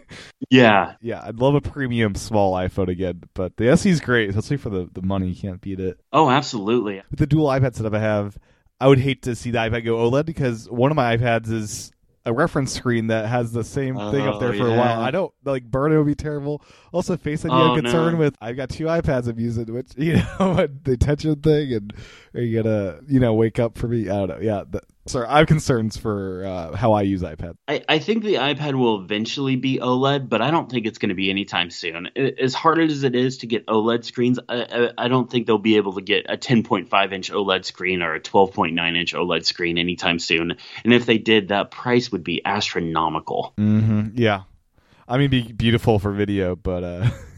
Yeah, 0.50 0.96
yeah, 1.02 1.24
I'd 1.26 1.40
love 1.40 1.56
a 1.56 1.62
premium 1.62 2.14
small 2.14 2.54
iPhone 2.54 2.88
again, 2.88 3.24
but 3.34 3.58
the 3.58 3.70
SE 3.70 3.90
is 3.90 4.00
great, 4.00 4.30
especially 4.30 4.58
for 4.58 4.70
the 4.70 4.88
the 4.94 5.02
money. 5.02 5.30
You 5.30 5.36
can't 5.36 5.60
beat 5.60 5.80
it. 5.80 6.00
Oh, 6.12 6.30
absolutely. 6.30 7.02
With 7.10 7.20
the 7.20 7.26
dual 7.26 7.48
iPad 7.48 7.74
setup 7.74 7.94
I 7.96 8.00
have, 8.00 8.38
I 8.80 8.88
would 8.88 9.00
hate 9.00 9.24
to 9.24 9.36
see 9.36 9.50
the 9.50 9.58
iPad 9.58 9.84
go 9.84 9.96
OLED 9.96 10.26
because 10.28 10.70
one 10.70 10.92
of 10.92 10.96
my 10.96 11.18
iPads 11.18 11.50
is 11.52 11.92
a 12.26 12.32
reference 12.34 12.72
screen 12.72 13.08
that 13.08 13.26
has 13.28 13.52
the 13.52 13.64
same 13.64 13.96
thing 13.96 14.22
up 14.28 14.36
Oh, 14.36 14.40
there 14.40 14.54
for 14.54 14.68
a 14.68 14.78
while. 14.78 15.02
I 15.02 15.12
don't 15.12 15.34
like 15.44 15.64
burn 15.66 15.92
it 15.92 15.98
would 15.98 16.08
be 16.08 16.16
terrible. 16.16 16.64
Also, 16.94 17.18
Face 17.18 17.44
ID 17.44 17.54
Oh, 17.54 17.74
I'm 17.74 17.82
concerned 17.82 18.14
no. 18.14 18.20
with. 18.20 18.38
I've 18.40 18.56
got 18.56 18.70
two 18.70 18.86
iPads 18.86 19.28
I'm 19.28 19.40
using, 19.40 19.74
which 19.74 19.92
you 19.98 20.14
know 20.40 20.68
the 20.84 20.94
attention 20.94 21.36
thing, 21.42 21.74
and 21.74 21.94
are 22.34 22.42
you 22.42 22.64
gonna 22.64 23.00
you 23.08 23.20
know 23.20 23.34
wake 23.34 23.60
up 23.60 23.78
for 23.78 23.88
me? 23.88 24.10
I 24.10 24.14
don't 24.26 24.30
know. 24.30 24.40
Yeah, 24.42 24.64
the, 24.70 24.82
sorry, 25.06 25.28
I 25.28 25.40
have 25.40 25.48
concerns 25.48 25.98
for 25.98 26.46
uh, 26.46 26.76
how 26.76 26.94
I 26.94 27.02
use 27.02 27.22
iPad. 27.22 27.56
I, 27.68 27.84
I 27.88 28.00
think 28.00 28.24
the 28.24 28.36
iPad 28.36 28.76
will 28.76 29.02
eventually 29.02 29.56
be 29.56 29.80
OLED, 29.80 30.30
but 30.30 30.42
I 30.42 30.52
don't 30.52 30.70
think 30.70 30.86
it's 30.86 30.98
going 30.98 31.10
to 31.10 31.16
be 31.16 31.30
anytime 31.30 31.70
soon. 31.70 32.10
As 32.16 32.54
hard 32.54 32.80
as 32.80 33.04
it 33.04 33.16
is 33.16 33.40
to 33.40 33.48
get 33.48 33.66
OLED 33.68 34.04
screens, 34.04 34.40
I, 34.48 34.92
I, 34.98 35.06
I 35.06 35.08
don't 35.08 35.30
think 35.30 35.48
they'll 35.48 35.58
be 35.58 35.78
able 35.78 35.94
to 35.94 36.02
get 36.02 36.26
a 36.30 36.38
10.5 36.38 37.14
inch 37.14 37.32
OLED 37.32 37.66
screen 37.66 38.02
or 38.02 38.16
a 38.16 38.20
12.9 38.20 38.98
inch 38.98 39.14
OLED 39.14 39.46
screen 39.46 39.78
anytime 39.78 40.20
soon. 40.20 40.58
And 40.84 40.94
if 40.94 41.06
they 41.06 41.18
did, 41.18 41.50
that 41.50 41.72
price 41.72 42.12
would 42.12 42.24
be 42.24 42.42
astronomical. 42.46 43.54
Mm-hmm. 43.58 44.10
Yeah. 44.16 44.44
I 45.08 45.18
mean, 45.18 45.30
be 45.30 45.52
beautiful 45.52 46.00
for 46.00 46.12
video, 46.12 46.56
but 46.56 46.84
uh, 46.84 47.10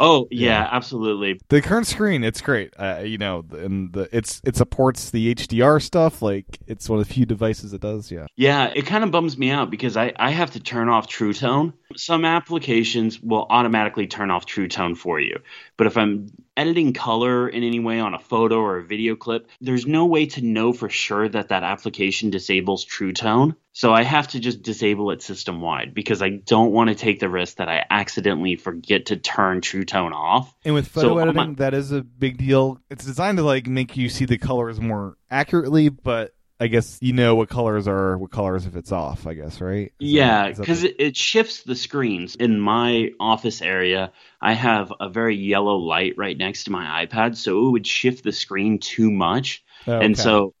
oh 0.00 0.28
yeah, 0.30 0.62
yeah, 0.62 0.68
absolutely. 0.70 1.40
The 1.48 1.62
current 1.62 1.86
screen, 1.86 2.24
it's 2.24 2.40
great. 2.40 2.72
Uh, 2.78 3.02
you 3.04 3.18
know, 3.18 3.44
and 3.52 3.92
the 3.92 4.08
it's 4.12 4.40
it 4.44 4.56
supports 4.56 5.10
the 5.10 5.34
HDR 5.34 5.82
stuff. 5.82 6.22
Like 6.22 6.58
it's 6.66 6.88
one 6.88 7.00
of 7.00 7.06
the 7.06 7.12
few 7.12 7.26
devices 7.26 7.72
that 7.72 7.80
does. 7.80 8.10
Yeah. 8.10 8.26
Yeah, 8.36 8.72
it 8.74 8.86
kind 8.86 9.04
of 9.04 9.10
bums 9.10 9.38
me 9.38 9.50
out 9.50 9.70
because 9.70 9.96
I 9.96 10.12
I 10.16 10.30
have 10.30 10.52
to 10.52 10.60
turn 10.60 10.88
off 10.88 11.08
True 11.08 11.32
Tone. 11.32 11.72
Some 11.96 12.24
applications 12.24 13.20
will 13.20 13.46
automatically 13.48 14.06
turn 14.06 14.30
off 14.30 14.46
True 14.46 14.68
Tone 14.68 14.94
for 14.94 15.20
you, 15.20 15.38
but 15.76 15.86
if 15.86 15.96
I'm 15.96 16.30
editing 16.56 16.92
color 16.92 17.48
in 17.48 17.62
any 17.62 17.80
way 17.80 18.00
on 18.00 18.14
a 18.14 18.18
photo 18.18 18.58
or 18.58 18.78
a 18.78 18.84
video 18.84 19.14
clip, 19.14 19.48
there's 19.60 19.86
no 19.86 20.06
way 20.06 20.26
to 20.26 20.40
know 20.40 20.72
for 20.72 20.88
sure 20.88 21.28
that 21.28 21.48
that 21.48 21.62
application 21.62 22.30
disables 22.30 22.84
True 22.84 23.12
Tone. 23.12 23.56
So 23.76 23.92
I 23.92 24.04
have 24.04 24.28
to 24.28 24.40
just 24.40 24.62
disable 24.62 25.10
it 25.10 25.20
system 25.20 25.60
wide 25.60 25.92
because 25.92 26.22
I 26.22 26.30
don't 26.30 26.72
want 26.72 26.88
to 26.88 26.94
take 26.94 27.20
the 27.20 27.28
risk 27.28 27.58
that 27.58 27.68
I 27.68 27.84
accidentally 27.90 28.56
forget 28.56 29.04
to 29.06 29.18
turn 29.18 29.60
True 29.60 29.84
Tone 29.84 30.14
off. 30.14 30.54
And 30.64 30.72
with 30.72 30.88
photo 30.88 31.08
so 31.08 31.18
editing, 31.18 31.56
that 31.56 31.74
is 31.74 31.92
a 31.92 32.00
big 32.00 32.38
deal. 32.38 32.80
It's 32.88 33.04
designed 33.04 33.36
to 33.36 33.44
like 33.44 33.66
make 33.66 33.94
you 33.94 34.08
see 34.08 34.24
the 34.24 34.38
colors 34.38 34.80
more 34.80 35.18
accurately, 35.30 35.90
but 35.90 36.32
I 36.58 36.68
guess 36.68 36.96
you 37.02 37.12
know 37.12 37.34
what 37.34 37.50
colors 37.50 37.86
are 37.86 38.16
what 38.16 38.30
colors 38.30 38.64
if 38.64 38.76
it's 38.76 38.92
off. 38.92 39.26
I 39.26 39.34
guess 39.34 39.60
right. 39.60 39.92
Is 40.00 40.10
yeah, 40.10 40.52
because 40.52 40.80
the... 40.80 40.88
it, 40.88 41.08
it 41.08 41.16
shifts 41.18 41.62
the 41.64 41.76
screens. 41.76 42.34
In 42.34 42.58
my 42.58 43.10
office 43.20 43.60
area, 43.60 44.10
I 44.40 44.54
have 44.54 44.90
a 44.98 45.10
very 45.10 45.36
yellow 45.36 45.76
light 45.76 46.14
right 46.16 46.38
next 46.38 46.64
to 46.64 46.70
my 46.70 47.04
iPad, 47.04 47.36
so 47.36 47.66
it 47.66 47.70
would 47.72 47.86
shift 47.86 48.24
the 48.24 48.32
screen 48.32 48.78
too 48.78 49.10
much, 49.10 49.62
oh, 49.86 49.96
okay. 49.96 50.06
and 50.06 50.18
so 50.18 50.54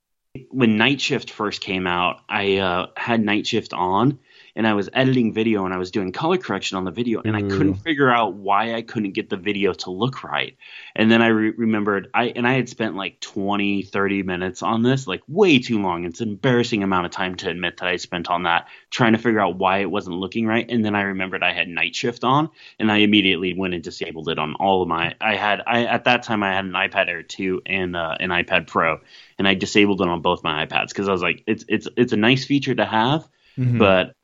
when 0.50 0.76
Night 0.76 1.00
Shift 1.00 1.30
first 1.30 1.60
came 1.60 1.86
out, 1.86 2.20
I 2.28 2.58
uh, 2.58 2.86
had 2.96 3.20
Night 3.24 3.46
Shift 3.46 3.72
on, 3.72 4.18
and 4.56 4.66
I 4.66 4.72
was 4.72 4.88
editing 4.94 5.34
video 5.34 5.66
and 5.66 5.74
I 5.74 5.76
was 5.76 5.90
doing 5.90 6.12
color 6.12 6.38
correction 6.38 6.78
on 6.78 6.84
the 6.84 6.90
video 6.90 7.20
and 7.22 7.36
I 7.36 7.42
couldn't 7.42 7.74
figure 7.74 8.10
out 8.10 8.34
why 8.34 8.74
I 8.74 8.80
couldn't 8.80 9.12
get 9.12 9.28
the 9.28 9.36
video 9.36 9.74
to 9.74 9.90
look 9.90 10.24
right. 10.24 10.56
And 10.96 11.10
then 11.10 11.20
I 11.20 11.28
re- 11.28 11.52
remembered 11.56 12.08
I 12.14 12.32
and 12.34 12.48
I 12.48 12.54
had 12.54 12.68
spent 12.70 12.96
like 12.96 13.20
20, 13.20 13.82
30 13.82 14.22
minutes 14.22 14.62
on 14.62 14.82
this, 14.82 15.06
like 15.06 15.20
way 15.28 15.58
too 15.58 15.80
long. 15.80 16.04
It's 16.04 16.22
an 16.22 16.30
embarrassing 16.30 16.82
amount 16.82 17.04
of 17.04 17.12
time 17.12 17.34
to 17.36 17.50
admit 17.50 17.76
that 17.76 17.88
I 17.88 17.96
spent 17.96 18.30
on 18.30 18.44
that 18.44 18.68
trying 18.90 19.12
to 19.12 19.18
figure 19.18 19.40
out 19.40 19.58
why 19.58 19.78
it 19.78 19.90
wasn't 19.90 20.16
looking 20.16 20.46
right. 20.46 20.66
And 20.68 20.82
then 20.82 20.94
I 20.94 21.02
remembered 21.02 21.42
I 21.42 21.52
had 21.52 21.68
night 21.68 21.94
shift 21.94 22.24
on 22.24 22.48
and 22.78 22.90
I 22.90 22.98
immediately 22.98 23.52
went 23.52 23.74
and 23.74 23.82
disabled 23.82 24.30
it 24.30 24.38
on 24.38 24.54
all 24.54 24.80
of 24.80 24.88
my 24.88 25.14
I 25.20 25.36
had 25.36 25.60
I 25.66 25.84
at 25.84 26.04
that 26.04 26.22
time 26.22 26.42
I 26.42 26.54
had 26.54 26.64
an 26.64 26.72
iPad 26.72 27.08
Air 27.08 27.22
2 27.22 27.60
and 27.66 27.94
uh, 27.94 28.16
an 28.18 28.30
iPad 28.30 28.68
Pro 28.68 29.00
and 29.38 29.46
I 29.46 29.52
disabled 29.52 30.00
it 30.00 30.08
on 30.08 30.22
both 30.22 30.42
my 30.42 30.64
iPads 30.64 30.88
because 30.88 31.10
I 31.10 31.12
was 31.12 31.22
like 31.22 31.44
it's 31.46 31.66
it's 31.68 31.86
it's 31.94 32.14
a 32.14 32.16
nice 32.16 32.46
feature 32.46 32.74
to 32.74 32.86
have 32.86 33.28
Mm-hmm. 33.58 33.78
but 33.78 34.15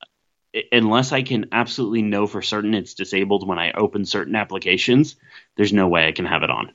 unless 0.70 1.12
I 1.12 1.22
can 1.22 1.46
absolutely 1.52 2.02
know 2.02 2.26
for 2.26 2.42
certain 2.42 2.74
it's 2.74 2.94
disabled 2.94 3.46
when 3.46 3.58
I 3.58 3.72
open 3.72 4.04
certain 4.04 4.36
applications, 4.36 5.16
there's 5.56 5.72
no 5.72 5.88
way 5.88 6.06
I 6.06 6.12
can 6.12 6.26
have 6.26 6.42
it 6.42 6.50
on. 6.50 6.72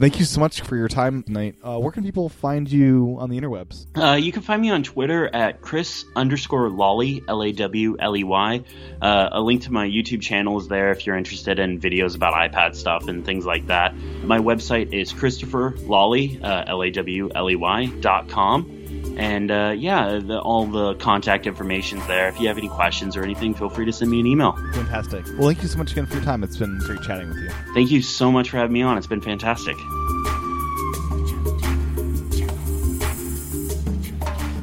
Thank 0.00 0.18
you 0.18 0.24
so 0.24 0.40
much 0.40 0.62
for 0.62 0.74
your 0.74 0.88
time 0.88 1.22
tonight. 1.22 1.56
Uh, 1.62 1.78
where 1.78 1.92
can 1.92 2.02
people 2.02 2.30
find 2.30 2.70
you 2.70 3.16
on 3.20 3.28
the 3.28 3.38
interwebs? 3.38 3.86
Uh, 3.94 4.14
you 4.16 4.32
can 4.32 4.40
find 4.40 4.62
me 4.62 4.70
on 4.70 4.82
Twitter 4.82 5.28
at 5.34 5.60
Chris 5.60 6.06
underscore 6.16 6.70
Lawley, 6.70 7.22
L 7.28 7.42
A 7.42 7.52
W 7.52 7.96
L 8.00 8.16
E 8.16 8.24
Y. 8.24 8.64
Uh, 9.02 9.28
a 9.32 9.40
link 9.42 9.62
to 9.62 9.72
my 9.72 9.86
YouTube 9.86 10.22
channel 10.22 10.58
is 10.58 10.66
there 10.68 10.92
if 10.92 11.06
you're 11.06 11.16
interested 11.16 11.58
in 11.58 11.78
videos 11.78 12.16
about 12.16 12.32
iPad 12.32 12.74
stuff 12.74 13.06
and 13.06 13.26
things 13.26 13.44
like 13.44 13.66
that. 13.66 13.94
My 14.24 14.38
website 14.38 14.94
is 14.94 15.12
Christopher 15.12 15.74
Lawley, 15.80 16.40
uh, 16.42 16.64
L 16.66 16.82
A 16.82 16.90
W 16.90 17.28
L 17.34 17.50
E 17.50 17.56
Y 17.56 17.86
dot 18.00 18.30
com. 18.30 18.81
And 19.16 19.50
uh, 19.50 19.74
yeah, 19.76 20.18
the, 20.18 20.40
all 20.40 20.66
the 20.66 20.94
contact 20.94 21.46
information's 21.46 22.06
there. 22.06 22.28
If 22.28 22.40
you 22.40 22.48
have 22.48 22.56
any 22.58 22.68
questions 22.68 23.16
or 23.16 23.22
anything, 23.22 23.54
feel 23.54 23.68
free 23.68 23.84
to 23.84 23.92
send 23.92 24.10
me 24.10 24.18
an 24.20 24.26
email. 24.26 24.52
Fantastic. 24.72 25.26
Well, 25.38 25.48
thank 25.48 25.62
you 25.62 25.68
so 25.68 25.76
much 25.78 25.92
again 25.92 26.06
for 26.06 26.14
your 26.14 26.24
time. 26.24 26.42
It's 26.42 26.56
been 26.56 26.78
great 26.78 27.02
chatting 27.02 27.28
with 27.28 27.36
you. 27.38 27.50
Thank 27.74 27.90
you 27.90 28.00
so 28.02 28.32
much 28.32 28.48
for 28.50 28.56
having 28.56 28.72
me 28.72 28.82
on. 28.82 28.98
It's 28.98 29.06
been 29.06 29.20
fantastic. 29.20 29.76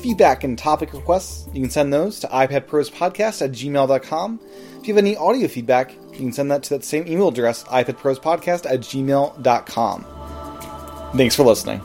Feedback 0.00 0.44
and 0.44 0.58
topic 0.58 0.92
requests, 0.92 1.48
you 1.52 1.60
can 1.60 1.70
send 1.70 1.92
those 1.92 2.18
to 2.20 2.26
iPadProsPodcast 2.28 3.42
at 3.42 3.52
gmail.com. 3.52 4.40
If 4.80 4.88
you 4.88 4.94
have 4.94 5.04
any 5.04 5.16
audio 5.16 5.46
feedback, 5.46 5.92
you 6.12 6.18
can 6.18 6.32
send 6.32 6.50
that 6.50 6.64
to 6.64 6.70
that 6.70 6.84
same 6.84 7.06
email 7.06 7.28
address, 7.28 7.62
iPadProsPodcast 7.64 8.68
at 8.68 8.80
gmail.com. 8.80 10.06
Thanks 11.16 11.36
for 11.36 11.44
listening. 11.44 11.80